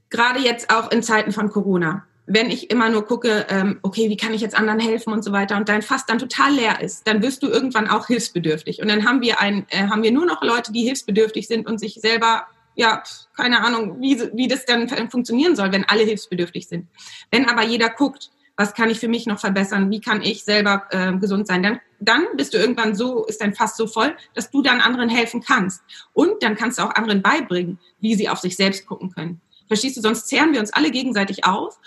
gerade 0.10 0.39
jetzt 0.39 0.74
auch 0.74 0.91
in 0.91 1.03
Zeiten 1.03 1.32
von 1.32 1.50
Corona, 1.50 2.06
wenn 2.25 2.51
ich 2.51 2.70
immer 2.70 2.89
nur 2.89 3.06
gucke, 3.06 3.48
ähm, 3.50 3.79
okay, 3.82 4.10
wie 4.10 4.18
kann 4.18 4.34
ich 4.34 4.41
jetzt 4.41 4.56
anderen 4.56 4.79
helfen 4.79 5.12
und 5.12 5.24
so 5.24 5.32
weiter 5.32 5.58
und 5.58 5.68
dein 5.68 5.82
Fass 5.82 6.06
dann 6.06 6.20
total 6.20 6.53
leer 6.53 6.79
ist, 6.79 7.08
dann 7.08 7.24
wirst 7.24 7.41
du 7.41 7.48
irgendwann 7.48 7.88
auch 7.88 8.06
hilfsbedürftig. 8.06 8.82
Und 8.82 8.88
dann 8.88 9.08
haben 9.08 9.22
wir 9.22 9.39
ein, 9.39 9.65
äh, 9.70 9.88
haben 9.88 10.03
wir 10.03 10.12
nur 10.12 10.27
noch 10.27 10.44
Leute, 10.44 10.72
die 10.72 10.84
hilfsbedürftig 10.84 11.48
sind 11.48 11.65
und 11.65 11.79
sich 11.79 11.96
selber 11.96 12.46
ja, 12.76 13.04
keine 13.36 13.64
Ahnung, 13.64 14.02
wie, 14.02 14.20
wie 14.34 14.48
das 14.48 14.66
dann 14.66 14.88
funktionieren 15.10 15.56
soll, 15.56 15.72
wenn 15.72 15.86
alle 15.86 16.04
hilfsbedürftig 16.04 16.68
sind. 16.68 16.88
Wenn 17.32 17.48
aber 17.48 17.64
jeder 17.64 17.90
guckt, 17.90 18.32
was 18.60 18.74
kann 18.74 18.90
ich 18.90 19.00
für 19.00 19.08
mich 19.08 19.26
noch 19.26 19.40
verbessern, 19.40 19.90
wie 19.90 20.02
kann 20.02 20.22
ich 20.22 20.44
selber 20.44 20.86
äh, 20.92 21.14
gesund 21.14 21.48
sein, 21.48 21.64
dann, 21.64 21.80
dann 22.02 22.26
bist 22.36 22.54
du 22.54 22.58
irgendwann 22.58 22.94
so, 22.94 23.26
ist 23.26 23.40
dein 23.40 23.54
Fass 23.54 23.78
so 23.78 23.88
voll, 23.88 24.18
dass 24.34 24.52
du 24.52 24.62
dann 24.62 24.82
anderen 24.82 25.08
helfen 25.08 25.42
kannst. 25.42 25.82
Und 26.12 26.44
dann 26.44 26.56
kannst 26.56 26.78
du 26.78 26.84
auch 26.84 26.94
anderen 26.94 27.22
beibringen, 27.22 27.80
wie 28.02 28.16
sie 28.16 28.28
auf 28.28 28.40
sich 28.40 28.58
selbst 28.58 28.86
gucken 28.86 29.12
können. 29.12 29.40
Verstehst 29.68 29.96
du, 29.96 30.02
sonst 30.02 30.28
zehren 30.28 30.52
wir 30.52 30.60
uns 30.60 30.74
alle 30.74 30.92
gegenseitig 30.92 31.46
auf, 31.46 31.80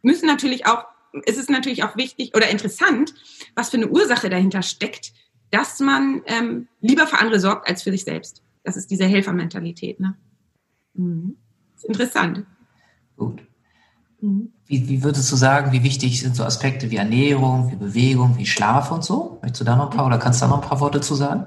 müssen 0.00 0.26
natürlich 0.26 0.64
auch, 0.64 0.86
es 1.26 1.36
ist 1.36 1.50
natürlich 1.50 1.84
auch 1.84 1.96
wichtig 1.96 2.34
oder 2.34 2.48
interessant, 2.48 3.12
was 3.54 3.68
für 3.68 3.76
eine 3.76 3.88
Ursache 3.88 4.30
dahinter 4.30 4.62
steckt, 4.62 5.12
dass 5.50 5.80
man 5.80 6.22
ähm, 6.26 6.68
lieber 6.80 7.06
für 7.06 7.18
andere 7.18 7.40
sorgt 7.40 7.68
als 7.68 7.82
für 7.82 7.90
sich 7.90 8.04
selbst. 8.04 8.41
Das 8.64 8.76
ist 8.76 8.90
diese 8.90 9.04
Helfermentalität. 9.04 10.00
Ne? 10.00 10.16
Mhm. 10.94 11.36
ist 11.74 11.84
interessant. 11.84 12.44
Gut. 13.16 13.42
Mhm. 14.20 14.52
Wie, 14.66 14.88
wie 14.88 15.02
würdest 15.02 15.30
du 15.30 15.36
sagen, 15.36 15.72
wie 15.72 15.82
wichtig 15.82 16.20
sind 16.20 16.36
so 16.36 16.44
Aspekte 16.44 16.90
wie 16.90 16.96
Ernährung, 16.96 17.70
wie 17.70 17.76
Bewegung, 17.76 18.38
wie 18.38 18.46
Schlaf 18.46 18.90
und 18.90 19.04
so? 19.04 19.38
Möchtest 19.42 19.62
du 19.62 19.64
da 19.64 19.76
noch 19.76 19.90
ein 19.90 19.96
paar 19.96 20.06
oder 20.06 20.18
kannst 20.18 20.40
du 20.40 20.46
da 20.46 20.50
noch 20.50 20.62
ein 20.62 20.68
paar 20.68 20.80
Worte 20.80 21.00
zu 21.00 21.14
sagen? 21.14 21.46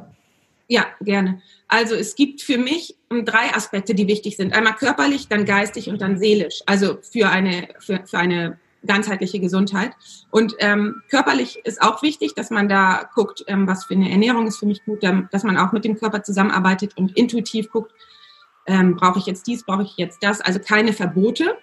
Ja, 0.68 0.86
gerne. 1.02 1.42
Also 1.68 1.96
es 1.96 2.16
gibt 2.16 2.42
für 2.42 2.58
mich 2.58 2.98
drei 3.10 3.54
Aspekte, 3.54 3.96
die 3.96 4.08
wichtig 4.08 4.36
sind. 4.36 4.54
Einmal 4.54 4.76
körperlich, 4.76 5.28
dann 5.28 5.46
geistig 5.46 5.90
und 5.90 6.02
dann 6.02 6.18
seelisch. 6.18 6.62
Also 6.66 6.98
für 7.02 7.30
eine, 7.30 7.70
für, 7.80 8.06
für 8.06 8.18
eine 8.18 8.60
ganzheitliche 8.86 9.40
Gesundheit. 9.40 9.92
Und 10.32 10.56
ähm, 10.60 11.02
körperlich 11.10 11.60
ist 11.64 11.82
auch 11.82 12.02
wichtig, 12.02 12.34
dass 12.36 12.50
man 12.50 12.70
da 12.70 13.10
guckt, 13.14 13.44
ähm, 13.48 13.68
was 13.68 13.86
für 13.86 13.94
eine 13.94 14.10
Ernährung 14.12 14.48
ist 14.48 14.58
für 14.58 14.66
mich 14.66 14.84
gut, 14.86 15.04
ähm, 15.04 15.28
dass 15.32 15.44
man 15.44 15.58
auch 15.58 15.72
mit 15.72 15.86
dem 15.86 15.98
Körper 15.98 16.24
zusammenarbeitet 16.24 16.98
und 16.98 17.16
intuitiv 17.18 17.72
guckt, 17.72 17.92
ähm, 18.68 18.96
brauche 18.96 19.20
ich 19.20 19.26
jetzt 19.26 19.48
dies, 19.48 19.64
brauche 19.64 19.84
ich 19.84 19.98
jetzt 19.98 20.24
das. 20.24 20.42
Also 20.42 20.60
keine 20.60 20.94
Verbote, 20.94 21.58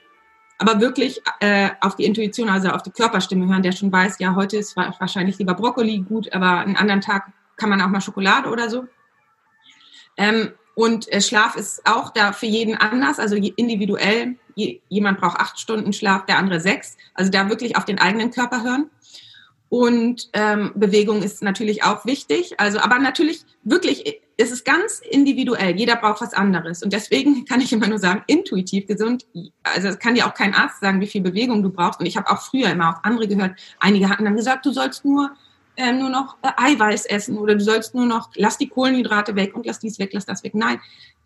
aber 0.58 0.80
wirklich 0.80 1.20
äh, 1.40 1.70
auf 1.80 1.96
die 1.96 2.04
Intuition, 2.04 2.48
also 2.48 2.68
auf 2.68 2.82
die 2.82 2.92
Körperstimme 2.92 3.48
hören, 3.48 3.62
der 3.62 3.72
schon 3.72 3.90
weiß, 3.90 4.18
ja, 4.20 4.34
heute 4.34 4.56
ist 4.56 4.76
wahrscheinlich 4.76 5.38
lieber 5.38 5.54
Brokkoli 5.54 6.00
gut, 6.00 6.32
aber 6.32 6.58
einen 6.58 6.76
anderen 6.76 7.00
Tag 7.00 7.32
kann 7.56 7.68
man 7.68 7.80
auch 7.80 7.88
mal 7.88 8.00
Schokolade 8.00 8.48
oder 8.48 8.70
so. 8.70 8.86
Ähm, 10.16 10.52
und 10.74 11.10
äh, 11.12 11.20
Schlaf 11.20 11.56
ist 11.56 11.86
auch 11.86 12.10
da 12.10 12.32
für 12.32 12.46
jeden 12.46 12.76
anders, 12.76 13.18
also 13.18 13.36
individuell. 13.36 14.36
Jemand 14.54 15.20
braucht 15.20 15.38
acht 15.38 15.58
Stunden 15.58 15.92
Schlaf, 15.92 16.26
der 16.26 16.38
andere 16.38 16.60
sechs. 16.60 16.96
Also 17.14 17.30
da 17.30 17.48
wirklich 17.48 17.76
auf 17.76 17.84
den 17.84 17.98
eigenen 17.98 18.30
Körper 18.30 18.62
hören. 18.62 18.90
Und 19.68 20.28
ähm, 20.34 20.72
Bewegung 20.74 21.22
ist 21.22 21.42
natürlich 21.42 21.82
auch 21.82 22.04
wichtig. 22.04 22.60
Also, 22.60 22.78
aber 22.78 22.98
natürlich 22.98 23.44
wirklich 23.64 24.20
ist 24.36 24.52
es 24.52 24.64
ganz 24.64 25.00
individuell. 25.08 25.74
Jeder 25.76 25.96
braucht 25.96 26.20
was 26.20 26.34
anderes. 26.34 26.82
Und 26.82 26.92
deswegen 26.92 27.46
kann 27.46 27.60
ich 27.60 27.72
immer 27.72 27.86
nur 27.86 27.98
sagen, 27.98 28.22
intuitiv 28.26 28.86
gesund. 28.86 29.24
Also 29.62 29.88
es 29.88 29.98
kann 29.98 30.14
dir 30.14 30.26
auch 30.26 30.34
kein 30.34 30.52
Arzt 30.52 30.80
sagen, 30.80 31.00
wie 31.00 31.06
viel 31.06 31.22
Bewegung 31.22 31.62
du 31.62 31.70
brauchst. 31.70 32.00
Und 32.00 32.06
ich 32.06 32.18
habe 32.18 32.30
auch 32.30 32.42
früher 32.42 32.70
immer 32.70 32.90
auf 32.90 32.96
andere 33.02 33.26
gehört. 33.28 33.58
Einige 33.78 34.10
hatten 34.10 34.24
dann 34.24 34.36
gesagt, 34.36 34.66
du 34.66 34.72
sollst 34.72 35.06
nur 35.06 35.30
äh, 35.76 35.92
nur 35.92 36.10
noch 36.10 36.36
äh, 36.42 36.50
Eiweiß 36.56 37.06
essen 37.06 37.38
oder 37.38 37.54
du 37.54 37.64
sollst 37.64 37.94
nur 37.94 38.04
noch, 38.04 38.30
lass 38.34 38.58
die 38.58 38.68
Kohlenhydrate 38.68 39.34
weg 39.36 39.54
und 39.54 39.64
lass 39.64 39.78
dies 39.78 39.98
weg, 39.98 40.10
lass 40.12 40.26
das 40.26 40.44
weg. 40.44 40.54
Nein, 40.54 40.80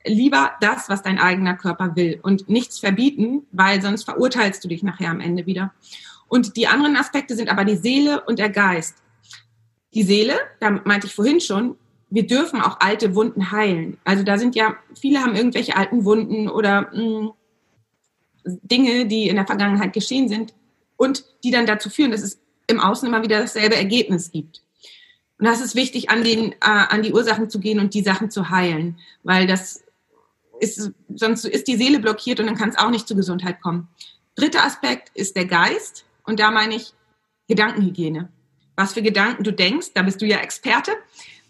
lieber 0.07 0.53
das, 0.61 0.89
was 0.89 1.03
dein 1.03 1.19
eigener 1.19 1.55
Körper 1.55 1.97
will 1.97 2.19
und 2.23 2.49
nichts 2.49 2.79
verbieten, 2.79 3.47
weil 3.53 3.83
sonst 3.83 4.05
verurteilst 4.05 4.63
du 4.65 4.69
dich 4.69 4.83
nachher 4.83 5.11
am 5.11 5.21
Ende 5.21 5.47
wieder. 5.47 5.73
Und 6.29 6.57
die 6.57 6.67
anderen 6.67 6.97
Aspekte 6.97 7.37
sind 7.37 7.49
aber 7.51 7.65
die 7.65 7.77
Seele 7.77 8.23
und 8.23 8.39
der 8.39 8.51
Geist. 8.51 8.97
Die 9.95 10.03
Seele, 10.03 10.35
da 10.61 10.71
meinte 10.71 11.07
ich 11.07 11.15
vorhin 11.15 11.41
schon, 11.41 11.77
wir 12.11 12.27
dürfen 12.27 12.61
auch 12.61 12.81
alte 12.81 13.15
Wunden 13.15 13.51
heilen. 13.51 13.99
Also 14.05 14.23
da 14.23 14.39
sind 14.39 14.55
ja, 14.55 14.77
viele 14.99 15.21
haben 15.21 15.35
irgendwelche 15.35 15.77
alten 15.77 16.05
Wunden 16.05 16.49
oder 16.49 16.91
mh, 16.93 17.03
mm, 17.03 17.33
Dinge, 18.63 19.07
die 19.07 19.29
in 19.29 19.37
der 19.37 19.47
Vergangenheit 19.47 19.93
geschehen 19.93 20.29
sind 20.29 20.55
und 20.97 21.25
die 21.43 21.51
dann 21.51 21.67
dazu 21.67 21.91
führen, 21.91 22.13
dass 22.13 22.23
es 22.23 22.41
im 22.69 22.81
Außen 22.81 23.09
immer 23.09 23.23
wieder 23.23 23.41
dasselbe 23.41 23.77
Ergebnis 23.77 24.31
gibt. 24.31 24.63
Und 25.39 25.47
das 25.47 25.61
ist 25.61 25.75
wichtig, 25.75 26.11
an, 26.11 26.25
den, 26.25 26.53
äh, 26.53 26.57
an 26.61 27.03
die 27.03 27.13
Ursachen 27.13 27.51
zu 27.51 27.61
gehen 27.61 27.81
und 27.81 27.93
die 27.95 28.03
Sachen 28.03 28.31
zu 28.31 28.51
heilen, 28.51 28.99
weil 29.23 29.47
das 29.47 29.85
ist, 30.61 30.91
sonst 31.15 31.45
ist 31.45 31.69
die 31.69 31.77
Seele 31.77 31.99
blockiert 31.99 32.41
und 32.41 32.47
dann 32.47 32.57
kann 32.57 32.69
es 32.69 32.79
auch 32.79 32.91
nicht 32.91 33.09
zur 33.09 33.17
Gesundheit 33.17 33.61
kommen. 33.61 33.89
Dritter 34.35 34.65
Aspekt 34.65 35.11
ist 35.15 35.37
der 35.37 35.47
Geist 35.47 36.05
und 36.25 36.41
da 36.41 36.51
meine 36.51 36.77
ich 36.77 36.93
Gedankenhygiene. 37.49 38.29
Was 38.77 38.93
für 38.93 39.03
Gedanken 39.03 39.45
du 39.45 39.53
denkst, 39.53 39.93
da 39.95 40.03
bist 40.03 40.21
du 40.21 40.27
ja 40.27 40.39
Experte, 40.39 40.93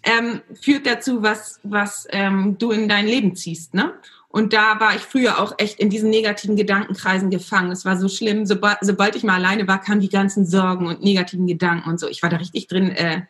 ähm, 0.05 0.41
führt 0.61 0.87
dazu, 0.87 1.23
was, 1.23 1.59
was 1.65 2.07
ähm, 2.11 2.57
du 2.59 2.71
in 2.71 2.89
dein 2.89 3.07
Leben 3.07 3.35
ziehst. 3.35 3.75
Ne? 3.75 3.93
Und 4.29 4.53
da 4.53 4.79
war 4.79 4.95
ich 4.95 5.03
früher 5.03 5.41
auch 5.41 5.55
echt 5.59 5.81
in 5.81 5.91
diesen 5.91 6.11
negativen 6.11 6.57
Gedankenkreisen 6.57 7.31
gefangen. 7.31 7.73
Es 7.73 7.85
war 7.85 7.97
so 7.97 8.09
schlimm. 8.09 8.47
Sobald, 8.47 8.79
sobald 8.83 9.17
ich 9.17 9.25
mal 9.25 9.37
alleine 9.37 9.67
war, 9.67 9.81
kamen 9.81 10.01
die 10.01 10.09
ganzen 10.09 10.47
Sorgen 10.47 10.87
und 10.87 11.03
negativen 11.03 11.47
Gedanken 11.47 11.91
und 11.91 11.99
so. 11.99 12.07
Ich 12.09 12.23
war 12.23 12.31
da 12.31 12.37
richtig 12.37 12.69
drin. 12.69 12.91
Äh, 12.91 13.23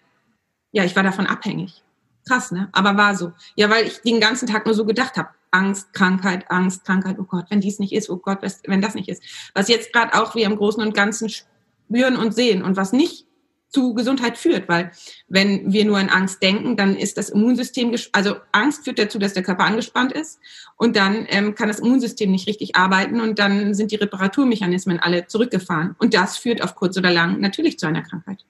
ja, 0.73 0.85
ich 0.85 0.97
war 0.97 1.03
davon 1.03 1.27
abhängig. 1.27 1.83
Krass, 2.29 2.51
ne? 2.51 2.69
Aber 2.73 2.97
war 2.97 3.15
so. 3.15 3.33
Ja, 3.55 3.71
weil 3.71 3.87
ich 3.87 4.01
den 4.01 4.21
ganzen 4.21 4.49
Tag 4.49 4.67
nur 4.67 4.75
so 4.75 4.85
gedacht 4.85 5.17
habe. 5.17 5.29
Angst, 5.53 5.93
Krankheit, 5.93 6.51
Angst, 6.51 6.85
Krankheit. 6.85 7.17
Oh 7.19 7.25
Gott, 7.25 7.47
wenn 7.51 7.61
dies 7.61 7.79
nicht 7.79 7.93
ist. 7.93 8.11
Oh 8.11 8.17
Gott, 8.17 8.41
wenn 8.67 8.83
das 8.83 8.95
nicht 8.95 9.09
ist. 9.09 9.23
Was 9.55 9.69
jetzt 9.69 9.93
gerade 9.93 10.15
auch 10.15 10.35
wir 10.35 10.45
im 10.45 10.57
Großen 10.57 10.83
und 10.83 10.95
Ganzen 10.95 11.29
spüren 11.29 12.17
und 12.17 12.35
sehen 12.35 12.62
und 12.62 12.77
was 12.77 12.93
nicht 12.93 13.27
zu 13.69 13.95
Gesundheit 13.95 14.39
führt, 14.39 14.69
weil 14.69 14.91
wenn 15.29 15.73
wir 15.73 15.85
nur 15.85 16.01
in 16.01 16.09
Angst 16.09 16.43
denken, 16.43 16.77
dann 16.77 16.97
ist 16.97 17.19
das 17.19 17.31
Immunsystem, 17.31 17.95
also 18.12 18.37
Angst 18.53 18.85
führt 18.85 18.99
dazu, 18.99 19.19
dass 19.19 19.35
der 19.35 19.43
Körper 19.43 19.65
angespannt 19.65 20.12
ist 20.12 20.39
und 20.77 20.97
dann 20.97 21.27
ähm, 21.29 21.55
kann 21.55 21.69
das 21.69 21.81
Immunsystem 21.81 22.31
nicht 22.31 22.49
richtig 22.49 22.77
arbeiten 22.77 23.21
und 23.21 23.39
dann 23.39 23.75
sind 23.75 23.91
die 23.91 23.97
Reparaturmechanismen 23.97 25.01
alle 25.01 25.27
zurückgefahren 25.27 25.97
und 25.99 26.15
das 26.15 26.37
führt 26.37 26.62
auf 26.62 26.75
kurz 26.75 26.97
oder 26.97 27.11
lang 27.11 27.41
natürlich 27.41 27.79
zu 27.79 27.87
einer 27.87 28.03
Krankheit. 28.03 28.45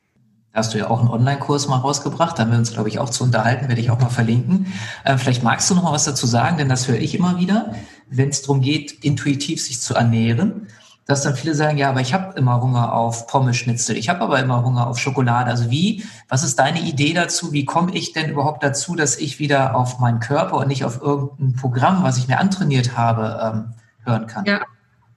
Hast 0.56 0.74
du 0.74 0.78
ja 0.78 0.88
auch 0.88 1.00
einen 1.00 1.10
Online-Kurs 1.10 1.68
mal 1.68 1.76
rausgebracht, 1.76 2.38
da 2.38 2.42
haben 2.42 2.50
wir 2.50 2.58
uns, 2.58 2.72
glaube 2.72 2.88
ich, 2.88 2.98
auch 2.98 3.10
zu 3.10 3.22
unterhalten, 3.22 3.68
werde 3.68 3.80
ich 3.80 3.90
auch 3.90 4.00
mal 4.00 4.08
verlinken. 4.08 4.72
Äh, 5.04 5.18
vielleicht 5.18 5.42
magst 5.42 5.70
du 5.70 5.74
noch 5.74 5.84
mal 5.84 5.92
was 5.92 6.04
dazu 6.04 6.26
sagen, 6.26 6.56
denn 6.56 6.68
das 6.68 6.88
höre 6.88 6.98
ich 6.98 7.14
immer 7.14 7.38
wieder, 7.38 7.74
wenn 8.08 8.30
es 8.30 8.42
darum 8.42 8.60
geht, 8.60 9.04
intuitiv 9.04 9.62
sich 9.62 9.80
zu 9.80 9.94
ernähren 9.94 10.66
dass 11.06 11.22
dann 11.22 11.36
viele 11.36 11.54
sagen, 11.54 11.78
ja, 11.78 11.88
aber 11.88 12.00
ich 12.00 12.12
habe 12.12 12.36
immer 12.36 12.60
Hunger 12.60 12.92
auf 12.92 13.28
Pommeschnitzel, 13.28 13.96
ich 13.96 14.08
habe 14.08 14.22
aber 14.22 14.40
immer 14.40 14.64
Hunger 14.64 14.88
auf 14.88 14.98
Schokolade. 14.98 15.48
Also 15.48 15.70
wie, 15.70 16.04
was 16.28 16.42
ist 16.42 16.58
deine 16.58 16.80
Idee 16.80 17.12
dazu? 17.14 17.52
Wie 17.52 17.64
komme 17.64 17.94
ich 17.94 18.12
denn 18.12 18.28
überhaupt 18.28 18.64
dazu, 18.64 18.96
dass 18.96 19.16
ich 19.16 19.38
wieder 19.38 19.76
auf 19.76 20.00
meinen 20.00 20.18
Körper 20.18 20.56
und 20.56 20.66
nicht 20.66 20.84
auf 20.84 21.00
irgendein 21.00 21.54
Programm, 21.54 22.02
was 22.02 22.18
ich 22.18 22.26
mir 22.26 22.40
antrainiert 22.40 22.96
habe, 22.96 23.40
ähm, 23.40 23.74
hören 24.04 24.26
kann? 24.26 24.44
Ja, 24.46 24.62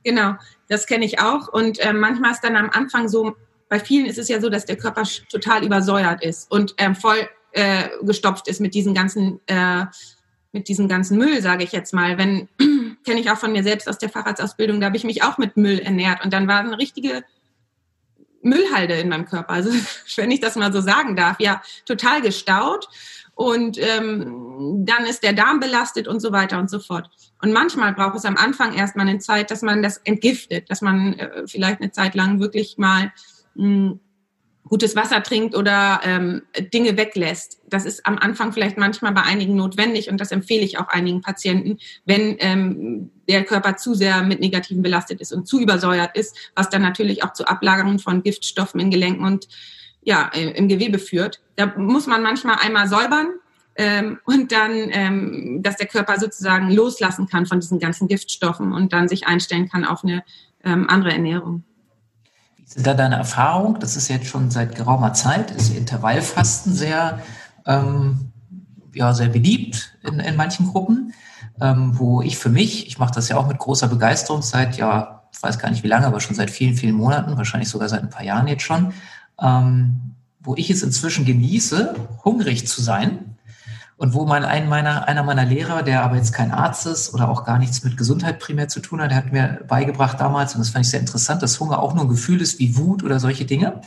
genau. 0.03 0.35
Das 0.67 0.85
kenne 0.85 1.05
ich 1.05 1.19
auch. 1.19 1.47
Und 1.51 1.79
äh, 1.79 1.91
manchmal 1.91 2.33
ist 2.33 2.43
dann 2.43 2.55
am 2.55 2.69
Anfang 2.69 3.09
so, 3.09 3.35
bei 3.69 3.79
vielen 3.79 4.05
ist 4.07 4.17
es 4.17 4.27
ja 4.27 4.41
so, 4.41 4.49
dass 4.49 4.65
der 4.65 4.77
Körper 4.77 5.03
total 5.31 5.63
übersäuert 5.63 6.23
ist 6.23 6.51
und 6.51 6.75
ähm, 6.77 6.95
voll 6.95 7.29
äh, 7.51 7.89
gestopft 8.01 8.47
ist 8.47 8.59
mit 8.59 8.73
diesen 8.73 8.93
ganzen 8.93 9.39
äh, 9.47 9.85
mit 10.51 10.67
diesem 10.67 10.87
ganzen 10.87 11.17
Müll, 11.17 11.41
sage 11.41 11.63
ich 11.63 11.71
jetzt 11.71 11.93
mal. 11.93 12.17
Wenn, 12.17 12.49
kenne 13.05 13.19
ich 13.19 13.29
auch 13.29 13.37
von 13.37 13.51
mir 13.51 13.63
selbst 13.63 13.87
aus 13.87 13.99
der 13.99 14.09
Fahrradsausbildung, 14.09 14.79
da 14.79 14.87
habe 14.87 14.97
ich 14.97 15.03
mich 15.03 15.23
auch 15.23 15.37
mit 15.37 15.57
Müll 15.57 15.79
ernährt 15.79 16.23
und 16.23 16.33
dann 16.33 16.47
war 16.47 16.59
eine 16.59 16.77
richtige 16.77 17.23
Müllhalde 18.41 18.95
in 18.95 19.09
meinem 19.09 19.25
Körper. 19.25 19.51
Also 19.51 19.71
wenn 20.15 20.31
ich 20.31 20.39
das 20.39 20.55
mal 20.55 20.73
so 20.73 20.81
sagen 20.81 21.15
darf, 21.15 21.39
ja, 21.39 21.61
total 21.85 22.21
gestaut 22.21 22.87
und 23.35 23.77
ähm, 23.79 24.83
dann 24.85 25.05
ist 25.05 25.23
der 25.23 25.33
Darm 25.33 25.59
belastet 25.59 26.07
und 26.07 26.19
so 26.19 26.31
weiter 26.31 26.59
und 26.59 26.69
so 26.69 26.79
fort. 26.79 27.09
Und 27.41 27.53
manchmal 27.53 27.93
braucht 27.93 28.17
es 28.17 28.25
am 28.25 28.35
Anfang 28.35 28.73
erstmal 28.73 29.07
eine 29.07 29.19
Zeit, 29.19 29.51
dass 29.51 29.61
man 29.61 29.81
das 29.81 29.97
entgiftet, 29.99 30.69
dass 30.69 30.81
man 30.81 31.13
äh, 31.13 31.47
vielleicht 31.47 31.79
eine 31.79 31.91
Zeit 31.91 32.15
lang 32.15 32.39
wirklich 32.39 32.77
mal 32.77 33.13
mh, 33.55 33.99
gutes 34.69 34.95
Wasser 34.95 35.21
trinkt 35.23 35.55
oder 35.55 35.99
ähm, 36.03 36.43
Dinge 36.73 36.95
weglässt. 36.95 37.59
Das 37.67 37.85
ist 37.85 38.05
am 38.05 38.17
Anfang 38.17 38.53
vielleicht 38.53 38.77
manchmal 38.77 39.11
bei 39.11 39.23
einigen 39.23 39.55
notwendig 39.55 40.09
und 40.09 40.21
das 40.21 40.31
empfehle 40.31 40.63
ich 40.63 40.77
auch 40.77 40.87
einigen 40.87 41.21
Patienten, 41.21 41.79
wenn 42.05 42.35
ähm, 42.39 43.09
der 43.27 43.43
Körper 43.43 43.75
zu 43.77 43.95
sehr 43.95 44.21
mit 44.23 44.39
Negativen 44.39 44.83
belastet 44.83 45.21
ist 45.21 45.33
und 45.33 45.47
zu 45.47 45.59
übersäuert 45.59 46.15
ist, 46.15 46.51
was 46.55 46.69
dann 46.69 46.83
natürlich 46.83 47.23
auch 47.23 47.33
zu 47.33 47.47
Ablagerungen 47.47 47.99
von 47.99 48.21
Giftstoffen 48.23 48.79
in 48.79 48.91
Gelenken 48.91 49.25
und 49.25 49.47
ja, 50.01 50.29
äh, 50.33 50.51
im 50.51 50.67
Gewebe 50.67 50.99
führt. 50.99 51.41
Da 51.55 51.73
muss 51.77 52.07
man 52.07 52.21
manchmal 52.21 52.57
einmal 52.61 52.87
säubern 52.87 53.27
ähm, 53.75 54.19
und 54.25 54.51
dann, 54.51 54.71
ähm, 54.91 55.59
dass 55.63 55.77
der 55.77 55.87
Körper 55.87 56.19
sozusagen 56.19 56.69
loslassen 56.69 57.27
kann 57.27 57.45
von 57.45 57.59
diesen 57.59 57.79
ganzen 57.79 58.07
Giftstoffen 58.07 58.71
und 58.71 58.93
dann 58.93 59.07
sich 59.07 59.25
einstellen 59.25 59.67
kann 59.67 59.83
auf 59.83 60.03
eine 60.03 60.23
ähm, 60.63 60.87
andere 60.89 61.11
Ernährung. 61.11 61.63
Sind 62.69 62.85
da 62.85 62.93
deine 62.93 63.15
Erfahrung? 63.15 63.79
Das 63.79 63.95
ist 63.95 64.09
jetzt 64.09 64.27
schon 64.27 64.51
seit 64.51 64.75
geraumer 64.75 65.13
Zeit, 65.13 65.49
ist 65.49 65.75
Intervallfasten 65.75 66.71
sehr, 66.71 67.19
ähm, 67.65 68.31
ja, 68.93 69.11
sehr 69.15 69.29
beliebt 69.29 69.97
in, 70.03 70.19
in 70.19 70.35
manchen 70.35 70.67
Gruppen, 70.67 71.15
ähm, 71.59 71.97
wo 71.97 72.21
ich 72.21 72.37
für 72.37 72.49
mich, 72.49 72.85
ich 72.85 72.99
mache 72.99 73.15
das 73.15 73.27
ja 73.27 73.37
auch 73.37 73.47
mit 73.47 73.57
großer 73.57 73.87
Begeisterung 73.87 74.43
seit, 74.43 74.77
ja, 74.77 75.23
ich 75.33 75.41
weiß 75.41 75.57
gar 75.57 75.71
nicht 75.71 75.81
wie 75.83 75.87
lange, 75.87 76.05
aber 76.05 76.19
schon 76.19 76.35
seit 76.35 76.51
vielen, 76.51 76.75
vielen 76.75 76.93
Monaten, 76.93 77.37
wahrscheinlich 77.37 77.69
sogar 77.69 77.89
seit 77.89 78.03
ein 78.03 78.11
paar 78.11 78.23
Jahren 78.23 78.47
jetzt 78.47 78.61
schon, 78.61 78.93
ähm, 79.41 80.13
wo 80.39 80.53
ich 80.55 80.69
es 80.69 80.83
inzwischen 80.83 81.25
genieße, 81.25 81.95
hungrig 82.23 82.67
zu 82.67 82.83
sein 82.83 83.35
und 83.99 84.13
wo 84.13 84.25
mein, 84.25 84.45
ein 84.45 84.69
meiner, 84.69 85.09
einer 85.09 85.23
meiner 85.23 85.43
Lehrer, 85.43 85.83
der 85.83 86.03
aber 86.03 86.15
jetzt 86.15 86.31
kein 86.31 86.51
Arzt 86.51 86.85
ist 86.85 87.13
oder 87.13 87.29
auch 87.29 87.43
gar 87.43 87.59
nichts 87.59 87.83
mit 87.83 87.97
Gesundheit 87.97 88.39
primär 88.39 88.69
zu 88.69 88.79
tun 88.79 89.01
hat, 89.01 89.11
der 89.11 89.17
hat 89.17 89.33
mir 89.33 89.59
beigebracht 89.67 90.21
damals, 90.21 90.55
und 90.55 90.61
das 90.61 90.69
fand 90.69 90.85
ich 90.85 90.91
sehr 90.91 91.01
interessant, 91.01 91.43
dass 91.43 91.59
Hunger 91.59 91.83
auch 91.83 91.93
nur 91.93 92.05
ein 92.05 92.09
Gefühl 92.09 92.39
ist 92.39 92.59
wie 92.59 92.77
Wut 92.77 93.03
oder 93.03 93.19
solche 93.19 93.43
Dinge. 93.43 93.81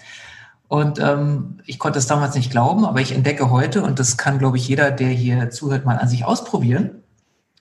Und 0.69 0.99
ähm, 0.99 1.61
ich 1.65 1.79
konnte 1.79 1.99
es 1.99 2.07
damals 2.07 2.35
nicht 2.35 2.51
glauben, 2.51 2.85
aber 2.85 3.01
ich 3.01 3.13
entdecke 3.13 3.49
heute, 3.49 3.83
und 3.83 3.99
das 3.99 4.19
kann, 4.19 4.39
glaube 4.39 4.59
ich, 4.59 4.69
jeder, 4.69 4.91
der 4.91 5.09
hier 5.09 5.49
zuhört, 5.49 5.87
mal 5.87 5.97
an 5.97 6.09
sich 6.09 6.27
ausprobieren. 6.27 6.91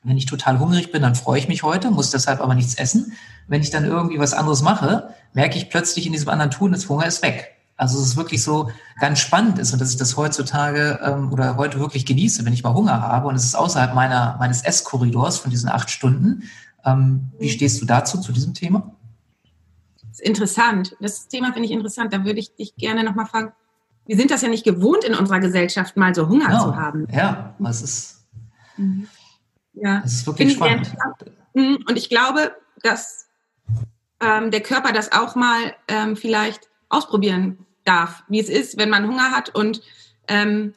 Wenn 0.04 0.18
ich 0.18 0.26
total 0.26 0.60
hungrig 0.60 0.92
bin, 0.92 1.04
dann 1.04 1.16
freue 1.16 1.40
ich 1.40 1.48
mich 1.48 1.64
heute, 1.64 1.90
muss 1.90 2.12
deshalb 2.12 2.42
aber 2.42 2.54
nichts 2.54 2.76
essen. 2.76 3.14
Wenn 3.48 3.62
ich 3.62 3.70
dann 3.70 3.86
irgendwie 3.86 4.20
was 4.20 4.34
anderes 4.34 4.62
mache, 4.62 5.14
merke 5.34 5.58
ich 5.58 5.70
plötzlich 5.70 6.06
in 6.06 6.12
diesem 6.12 6.28
anderen 6.28 6.52
Tun, 6.52 6.74
das 6.74 6.90
Hunger 6.90 7.06
ist 7.06 7.24
weg. 7.24 7.56
Also 7.78 8.00
es 8.00 8.10
ist 8.10 8.18
wirklich 8.18 8.44
so 8.44 8.70
ganz 9.00 9.20
spannend 9.20 9.58
ist 9.58 9.74
und 9.74 9.80
dass 9.80 9.90
ich 9.90 9.98
das 9.98 10.16
heutzutage 10.16 11.00
ähm, 11.04 11.32
oder 11.32 11.58
heute 11.58 11.80
wirklich 11.80 12.06
genieße, 12.06 12.46
wenn 12.46 12.54
ich 12.54 12.64
mal 12.64 12.74
Hunger 12.74 13.02
habe 13.02 13.28
und 13.28 13.36
es 13.36 13.46
ist 13.46 13.56
außerhalb 13.56 13.96
meiner 13.96 14.36
meines 14.40 14.62
Esskorridors 14.62 15.40
von 15.40 15.50
diesen 15.50 15.70
acht 15.70 15.90
Stunden. 15.90 16.44
Ähm, 16.86 17.32
wie 17.40 17.50
stehst 17.50 17.82
du 17.82 17.86
dazu 17.86 18.20
zu 18.20 18.32
diesem 18.32 18.54
Thema? 18.54 18.92
Das 20.02 20.20
ist 20.20 20.22
interessant. 20.22 20.96
Das 21.00 21.28
Thema 21.28 21.54
finde 21.54 21.68
ich 21.68 21.72
interessant. 21.72 22.14
Da 22.14 22.24
würde 22.26 22.40
ich 22.40 22.56
dich 22.56 22.76
gerne 22.76 23.04
noch 23.04 23.16
mal 23.16 23.26
fragen. 23.26 23.52
Wir 24.06 24.18
sind 24.18 24.32
das 24.32 24.42
ja 24.42 24.50
nicht 24.50 24.64
gewohnt 24.64 25.04
in 25.04 25.14
unserer 25.14 25.40
Gesellschaft, 25.40 25.96
mal 25.96 26.14
so 26.14 26.28
Hunger 26.28 26.48
genau. 26.48 26.64
zu 26.66 26.76
haben. 26.76 27.08
Ja, 27.12 27.56
was 27.60 27.82
ist? 27.82 28.26
Mhm. 28.78 29.08
Ja, 29.74 30.02
das 30.02 30.14
ist 30.14 30.28
wirklich 30.28 30.54
spannend. 30.54 30.92
Mhm. 31.54 31.80
Und 31.88 31.98
ich 31.98 32.10
glaube, 32.10 32.52
dass 32.84 33.28
ähm, 34.20 34.52
der 34.52 34.62
Körper 34.62 34.92
das 34.92 35.12
auch 35.12 35.36
mal 35.36 35.74
ähm, 35.88 36.16
vielleicht 36.16 36.71
ausprobieren 36.92 37.66
darf, 37.84 38.24
wie 38.28 38.40
es 38.40 38.50
ist, 38.50 38.78
wenn 38.78 38.90
man 38.90 39.08
Hunger 39.08 39.32
hat. 39.32 39.54
Und 39.56 39.82
ähm, 40.28 40.74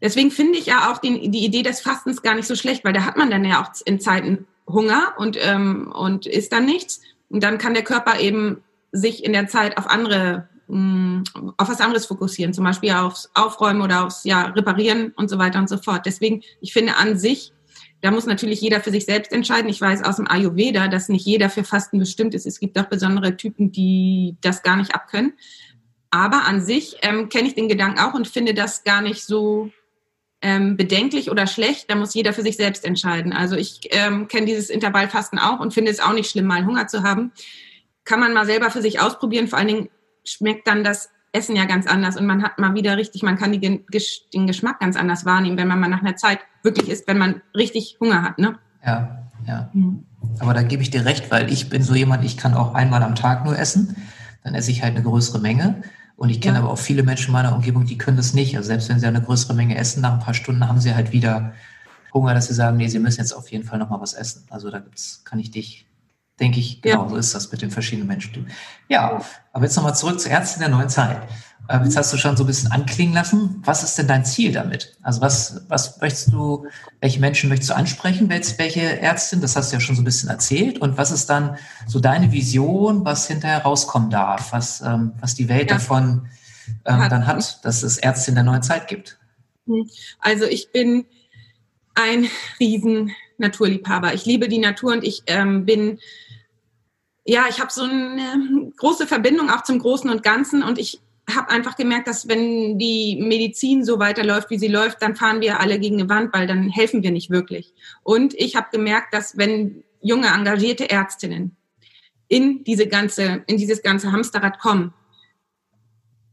deswegen 0.00 0.30
finde 0.30 0.58
ich 0.58 0.66
ja 0.66 0.90
auch 0.90 0.98
die, 0.98 1.30
die 1.30 1.44
Idee 1.44 1.62
des 1.62 1.80
Fastens 1.80 2.22
gar 2.22 2.34
nicht 2.34 2.46
so 2.46 2.56
schlecht, 2.56 2.84
weil 2.84 2.92
da 2.92 3.04
hat 3.04 3.16
man 3.16 3.30
dann 3.30 3.44
ja 3.44 3.62
auch 3.62 3.70
in 3.84 4.00
Zeiten 4.00 4.46
Hunger 4.68 5.14
und, 5.18 5.38
ähm, 5.40 5.92
und 5.92 6.26
isst 6.26 6.52
dann 6.52 6.66
nichts. 6.66 7.00
Und 7.28 7.42
dann 7.42 7.58
kann 7.58 7.74
der 7.74 7.84
Körper 7.84 8.20
eben 8.20 8.62
sich 8.92 9.24
in 9.24 9.32
der 9.32 9.48
Zeit 9.48 9.76
auf 9.76 9.88
andere, 9.88 10.48
mh, 10.68 10.78
mm, 10.78 11.24
auf 11.56 11.68
was 11.68 11.80
anderes 11.80 12.06
fokussieren, 12.06 12.54
zum 12.54 12.64
Beispiel 12.64 12.92
aufs 12.92 13.30
Aufräumen 13.34 13.82
oder 13.82 14.04
aufs 14.04 14.24
ja, 14.24 14.46
Reparieren 14.46 15.12
und 15.16 15.28
so 15.28 15.38
weiter 15.38 15.58
und 15.58 15.68
so 15.68 15.78
fort. 15.78 16.06
Deswegen, 16.06 16.42
ich 16.60 16.72
finde 16.72 16.96
an 16.96 17.18
sich, 17.18 17.52
da 18.00 18.10
muss 18.10 18.26
natürlich 18.26 18.60
jeder 18.60 18.80
für 18.80 18.90
sich 18.90 19.06
selbst 19.06 19.32
entscheiden. 19.32 19.70
Ich 19.70 19.80
weiß 19.80 20.04
aus 20.04 20.16
dem 20.16 20.30
Ayurveda, 20.30 20.88
dass 20.88 21.08
nicht 21.08 21.24
jeder 21.24 21.48
für 21.48 21.64
Fasten 21.64 21.98
bestimmt 21.98 22.34
ist. 22.34 22.46
Es 22.46 22.60
gibt 22.60 22.78
auch 22.78 22.84
besondere 22.84 23.36
Typen, 23.36 23.72
die 23.72 24.36
das 24.40 24.62
gar 24.62 24.76
nicht 24.76 24.94
abkönnen. 24.94 25.34
Aber 26.10 26.44
an 26.44 26.60
sich 26.60 26.98
ähm, 27.02 27.28
kenne 27.28 27.48
ich 27.48 27.54
den 27.54 27.68
Gedanken 27.68 27.98
auch 27.98 28.14
und 28.14 28.28
finde 28.28 28.54
das 28.54 28.84
gar 28.84 29.00
nicht 29.00 29.24
so 29.24 29.70
ähm, 30.42 30.76
bedenklich 30.76 31.30
oder 31.30 31.46
schlecht. 31.46 31.90
Da 31.90 31.94
muss 31.94 32.14
jeder 32.14 32.32
für 32.32 32.42
sich 32.42 32.56
selbst 32.56 32.84
entscheiden. 32.84 33.32
Also 33.32 33.56
ich 33.56 33.80
ähm, 33.90 34.28
kenne 34.28 34.46
dieses 34.46 34.68
Intervallfasten 34.68 35.38
auch 35.38 35.58
und 35.58 35.72
finde 35.72 35.90
es 35.90 36.00
auch 36.00 36.12
nicht 36.12 36.30
schlimm, 36.30 36.46
mal 36.46 36.66
Hunger 36.66 36.86
zu 36.86 37.02
haben. 37.02 37.32
Kann 38.04 38.20
man 38.20 38.34
mal 38.34 38.44
selber 38.44 38.70
für 38.70 38.82
sich 38.82 39.00
ausprobieren. 39.00 39.48
Vor 39.48 39.58
allen 39.58 39.68
Dingen 39.68 39.88
schmeckt 40.24 40.66
dann 40.66 40.84
das 40.84 41.08
Essen 41.32 41.56
ja 41.56 41.64
ganz 41.64 41.86
anders 41.86 42.16
und 42.16 42.26
man 42.26 42.42
hat 42.42 42.58
mal 42.58 42.74
wieder 42.74 42.96
richtig, 42.96 43.22
man 43.22 43.36
kann 43.36 43.50
die, 43.50 43.58
den 43.58 44.46
Geschmack 44.46 44.78
ganz 44.78 44.96
anders 44.96 45.24
wahrnehmen, 45.24 45.56
wenn 45.56 45.66
man 45.66 45.80
mal 45.80 45.88
nach 45.88 46.02
einer 46.02 46.16
Zeit 46.16 46.38
wirklich 46.64 46.88
isst, 46.88 47.06
wenn 47.06 47.18
man 47.18 47.42
richtig 47.54 47.98
Hunger 48.00 48.22
hat. 48.22 48.38
Ne? 48.38 48.58
Ja, 48.84 49.28
ja. 49.46 49.70
Mhm. 49.72 50.04
Aber 50.38 50.54
da 50.54 50.62
gebe 50.62 50.82
ich 50.82 50.90
dir 50.90 51.04
recht, 51.04 51.30
weil 51.30 51.52
ich 51.52 51.68
bin 51.68 51.82
so 51.82 51.94
jemand, 51.94 52.24
ich 52.24 52.36
kann 52.36 52.54
auch 52.54 52.74
einmal 52.74 53.02
am 53.02 53.14
Tag 53.14 53.44
nur 53.44 53.58
essen. 53.58 53.96
Dann 54.42 54.54
esse 54.54 54.70
ich 54.70 54.82
halt 54.82 54.94
eine 54.94 55.04
größere 55.04 55.38
Menge. 55.38 55.82
Und 56.16 56.30
ich 56.30 56.40
kenne 56.40 56.58
ja. 56.58 56.62
aber 56.62 56.72
auch 56.72 56.78
viele 56.78 57.02
Menschen 57.02 57.28
in 57.28 57.32
meiner 57.32 57.54
Umgebung, 57.54 57.86
die 57.86 57.98
können 57.98 58.16
das 58.16 58.34
nicht. 58.34 58.56
Also 58.56 58.68
selbst 58.68 58.88
wenn 58.88 59.00
sie 59.00 59.06
eine 59.06 59.22
größere 59.22 59.54
Menge 59.54 59.76
essen, 59.76 60.00
nach 60.00 60.14
ein 60.14 60.20
paar 60.20 60.34
Stunden 60.34 60.66
haben 60.68 60.80
sie 60.80 60.94
halt 60.94 61.12
wieder 61.12 61.52
Hunger, 62.12 62.34
dass 62.34 62.46
sie 62.46 62.54
sagen, 62.54 62.76
nee, 62.76 62.88
sie 62.88 63.00
müssen 63.00 63.20
jetzt 63.20 63.32
auf 63.32 63.50
jeden 63.50 63.64
Fall 63.64 63.78
nochmal 63.78 64.00
was 64.00 64.14
essen. 64.14 64.44
Also 64.50 64.70
da 64.70 64.78
gibt's, 64.78 65.22
kann 65.24 65.40
ich 65.40 65.50
dich, 65.50 65.86
denke 66.40 66.58
ich, 66.58 66.82
genau 66.82 67.04
ja. 67.04 67.08
so 67.10 67.16
ist 67.16 67.34
das 67.34 67.52
mit 67.52 67.62
den 67.62 67.70
verschiedenen 67.70 68.08
Menschen. 68.08 68.48
Ja, 68.88 69.22
aber 69.52 69.64
jetzt 69.64 69.76
nochmal 69.76 69.94
zurück 69.94 70.20
zur 70.20 70.32
Ärztin 70.32 70.60
der 70.60 70.68
neuen 70.68 70.88
Zeit. 70.88 71.22
Ähm, 71.68 71.84
jetzt 71.84 71.96
hast 71.96 72.12
du 72.12 72.18
schon 72.18 72.36
so 72.36 72.44
ein 72.44 72.46
bisschen 72.46 72.72
anklingen 72.72 73.14
lassen. 73.14 73.62
Was 73.64 73.82
ist 73.82 73.96
denn 73.96 74.06
dein 74.06 74.24
Ziel 74.24 74.52
damit? 74.52 74.96
Also 75.02 75.22
was, 75.22 75.62
was 75.68 75.98
möchtest 76.00 76.32
du, 76.32 76.66
welche 77.00 77.20
Menschen 77.20 77.48
möchtest 77.48 77.70
du 77.70 77.74
ansprechen? 77.74 78.28
Welche 78.28 79.00
Ärztin? 79.00 79.40
Das 79.40 79.56
hast 79.56 79.72
du 79.72 79.76
ja 79.76 79.80
schon 79.80 79.96
so 79.96 80.02
ein 80.02 80.04
bisschen 80.04 80.28
erzählt. 80.28 80.78
Und 80.80 80.98
was 80.98 81.10
ist 81.10 81.30
dann 81.30 81.56
so 81.86 82.00
deine 82.00 82.32
Vision, 82.32 83.04
was 83.04 83.28
hinterher 83.28 83.62
rauskommen 83.62 84.10
darf, 84.10 84.52
was, 84.52 84.82
ähm, 84.82 85.12
was 85.20 85.34
die 85.34 85.48
Welt 85.48 85.70
ja. 85.70 85.76
davon 85.76 86.28
ähm, 86.84 86.98
hat. 86.98 87.12
dann 87.12 87.26
hat, 87.26 87.64
dass 87.64 87.82
es 87.82 87.96
Ärztin 87.96 88.34
der 88.34 88.44
neuen 88.44 88.62
Zeit 88.62 88.88
gibt? 88.88 89.18
Hm. 89.66 89.88
Also 90.18 90.44
ich 90.44 90.70
bin 90.70 91.06
ein 91.94 92.26
riesen 92.60 93.12
Naturliebhaber. 93.38 94.12
Ich 94.12 94.26
liebe 94.26 94.48
die 94.48 94.58
Natur 94.58 94.92
und 94.92 95.04
ich 95.04 95.22
ähm, 95.26 95.64
bin 95.64 95.98
ja, 97.24 97.46
ich 97.48 97.60
habe 97.60 97.72
so 97.72 97.82
eine 97.82 98.72
große 98.76 99.06
Verbindung 99.06 99.50
auch 99.50 99.62
zum 99.62 99.78
Großen 99.78 100.10
und 100.10 100.22
Ganzen 100.22 100.62
und 100.62 100.78
ich 100.78 101.00
habe 101.34 101.48
einfach 101.50 101.76
gemerkt, 101.76 102.06
dass 102.06 102.28
wenn 102.28 102.78
die 102.78 103.18
Medizin 103.20 103.84
so 103.84 103.98
weiterläuft, 103.98 104.50
wie 104.50 104.58
sie 104.58 104.68
läuft, 104.68 105.00
dann 105.00 105.16
fahren 105.16 105.40
wir 105.40 105.58
alle 105.60 105.78
gegen 105.78 105.98
eine 105.98 106.08
Wand, 106.10 106.34
weil 106.34 106.46
dann 106.46 106.68
helfen 106.68 107.02
wir 107.02 107.10
nicht 107.10 107.30
wirklich. 107.30 107.72
Und 108.02 108.34
ich 108.34 108.56
habe 108.56 108.68
gemerkt, 108.70 109.14
dass 109.14 109.38
wenn 109.38 109.84
junge 110.02 110.28
engagierte 110.28 110.90
Ärztinnen 110.90 111.56
in 112.28 112.62
diese 112.64 112.86
ganze, 112.88 113.42
in 113.46 113.56
dieses 113.56 113.82
ganze 113.82 114.12
Hamsterrad 114.12 114.58
kommen, 114.58 114.92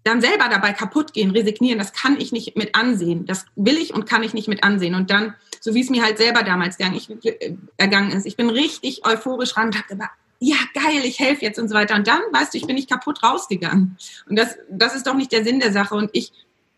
dann 0.03 0.19
selber 0.19 0.49
dabei 0.49 0.73
kaputt 0.73 1.13
gehen, 1.13 1.31
resignieren, 1.31 1.77
das 1.77 1.93
kann 1.93 2.19
ich 2.19 2.31
nicht 2.31 2.57
mit 2.57 2.75
ansehen. 2.75 3.25
Das 3.25 3.45
will 3.55 3.77
ich 3.77 3.93
und 3.93 4.09
kann 4.09 4.23
ich 4.23 4.33
nicht 4.33 4.47
mit 4.47 4.63
ansehen. 4.63 4.95
Und 4.95 5.11
dann, 5.11 5.35
so 5.59 5.73
wie 5.75 5.81
es 5.81 5.89
mir 5.89 6.03
halt 6.03 6.17
selber 6.17 6.43
damals 6.43 6.77
ergangen 6.79 8.11
ist, 8.11 8.25
ich 8.25 8.35
bin 8.35 8.49
richtig 8.49 9.05
euphorisch 9.05 9.55
ran 9.55 9.67
und 9.67 9.77
habe 9.77 10.09
ja, 10.43 10.57
geil, 10.73 11.03
ich 11.03 11.19
helfe 11.19 11.45
jetzt 11.45 11.59
und 11.59 11.69
so 11.69 11.75
weiter. 11.75 11.95
Und 11.95 12.07
dann, 12.07 12.19
weißt 12.31 12.51
du, 12.51 12.57
ich 12.57 12.65
bin 12.65 12.75
nicht 12.75 12.89
kaputt 12.89 13.21
rausgegangen. 13.21 13.95
Und 14.27 14.39
das, 14.39 14.57
das 14.71 14.95
ist 14.95 15.05
doch 15.05 15.13
nicht 15.13 15.31
der 15.31 15.43
Sinn 15.43 15.59
der 15.59 15.71
Sache. 15.71 15.93
Und 15.93 16.09
ich 16.13 16.31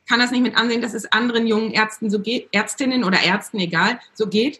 kann 0.07 0.19
das 0.19 0.31
nicht 0.31 0.43
mit 0.43 0.57
ansehen, 0.57 0.81
dass 0.81 0.93
es 0.93 1.09
anderen 1.13 1.47
jungen 1.47 1.71
Ärzten 1.71 2.09
so 2.09 2.19
geht, 2.19 2.49
Ärztinnen 2.51 3.05
oder 3.05 3.21
Ärzten, 3.21 3.59
egal, 3.59 4.01
so 4.13 4.27
geht. 4.27 4.59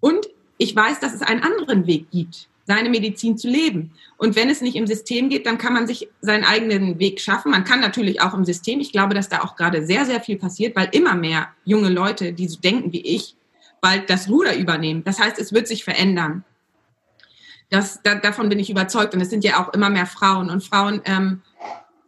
Und 0.00 0.28
ich 0.56 0.74
weiß, 0.74 0.98
dass 1.00 1.12
es 1.12 1.20
einen 1.20 1.42
anderen 1.42 1.86
Weg 1.86 2.10
gibt, 2.10 2.48
seine 2.66 2.88
Medizin 2.88 3.36
zu 3.36 3.48
leben. 3.48 3.92
Und 4.16 4.34
wenn 4.34 4.48
es 4.48 4.62
nicht 4.62 4.76
im 4.76 4.86
System 4.86 5.28
geht, 5.28 5.44
dann 5.44 5.58
kann 5.58 5.74
man 5.74 5.86
sich 5.86 6.08
seinen 6.22 6.44
eigenen 6.44 6.98
Weg 6.98 7.20
schaffen. 7.20 7.50
Man 7.50 7.64
kann 7.64 7.80
natürlich 7.80 8.22
auch 8.22 8.32
im 8.32 8.46
System. 8.46 8.80
Ich 8.80 8.92
glaube, 8.92 9.12
dass 9.12 9.28
da 9.28 9.42
auch 9.42 9.56
gerade 9.56 9.84
sehr, 9.84 10.06
sehr 10.06 10.22
viel 10.22 10.38
passiert, 10.38 10.74
weil 10.74 10.88
immer 10.92 11.14
mehr 11.14 11.48
junge 11.66 11.90
Leute, 11.90 12.32
die 12.32 12.48
so 12.48 12.58
denken 12.58 12.94
wie 12.94 13.02
ich, 13.02 13.36
bald 13.82 14.08
das 14.08 14.30
Ruder 14.30 14.56
übernehmen. 14.56 15.04
Das 15.04 15.20
heißt, 15.20 15.38
es 15.38 15.52
wird 15.52 15.68
sich 15.68 15.84
verändern. 15.84 16.44
Das, 17.70 18.02
da, 18.02 18.16
davon 18.16 18.48
bin 18.48 18.58
ich 18.58 18.70
überzeugt. 18.70 19.14
Und 19.14 19.20
es 19.20 19.30
sind 19.30 19.44
ja 19.44 19.62
auch 19.62 19.72
immer 19.72 19.90
mehr 19.90 20.06
Frauen. 20.06 20.50
Und 20.50 20.62
Frauen 20.62 21.00
ähm, 21.04 21.42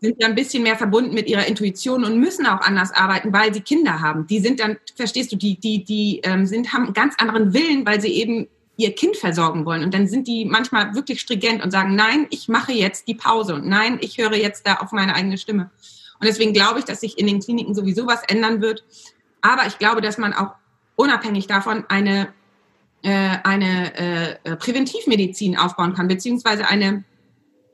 sind 0.01 0.17
ja 0.21 0.27
ein 0.27 0.35
bisschen 0.35 0.65
mehr 0.65 0.77
verbunden 0.77 1.15
mit 1.15 1.29
ihrer 1.29 1.47
Intuition 1.47 2.05
und 2.05 2.19
müssen 2.19 2.47
auch 2.47 2.61
anders 2.61 2.93
arbeiten, 2.93 3.33
weil 3.33 3.55
sie 3.55 3.61
Kinder 3.61 4.01
haben. 4.01 4.27
Die 4.27 4.41
sind 4.41 4.59
dann, 4.59 4.77
verstehst 4.97 5.33
du, 5.33 5.37
die, 5.37 5.59
die, 5.59 5.85
die 5.85 6.21
ähm, 6.25 6.45
sind, 6.47 6.73
haben 6.73 6.85
einen 6.87 6.95
ganz 6.95 7.15
anderen 7.19 7.55
Willen, 7.55 7.87
weil 7.87 8.01
sie 8.01 8.13
eben 8.13 8.49
ihr 8.77 8.95
Kind 8.95 9.17
versorgen 9.17 9.65
wollen. 9.65 9.85
Und 9.85 9.95
dann 9.95 10.09
sind 10.09 10.27
die 10.27 10.45
manchmal 10.45 10.95
wirklich 10.95 11.21
stringent 11.21 11.63
und 11.63 11.71
sagen, 11.71 11.95
nein, 11.95 12.27
ich 12.31 12.49
mache 12.49 12.73
jetzt 12.73 13.07
die 13.07 13.15
Pause 13.15 13.55
und 13.55 13.67
nein, 13.67 13.99
ich 14.01 14.19
höre 14.19 14.35
jetzt 14.35 14.67
da 14.67 14.77
auf 14.77 14.93
meine 14.93 15.15
eigene 15.15 15.39
Stimme. 15.39 15.71
Und 16.19 16.27
deswegen 16.27 16.53
glaube 16.53 16.81
ich, 16.81 16.85
dass 16.85 17.01
sich 17.01 17.19
in 17.19 17.27
den 17.27 17.41
Kliniken 17.41 17.75
sowieso 17.75 18.07
was 18.07 18.23
ändern 18.25 18.61
wird. 18.61 18.85
Aber 19.41 19.67
ich 19.67 19.79
glaube, 19.79 20.01
dass 20.01 20.19
man 20.19 20.33
auch 20.33 20.55
unabhängig 20.97 21.47
davon 21.47 21.85
eine, 21.89 22.29
eine 23.09 23.95
äh, 24.45 24.57
Präventivmedizin 24.57 25.57
aufbauen 25.57 25.95
kann, 25.95 26.09
beziehungsweise 26.09 26.69
eine, 26.69 27.05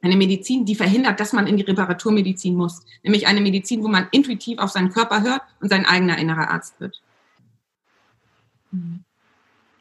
eine 0.03 0.17
Medizin, 0.17 0.64
die 0.64 0.75
verhindert, 0.75 1.21
dass 1.21 1.33
man 1.33 1.47
in 1.47 1.57
die 1.57 1.64
Reparaturmedizin 1.64 2.55
muss. 2.55 2.83
Nämlich 3.03 3.27
eine 3.27 3.41
Medizin, 3.41 3.83
wo 3.83 3.88
man 3.88 4.07
intuitiv 4.11 4.59
auf 4.59 4.71
seinen 4.71 4.91
Körper 4.91 5.23
hört 5.23 5.43
und 5.61 5.69
sein 5.69 5.85
eigener 5.85 6.19
innerer 6.19 6.51
Arzt 6.51 6.81
wird. 6.81 7.03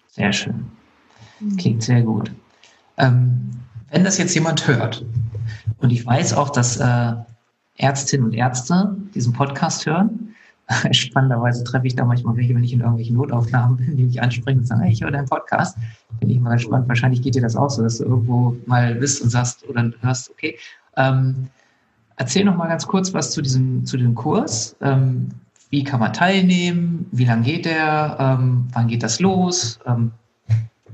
Sehr 0.09 0.33
schön. 0.33 0.65
Klingt 1.57 1.83
sehr 1.83 2.01
gut. 2.01 2.31
Ähm, 2.97 3.51
wenn 3.91 4.03
das 4.03 4.17
jetzt 4.17 4.33
jemand 4.33 4.67
hört, 4.67 5.05
und 5.77 5.91
ich 5.91 6.05
weiß 6.05 6.33
auch, 6.33 6.49
dass 6.49 6.77
äh, 6.77 7.13
Ärztinnen 7.75 8.25
und 8.25 8.33
Ärzte 8.33 8.97
diesen 9.13 9.33
Podcast 9.33 9.85
hören, 9.85 10.26
spannenderweise 10.91 11.63
treffe 11.63 11.87
ich 11.87 11.95
da 11.95 12.05
manchmal 12.05 12.35
welche, 12.35 12.53
wenn 12.53 12.63
ich 12.63 12.73
in 12.73 12.81
irgendwelchen 12.81 13.15
Notaufnahmen 13.15 13.77
bin, 13.77 13.97
die 13.97 14.03
mich 14.03 14.21
ansprechen 14.21 14.59
und 14.59 14.67
sagen, 14.67 14.81
hey, 14.81 14.91
ich 14.91 15.01
höre 15.01 15.11
deinen 15.11 15.27
Podcast. 15.27 15.77
Bin 16.19 16.29
ich 16.29 16.39
mal 16.39 16.55
gespannt. 16.55 16.87
Wahrscheinlich 16.87 17.21
geht 17.21 17.35
dir 17.35 17.41
das 17.41 17.55
auch 17.55 17.69
so, 17.69 17.83
dass 17.83 17.99
du 17.99 18.05
irgendwo 18.05 18.55
mal 18.65 18.95
bist 18.95 19.21
und 19.21 19.29
sagst 19.29 19.67
oder 19.67 19.91
hörst, 20.01 20.29
okay. 20.29 20.57
Ähm, 20.97 21.47
erzähl 22.17 22.43
noch 22.43 22.57
mal 22.57 22.67
ganz 22.67 22.85
kurz 22.85 23.13
was 23.13 23.31
zu 23.31 23.41
diesem, 23.41 23.85
zu 23.85 23.97
dem 23.97 24.13
Kurs. 24.15 24.75
Ähm, 24.81 25.29
wie 25.69 25.83
kann 25.83 25.99
man 25.99 26.13
teilnehmen? 26.13 27.07
Wie 27.11 27.25
lange 27.25 27.43
geht 27.43 27.65
der? 27.65 28.17
Ähm, 28.19 28.67
wann 28.73 28.87
geht 28.87 29.03
das 29.03 29.19
los? 29.19 29.79
Ähm, 29.85 30.11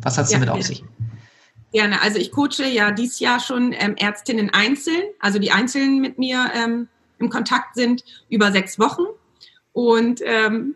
was 0.02 0.18
hat 0.18 0.26
es 0.26 0.32
ja, 0.32 0.40
damit 0.40 0.50
auf 0.50 0.62
sich? 0.62 0.84
Gerne. 1.72 2.02
Also 2.02 2.20
ich 2.20 2.32
coache 2.32 2.68
ja 2.72 2.92
dieses 2.92 3.20
Jahr 3.20 3.40
schon 3.40 3.74
ähm, 3.74 3.96
Ärztinnen 3.98 4.52
einzeln, 4.52 5.02
also 5.20 5.40
die 5.40 5.52
einzeln 5.52 6.02
mit 6.02 6.20
mir 6.20 6.52
ähm, 6.56 6.88
im 7.18 7.30
Kontakt 7.30 7.76
sind, 7.76 8.04
über 8.30 8.52
sechs 8.52 8.78
Wochen. 8.78 9.04
Und 9.74 10.22
ähm, 10.24 10.76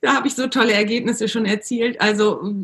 da 0.00 0.14
habe 0.14 0.28
ich 0.28 0.34
so 0.34 0.46
tolle 0.46 0.72
Ergebnisse 0.72 1.28
schon 1.28 1.44
erzielt. 1.44 2.00
Also 2.00 2.54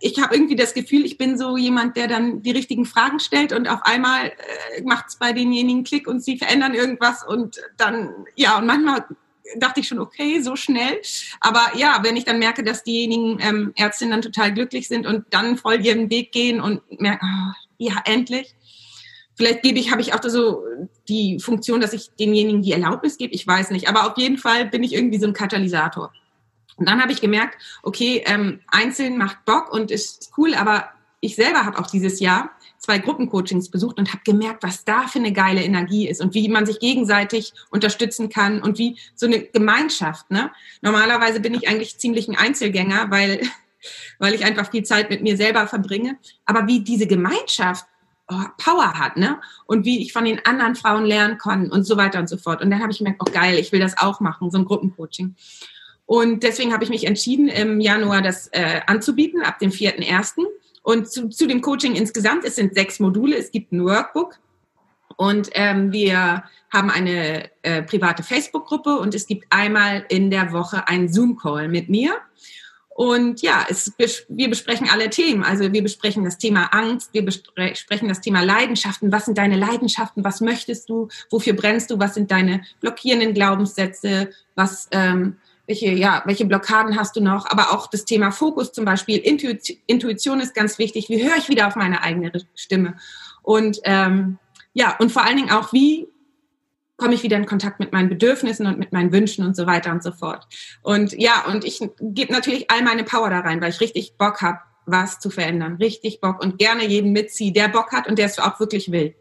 ich 0.00 0.20
habe 0.20 0.34
irgendwie 0.34 0.56
das 0.56 0.74
Gefühl, 0.74 1.04
ich 1.04 1.16
bin 1.16 1.38
so 1.38 1.56
jemand, 1.56 1.96
der 1.96 2.08
dann 2.08 2.42
die 2.42 2.50
richtigen 2.50 2.84
Fragen 2.84 3.20
stellt 3.20 3.52
und 3.52 3.68
auf 3.68 3.82
einmal 3.84 4.26
äh, 4.26 4.82
macht 4.82 5.06
es 5.08 5.16
bei 5.16 5.32
denjenigen 5.32 5.84
Klick 5.84 6.08
und 6.08 6.22
sie 6.24 6.36
verändern 6.36 6.74
irgendwas 6.74 7.24
und 7.24 7.60
dann, 7.76 8.10
ja, 8.34 8.58
und 8.58 8.66
manchmal 8.66 9.04
dachte 9.56 9.80
ich 9.80 9.88
schon, 9.88 10.00
okay, 10.00 10.40
so 10.40 10.56
schnell. 10.56 11.00
Aber 11.40 11.72
ja, 11.76 12.00
wenn 12.02 12.16
ich 12.16 12.24
dann 12.24 12.38
merke, 12.38 12.64
dass 12.64 12.82
diejenigen 12.82 13.38
ähm, 13.40 13.72
Ärztinnen 13.76 14.12
dann 14.12 14.22
total 14.22 14.52
glücklich 14.52 14.88
sind 14.88 15.06
und 15.06 15.26
dann 15.30 15.56
voll 15.56 15.84
ihren 15.84 16.10
Weg 16.10 16.32
gehen 16.32 16.60
und 16.60 16.80
merken, 17.00 17.26
oh, 17.26 17.52
ja, 17.78 18.02
endlich. 18.04 18.54
Vielleicht 19.42 19.62
gebe 19.62 19.80
ich, 19.80 19.90
habe 19.90 20.00
ich 20.00 20.14
auch 20.14 20.22
so 20.22 20.62
die 21.08 21.40
Funktion, 21.40 21.80
dass 21.80 21.92
ich 21.92 22.12
denjenigen 22.12 22.62
die 22.62 22.70
Erlaubnis 22.70 23.18
gebe. 23.18 23.34
Ich 23.34 23.44
weiß 23.44 23.70
nicht. 23.70 23.88
Aber 23.88 24.06
auf 24.08 24.16
jeden 24.16 24.38
Fall 24.38 24.66
bin 24.66 24.84
ich 24.84 24.92
irgendwie 24.94 25.18
so 25.18 25.26
ein 25.26 25.32
Katalysator. 25.32 26.12
Und 26.76 26.88
dann 26.88 27.02
habe 27.02 27.10
ich 27.10 27.20
gemerkt, 27.20 27.56
okay, 27.82 28.22
ähm, 28.24 28.60
einzeln 28.68 29.18
macht 29.18 29.44
Bock 29.44 29.72
und 29.72 29.90
ist 29.90 30.30
cool, 30.38 30.54
aber 30.54 30.90
ich 31.18 31.34
selber 31.34 31.64
habe 31.64 31.80
auch 31.80 31.88
dieses 31.88 32.20
Jahr 32.20 32.50
zwei 32.78 33.00
Gruppencoachings 33.00 33.68
besucht 33.68 33.98
und 33.98 34.12
habe 34.12 34.22
gemerkt, 34.24 34.62
was 34.62 34.84
da 34.84 35.08
für 35.08 35.18
eine 35.18 35.32
geile 35.32 35.64
Energie 35.64 36.06
ist 36.06 36.20
und 36.20 36.34
wie 36.34 36.48
man 36.48 36.64
sich 36.64 36.78
gegenseitig 36.78 37.52
unterstützen 37.70 38.28
kann 38.28 38.62
und 38.62 38.78
wie 38.78 38.96
so 39.16 39.26
eine 39.26 39.42
Gemeinschaft. 39.42 40.30
Ne? 40.30 40.52
Normalerweise 40.82 41.40
bin 41.40 41.54
ich 41.54 41.66
eigentlich 41.66 41.98
ziemlich 41.98 42.28
ein 42.28 42.36
Einzelgänger, 42.36 43.10
weil, 43.10 43.40
weil 44.20 44.34
ich 44.34 44.44
einfach 44.44 44.70
viel 44.70 44.84
Zeit 44.84 45.10
mit 45.10 45.20
mir 45.20 45.36
selber 45.36 45.66
verbringe. 45.66 46.16
Aber 46.44 46.68
wie 46.68 46.84
diese 46.84 47.08
Gemeinschaft 47.08 47.86
Power 48.26 48.98
hat, 48.98 49.16
ne? 49.16 49.40
Und 49.66 49.84
wie 49.84 50.00
ich 50.00 50.12
von 50.12 50.24
den 50.24 50.44
anderen 50.44 50.74
Frauen 50.74 51.04
lernen 51.04 51.38
kann 51.38 51.70
und 51.70 51.84
so 51.84 51.96
weiter 51.96 52.18
und 52.18 52.28
so 52.28 52.36
fort. 52.36 52.62
Und 52.62 52.70
dann 52.70 52.80
habe 52.80 52.92
ich 52.92 52.98
gemerkt, 52.98 53.20
oh 53.20 53.30
geil, 53.30 53.58
ich 53.58 53.72
will 53.72 53.80
das 53.80 53.98
auch 53.98 54.20
machen, 54.20 54.50
so 54.50 54.58
ein 54.58 54.64
Gruppencoaching. 54.64 55.34
Und 56.06 56.42
deswegen 56.42 56.72
habe 56.72 56.84
ich 56.84 56.90
mich 56.90 57.06
entschieden, 57.06 57.48
im 57.48 57.80
Januar 57.80 58.22
das 58.22 58.48
äh, 58.48 58.80
anzubieten, 58.86 59.42
ab 59.42 59.58
dem 59.58 59.70
4.1. 59.70 60.44
Und 60.82 61.10
zu, 61.10 61.28
zu 61.28 61.46
dem 61.46 61.60
Coaching 61.60 61.94
insgesamt, 61.94 62.44
es 62.44 62.56
sind 62.56 62.74
sechs 62.74 62.98
Module, 63.00 63.36
es 63.36 63.50
gibt 63.50 63.72
ein 63.72 63.84
Workbook 63.84 64.38
und 65.16 65.50
ähm, 65.52 65.92
wir 65.92 66.44
haben 66.72 66.90
eine 66.90 67.50
äh, 67.62 67.82
private 67.82 68.22
Facebook-Gruppe 68.22 68.96
und 68.96 69.14
es 69.14 69.26
gibt 69.26 69.46
einmal 69.50 70.04
in 70.08 70.30
der 70.30 70.52
Woche 70.52 70.88
einen 70.88 71.12
Zoom-Call 71.12 71.68
mit 71.68 71.88
mir. 71.88 72.14
Und 72.94 73.40
ja, 73.42 73.64
es, 73.68 73.92
wir 74.28 74.50
besprechen 74.50 74.88
alle 74.90 75.08
Themen. 75.08 75.44
Also 75.44 75.72
wir 75.72 75.82
besprechen 75.82 76.24
das 76.24 76.38
Thema 76.38 76.66
Angst, 76.72 77.10
wir 77.12 77.24
besprechen 77.24 78.08
das 78.08 78.20
Thema 78.20 78.42
Leidenschaften. 78.42 79.12
Was 79.12 79.24
sind 79.24 79.38
deine 79.38 79.56
Leidenschaften? 79.56 80.24
Was 80.24 80.40
möchtest 80.40 80.88
du? 80.88 81.08
Wofür 81.30 81.54
brennst 81.54 81.90
du? 81.90 81.98
Was 81.98 82.14
sind 82.14 82.30
deine 82.30 82.62
blockierenden 82.80 83.34
Glaubenssätze? 83.34 84.30
Was 84.54 84.88
ähm, 84.90 85.36
welche, 85.66 85.92
ja, 85.92 86.22
welche 86.26 86.44
Blockaden 86.44 86.98
hast 86.98 87.16
du 87.16 87.20
noch, 87.20 87.46
aber 87.46 87.72
auch 87.72 87.86
das 87.86 88.04
Thema 88.04 88.32
Fokus 88.32 88.72
zum 88.72 88.84
Beispiel, 88.84 89.18
Intuition 89.18 90.40
ist 90.40 90.54
ganz 90.54 90.78
wichtig, 90.78 91.08
wie 91.08 91.22
höre 91.22 91.36
ich 91.36 91.48
wieder 91.48 91.68
auf 91.68 91.76
meine 91.76 92.02
eigene 92.02 92.32
Stimme 92.56 92.96
und 93.42 93.80
ähm, 93.84 94.38
ja, 94.74 94.96
und 94.98 95.12
vor 95.12 95.24
allen 95.24 95.36
Dingen 95.36 95.50
auch, 95.50 95.72
wie 95.72 96.08
komme 96.96 97.14
ich 97.14 97.22
wieder 97.22 97.36
in 97.36 97.46
Kontakt 97.46 97.80
mit 97.80 97.92
meinen 97.92 98.08
Bedürfnissen 98.08 98.66
und 98.66 98.78
mit 98.78 98.92
meinen 98.92 99.12
Wünschen 99.12 99.44
und 99.44 99.56
so 99.56 99.66
weiter 99.66 99.92
und 99.92 100.02
so 100.02 100.12
fort. 100.12 100.46
Und 100.82 101.12
ja, 101.12 101.44
und 101.46 101.64
ich 101.64 101.80
gebe 102.00 102.32
natürlich 102.32 102.70
all 102.70 102.82
meine 102.82 103.04
Power 103.04 103.30
da 103.30 103.40
rein, 103.40 103.60
weil 103.60 103.70
ich 103.70 103.80
richtig 103.80 104.16
Bock 104.16 104.42
habe, 104.42 104.58
was 104.86 105.18
zu 105.18 105.30
verändern, 105.30 105.76
richtig 105.76 106.20
Bock 106.20 106.42
und 106.42 106.58
gerne 106.58 106.86
jeden 106.86 107.12
mitziehe, 107.12 107.52
der 107.52 107.68
Bock 107.68 107.92
hat 107.92 108.08
und 108.08 108.18
der 108.18 108.26
es 108.26 108.38
auch 108.38 108.58
wirklich 108.60 108.90
will. 108.90 109.14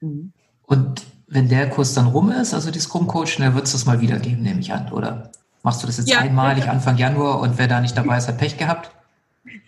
Und 0.00 1.02
wenn 1.26 1.48
der 1.48 1.68
Kurs 1.68 1.94
dann 1.94 2.06
rum 2.06 2.30
ist, 2.30 2.54
also 2.54 2.70
die 2.70 2.78
Scrum 2.78 3.06
Coach, 3.06 3.36
dann 3.38 3.54
wird 3.54 3.66
es 3.66 3.72
das 3.72 3.86
mal 3.86 4.00
wieder 4.00 4.18
geben, 4.18 4.42
nehme 4.42 4.60
ich 4.60 4.72
an, 4.72 4.92
oder? 4.92 5.30
Machst 5.62 5.82
du 5.82 5.86
das 5.86 5.98
jetzt 5.98 6.08
ja, 6.08 6.20
einmalig. 6.20 6.68
Anfang 6.68 6.96
Januar 6.96 7.40
und 7.40 7.58
wer 7.58 7.66
da 7.66 7.80
nicht 7.80 7.96
dabei 7.96 8.16
ist, 8.16 8.28
hat 8.28 8.38
Pech 8.38 8.56
gehabt? 8.56 8.90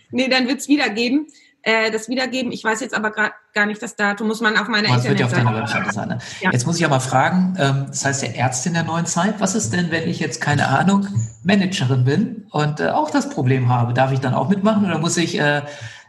Nee, 0.09 0.29
dann 0.29 0.47
wird 0.47 0.59
es 0.59 0.67
wieder 0.67 0.89
geben. 0.89 1.27
Äh, 1.63 1.91
das 1.91 2.09
wiedergeben. 2.09 2.51
Ich 2.51 2.63
weiß 2.63 2.79
jetzt 2.81 2.95
aber 2.95 3.11
gar 3.11 3.65
nicht 3.67 3.81
das 3.83 3.95
Datum, 3.95 4.27
muss 4.27 4.41
man 4.41 4.57
auf 4.57 4.67
meiner 4.67 4.89
oh, 4.89 4.93
Internetseite. 4.93 5.15
Das 5.15 5.31
wird 5.31 5.43
ja 5.43 5.49
auf 5.49 5.53
deiner 5.53 5.61
Webseite 5.61 5.93
sein. 5.93 6.07
Ne? 6.09 6.17
Ja. 6.39 6.51
Jetzt 6.51 6.65
muss 6.65 6.77
ich 6.77 6.85
aber 6.85 6.99
fragen, 6.99 7.55
ähm, 7.59 7.85
das 7.87 8.03
heißt 8.03 8.23
der 8.23 8.35
Ärztin 8.35 8.73
der 8.73 8.83
neuen 8.83 9.05
Zeit, 9.05 9.39
was 9.39 9.53
ist 9.53 9.71
denn, 9.71 9.91
wenn 9.91 10.09
ich 10.09 10.19
jetzt, 10.19 10.41
keine 10.41 10.69
Ahnung, 10.69 11.07
Managerin 11.43 12.03
bin 12.03 12.47
und 12.49 12.79
äh, 12.79 12.89
auch 12.89 13.11
das 13.11 13.29
Problem 13.29 13.69
habe? 13.69 13.93
Darf 13.93 14.11
ich 14.11 14.19
dann 14.19 14.33
auch 14.33 14.49
mitmachen 14.49 14.85
oder 14.85 14.97
muss 14.97 15.17
ich 15.17 15.39
äh, 15.39 15.61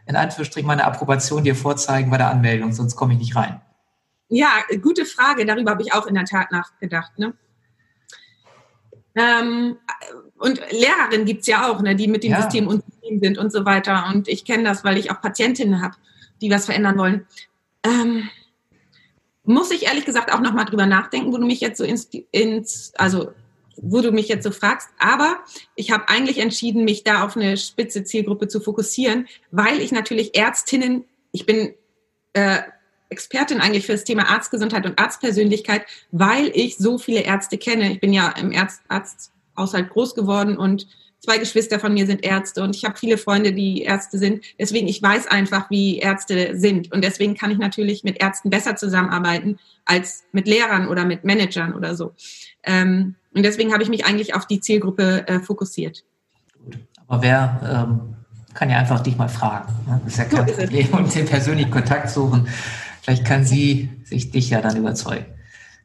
in 0.07 0.17
Anführungsstrichen 0.17 0.67
meine 0.67 0.85
Approbation 0.85 1.45
dir 1.45 1.55
vorzeigen 1.55 2.11
bei 2.11 2.17
der 2.17 2.31
Anmeldung, 2.31 2.73
sonst 2.73 2.97
komme 2.97 3.13
ich 3.13 3.19
nicht 3.19 3.37
rein? 3.37 3.61
Ja, 4.29 4.49
gute 4.81 5.05
Frage. 5.05 5.45
Darüber 5.45 5.73
habe 5.73 5.83
ich 5.83 5.93
auch 5.93 6.07
in 6.07 6.15
der 6.15 6.25
Tat 6.25 6.51
nachgedacht. 6.51 7.19
Ne? 7.19 7.35
Ähm, 9.15 9.77
und 10.43 10.61
Lehrerinnen 10.73 11.25
gibt 11.25 11.43
es 11.43 11.47
ja 11.47 11.71
auch, 11.71 11.81
ne, 11.83 11.95
die 11.95 12.09
mit 12.09 12.25
dem 12.25 12.33
ja. 12.33 12.43
System 12.43 12.67
unzufrieden 12.67 13.21
sind 13.21 13.39
und 13.39 13.53
so 13.53 13.65
weiter. 13.65 14.07
Und 14.13 14.27
ich 14.27 14.45
kenne 14.45 14.65
das, 14.65 14.83
weil 14.83 14.99
ich 14.99 15.13
auch 15.13 15.21
Patientinnen 15.21 15.81
habe, 15.81 15.95
die 16.41 16.51
was 16.51 16.65
verändern 16.67 16.99
wollen. 16.99 17.27
Ähm, 17.85 18.29
muss 19.45 19.71
ich 19.71 19.87
ehrlich 19.87 20.05
gesagt 20.05 20.33
auch 20.33 20.41
nochmal 20.41 20.65
drüber 20.65 20.87
nachdenken, 20.87 21.33
wo 21.33 21.39
du 21.39 21.47
mich 21.47 21.61
jetzt 21.61 21.79
so 21.79 21.85
ins, 21.85 22.09
ins, 22.33 22.93
also 22.97 23.31
wo 23.77 24.01
du 24.01 24.11
mich 24.11 24.27
jetzt 24.27 24.43
so 24.43 24.51
fragst. 24.51 24.89
Aber 24.99 25.37
ich 25.77 25.93
habe 25.93 26.09
eigentlich 26.09 26.39
entschieden, 26.39 26.85
mich 26.85 27.05
da 27.05 27.25
auf 27.25 27.37
eine 27.37 27.57
spitze 27.57 28.03
Zielgruppe 28.03 28.49
zu 28.49 28.61
fokussieren, 28.61 29.29
weil 29.53 29.81
ich 29.81 29.93
natürlich 29.93 30.37
Ärztinnen, 30.37 31.05
ich 31.31 31.47
bin 31.47 31.73
äh, 32.33 32.63
Expertin 33.11 33.61
eigentlich 33.61 33.87
für 33.87 33.93
das 33.93 34.03
Thema 34.03 34.29
Arztgesundheit 34.29 34.87
und 34.87 34.99
Arztpersönlichkeit, 34.99 35.87
weil 36.11 36.51
ich 36.53 36.79
so 36.79 36.99
viele 36.99 37.21
Ärzte 37.21 37.59
kenne. 37.59 37.93
Ich 37.93 38.01
bin 38.01 38.13
ja 38.13 38.31
im 38.31 38.53
Arzt, 38.89 39.31
Arzthaushalt 39.55 39.91
groß 39.91 40.15
geworden 40.15 40.57
und 40.57 40.87
zwei 41.21 41.39
Geschwister 41.39 41.79
von 41.79 41.95
mir 41.95 42.07
sind 42.07 42.25
Ärzte 42.25 42.63
und 42.63 42.75
ich 42.75 42.85
habe 42.85 42.99
viele 42.99 43.17
Freunde, 43.17 43.53
die 43.53 43.83
Ärzte 43.83 44.19
sind. 44.19 44.45
Deswegen, 44.59 44.89
ich 44.89 45.01
weiß 45.01 45.29
einfach, 45.29 45.71
wie 45.71 45.99
Ärzte 45.99 46.59
sind. 46.59 46.93
Und 46.93 47.05
deswegen 47.05 47.37
kann 47.37 47.51
ich 47.51 47.59
natürlich 47.59 48.03
mit 48.03 48.21
Ärzten 48.21 48.51
besser 48.51 48.77
zusammenarbeiten 48.77 49.59
als 49.85 50.25
mit 50.33 50.49
Lehrern 50.49 50.89
oder 50.89 51.05
mit 51.05 51.25
Managern 51.25 51.75
oder 51.75 51.95
so. 51.95 52.13
Ähm, 52.65 53.15
und 53.35 53.45
deswegen 53.45 53.73
habe 53.73 53.83
ich 53.83 53.89
mich 53.89 54.05
eigentlich 54.05 54.35
auf 54.35 54.47
die 54.47 54.61
Zielgruppe 54.61 55.27
äh, 55.29 55.41
fokussiert. 55.41 56.05
Aber 57.07 57.23
wer 57.23 57.87
ähm, 57.89 58.15
kann 58.55 58.71
ja 58.71 58.79
einfach 58.79 59.01
dich 59.01 59.17
mal 59.17 59.29
fragen. 59.29 59.73
Ne? 59.87 60.01
Das 60.05 60.15
ist 60.15 60.19
ja 60.19 60.25
kein 60.25 60.49
so 60.49 60.55
Problem 60.55 60.89
und 60.93 61.15
den 61.15 61.27
persönlichen 61.27 61.71
Kontakt 61.71 62.11
suchen. 62.11 62.49
Vielleicht 63.03 63.25
kann 63.25 63.45
sie 63.45 63.91
sich 64.05 64.31
dich 64.31 64.51
ja 64.51 64.61
dann 64.61 64.77
überzeugen. 64.77 65.27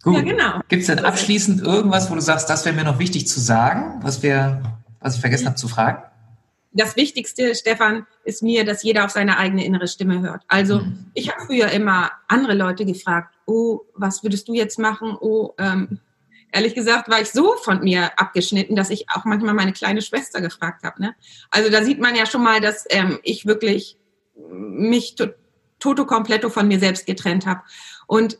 Gut. 0.03 0.15
Ja, 0.15 0.21
genau. 0.21 0.61
Gibt 0.67 0.81
es 0.81 0.87
denn 0.87 0.99
abschließend 0.99 1.61
irgendwas, 1.61 2.09
wo 2.09 2.15
du 2.15 2.21
sagst, 2.21 2.49
das 2.49 2.65
wäre 2.65 2.75
mir 2.75 2.83
noch 2.83 2.99
wichtig 2.99 3.27
zu 3.27 3.39
sagen, 3.39 3.99
was 4.01 4.23
wir, 4.23 4.61
was 4.99 5.15
ich 5.15 5.21
vergessen 5.21 5.47
habe 5.47 5.55
zu 5.55 5.67
fragen? 5.67 6.03
das 6.77 6.95
Wichtigste, 6.95 7.55
Stefan, 7.55 8.05
ist 8.23 8.43
mir, 8.43 8.63
dass 8.63 8.83
jeder 8.83 9.05
auf 9.05 9.11
seine 9.11 9.37
eigene 9.37 9.65
innere 9.65 9.87
Stimme 9.87 10.21
hört. 10.21 10.43
Also 10.47 10.79
mhm. 10.79 11.11
ich 11.13 11.29
habe 11.29 11.45
früher 11.45 11.69
immer 11.71 12.11
andere 12.27 12.53
Leute 12.53 12.85
gefragt, 12.85 13.33
oh, 13.45 13.81
was 13.95 14.23
würdest 14.23 14.47
du 14.47 14.53
jetzt 14.53 14.77
machen? 14.77 15.17
Oh, 15.19 15.53
ähm, 15.57 15.99
ehrlich 16.51 16.75
gesagt 16.75 17.09
war 17.09 17.19
ich 17.19 17.31
so 17.31 17.55
von 17.55 17.83
mir 17.83 18.11
abgeschnitten, 18.19 18.75
dass 18.75 18.89
ich 18.89 19.09
auch 19.09 19.25
manchmal 19.25 19.53
meine 19.53 19.73
kleine 19.73 20.01
Schwester 20.01 20.39
gefragt 20.39 20.83
habe. 20.83 21.01
Ne? 21.01 21.15
Also 21.49 21.71
da 21.71 21.83
sieht 21.83 21.99
man 21.99 22.15
ja 22.15 22.25
schon 22.25 22.43
mal, 22.43 22.61
dass 22.61 22.85
ähm, 22.89 23.19
ich 23.23 23.45
wirklich 23.45 23.97
mich 24.49 25.15
to 25.15 25.27
toto 25.79 26.05
completo 26.05 26.49
von 26.49 26.67
mir 26.67 26.79
selbst 26.79 27.05
getrennt 27.05 27.45
habe. 27.45 27.61
Und 28.07 28.39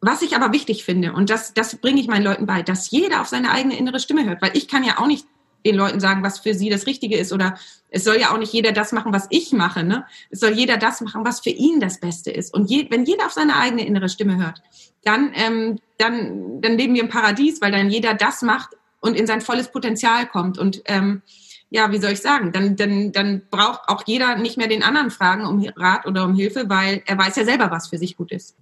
was 0.00 0.22
ich 0.22 0.34
aber 0.34 0.52
wichtig 0.52 0.84
finde, 0.84 1.12
und 1.12 1.30
das, 1.30 1.52
das 1.52 1.76
bringe 1.76 2.00
ich 2.00 2.08
meinen 2.08 2.24
Leuten 2.24 2.46
bei, 2.46 2.62
dass 2.62 2.90
jeder 2.90 3.20
auf 3.20 3.28
seine 3.28 3.50
eigene 3.50 3.78
innere 3.78 4.00
Stimme 4.00 4.24
hört, 4.24 4.40
weil 4.40 4.56
ich 4.56 4.66
kann 4.66 4.84
ja 4.84 4.98
auch 4.98 5.06
nicht 5.06 5.26
den 5.64 5.76
Leuten 5.76 6.00
sagen, 6.00 6.22
was 6.22 6.38
für 6.38 6.54
sie 6.54 6.70
das 6.70 6.86
Richtige 6.86 7.16
ist. 7.16 7.32
Oder 7.32 7.58
es 7.90 8.04
soll 8.04 8.18
ja 8.18 8.32
auch 8.32 8.38
nicht 8.38 8.52
jeder 8.52 8.72
das 8.72 8.92
machen, 8.92 9.12
was 9.12 9.26
ich 9.30 9.52
mache. 9.52 9.84
Ne? 9.84 10.06
Es 10.30 10.40
soll 10.40 10.52
jeder 10.52 10.76
das 10.76 11.00
machen, 11.00 11.24
was 11.24 11.40
für 11.40 11.50
ihn 11.50 11.80
das 11.80 12.00
Beste 12.00 12.30
ist. 12.30 12.54
Und 12.54 12.70
je, 12.70 12.86
wenn 12.90 13.04
jeder 13.04 13.26
auf 13.26 13.32
seine 13.32 13.56
eigene 13.56 13.86
innere 13.86 14.08
Stimme 14.08 14.38
hört, 14.38 14.62
dann, 15.04 15.32
ähm, 15.34 15.78
dann, 15.98 16.60
dann 16.60 16.78
leben 16.78 16.94
wir 16.94 17.02
im 17.02 17.08
Paradies, 17.08 17.60
weil 17.60 17.72
dann 17.72 17.90
jeder 17.90 18.14
das 18.14 18.42
macht 18.42 18.70
und 19.00 19.16
in 19.16 19.26
sein 19.26 19.40
volles 19.40 19.70
Potenzial 19.70 20.26
kommt. 20.26 20.58
Und 20.58 20.82
ähm, 20.86 21.22
ja, 21.70 21.92
wie 21.92 21.98
soll 21.98 22.12
ich 22.12 22.20
sagen, 22.20 22.52
dann, 22.52 22.76
dann, 22.76 23.12
dann 23.12 23.42
braucht 23.50 23.88
auch 23.88 24.02
jeder 24.06 24.36
nicht 24.36 24.56
mehr 24.56 24.66
den 24.66 24.82
anderen 24.82 25.10
fragen 25.10 25.46
um 25.46 25.64
Rat 25.76 26.06
oder 26.06 26.24
um 26.24 26.34
Hilfe, 26.34 26.68
weil 26.68 27.02
er 27.06 27.16
weiß 27.16 27.36
ja 27.36 27.44
selber, 27.44 27.70
was 27.70 27.88
für 27.88 27.98
sich 27.98 28.16
gut 28.16 28.32
ist. 28.32 28.56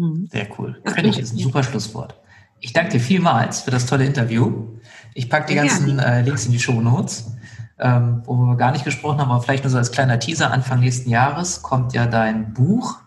Mhm. 0.00 0.28
Sehr 0.32 0.48
cool. 0.58 0.80
Das 0.82 0.94
finde 0.94 1.10
ich 1.10 1.18
ist 1.18 1.34
ein 1.34 1.38
super 1.38 1.62
Schlusswort. 1.62 2.14
Ich 2.58 2.72
danke 2.72 2.92
dir 2.92 3.00
vielmals 3.00 3.60
für 3.60 3.70
das 3.70 3.84
tolle 3.84 4.06
Interview. 4.06 4.78
Ich 5.14 5.28
packe 5.28 5.48
die 5.48 5.54
ganzen 5.54 5.98
äh, 5.98 6.22
Links 6.22 6.46
in 6.46 6.52
die 6.52 6.58
Show 6.58 6.80
Notes, 6.80 7.32
ähm, 7.78 8.22
wo 8.24 8.34
wir 8.34 8.56
gar 8.56 8.72
nicht 8.72 8.84
gesprochen 8.84 9.18
haben, 9.18 9.30
aber 9.30 9.42
vielleicht 9.42 9.64
nur 9.64 9.70
so 9.70 9.76
als 9.76 9.92
kleiner 9.92 10.18
Teaser. 10.18 10.50
Anfang 10.50 10.80
nächsten 10.80 11.10
Jahres 11.10 11.62
kommt 11.62 11.92
ja 11.92 12.06
dein 12.06 12.54
Buch 12.54 12.98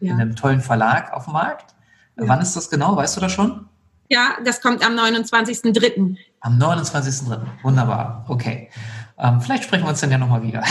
ja. 0.00 0.12
in 0.12 0.20
einem 0.20 0.34
tollen 0.34 0.62
Verlag 0.62 1.12
auf 1.12 1.24
den 1.24 1.34
Markt. 1.34 1.74
Ja. 2.18 2.28
Wann 2.28 2.40
ist 2.40 2.56
das 2.56 2.70
genau? 2.70 2.96
Weißt 2.96 3.16
du 3.16 3.20
das 3.20 3.32
schon? 3.32 3.66
Ja, 4.08 4.36
das 4.44 4.60
kommt 4.62 4.84
am 4.84 4.92
29.03. 4.92 6.16
Am 6.40 6.58
29.03. 6.58 7.40
Wunderbar. 7.62 8.24
Okay. 8.28 8.70
Ähm, 9.18 9.40
vielleicht 9.40 9.64
sprechen 9.64 9.84
wir 9.84 9.90
uns 9.90 10.00
dann 10.00 10.10
ja 10.10 10.18
nochmal 10.18 10.42
wieder. 10.42 10.62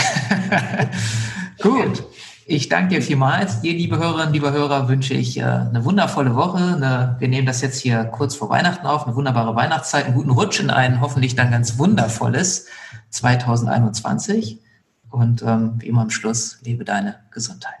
Gut. 1.62 2.04
Ich 2.54 2.68
danke 2.68 2.96
dir 2.96 3.00
vielmals. 3.00 3.62
Dir, 3.62 3.72
liebe 3.72 3.96
Hörerinnen, 3.96 4.34
liebe 4.34 4.52
Hörer, 4.52 4.86
wünsche 4.86 5.14
ich 5.14 5.38
äh, 5.38 5.42
eine 5.42 5.86
wundervolle 5.86 6.36
Woche. 6.36 7.16
Wir 7.18 7.28
nehmen 7.28 7.46
das 7.46 7.62
jetzt 7.62 7.80
hier 7.80 8.04
kurz 8.04 8.34
vor 8.34 8.50
Weihnachten 8.50 8.86
auf, 8.86 9.06
eine 9.06 9.16
wunderbare 9.16 9.56
Weihnachtszeit, 9.56 10.04
einen 10.04 10.14
guten 10.14 10.32
Rutsch 10.32 10.60
in 10.60 10.68
ein 10.68 11.00
hoffentlich 11.00 11.34
dann 11.34 11.50
ganz 11.50 11.78
wundervolles 11.78 12.66
2021. 13.08 14.58
Und 15.08 15.40
ähm, 15.40 15.76
wie 15.78 15.86
immer 15.86 16.02
am 16.02 16.10
Schluss, 16.10 16.58
lebe 16.62 16.84
deine 16.84 17.20
Gesundheit. 17.30 17.80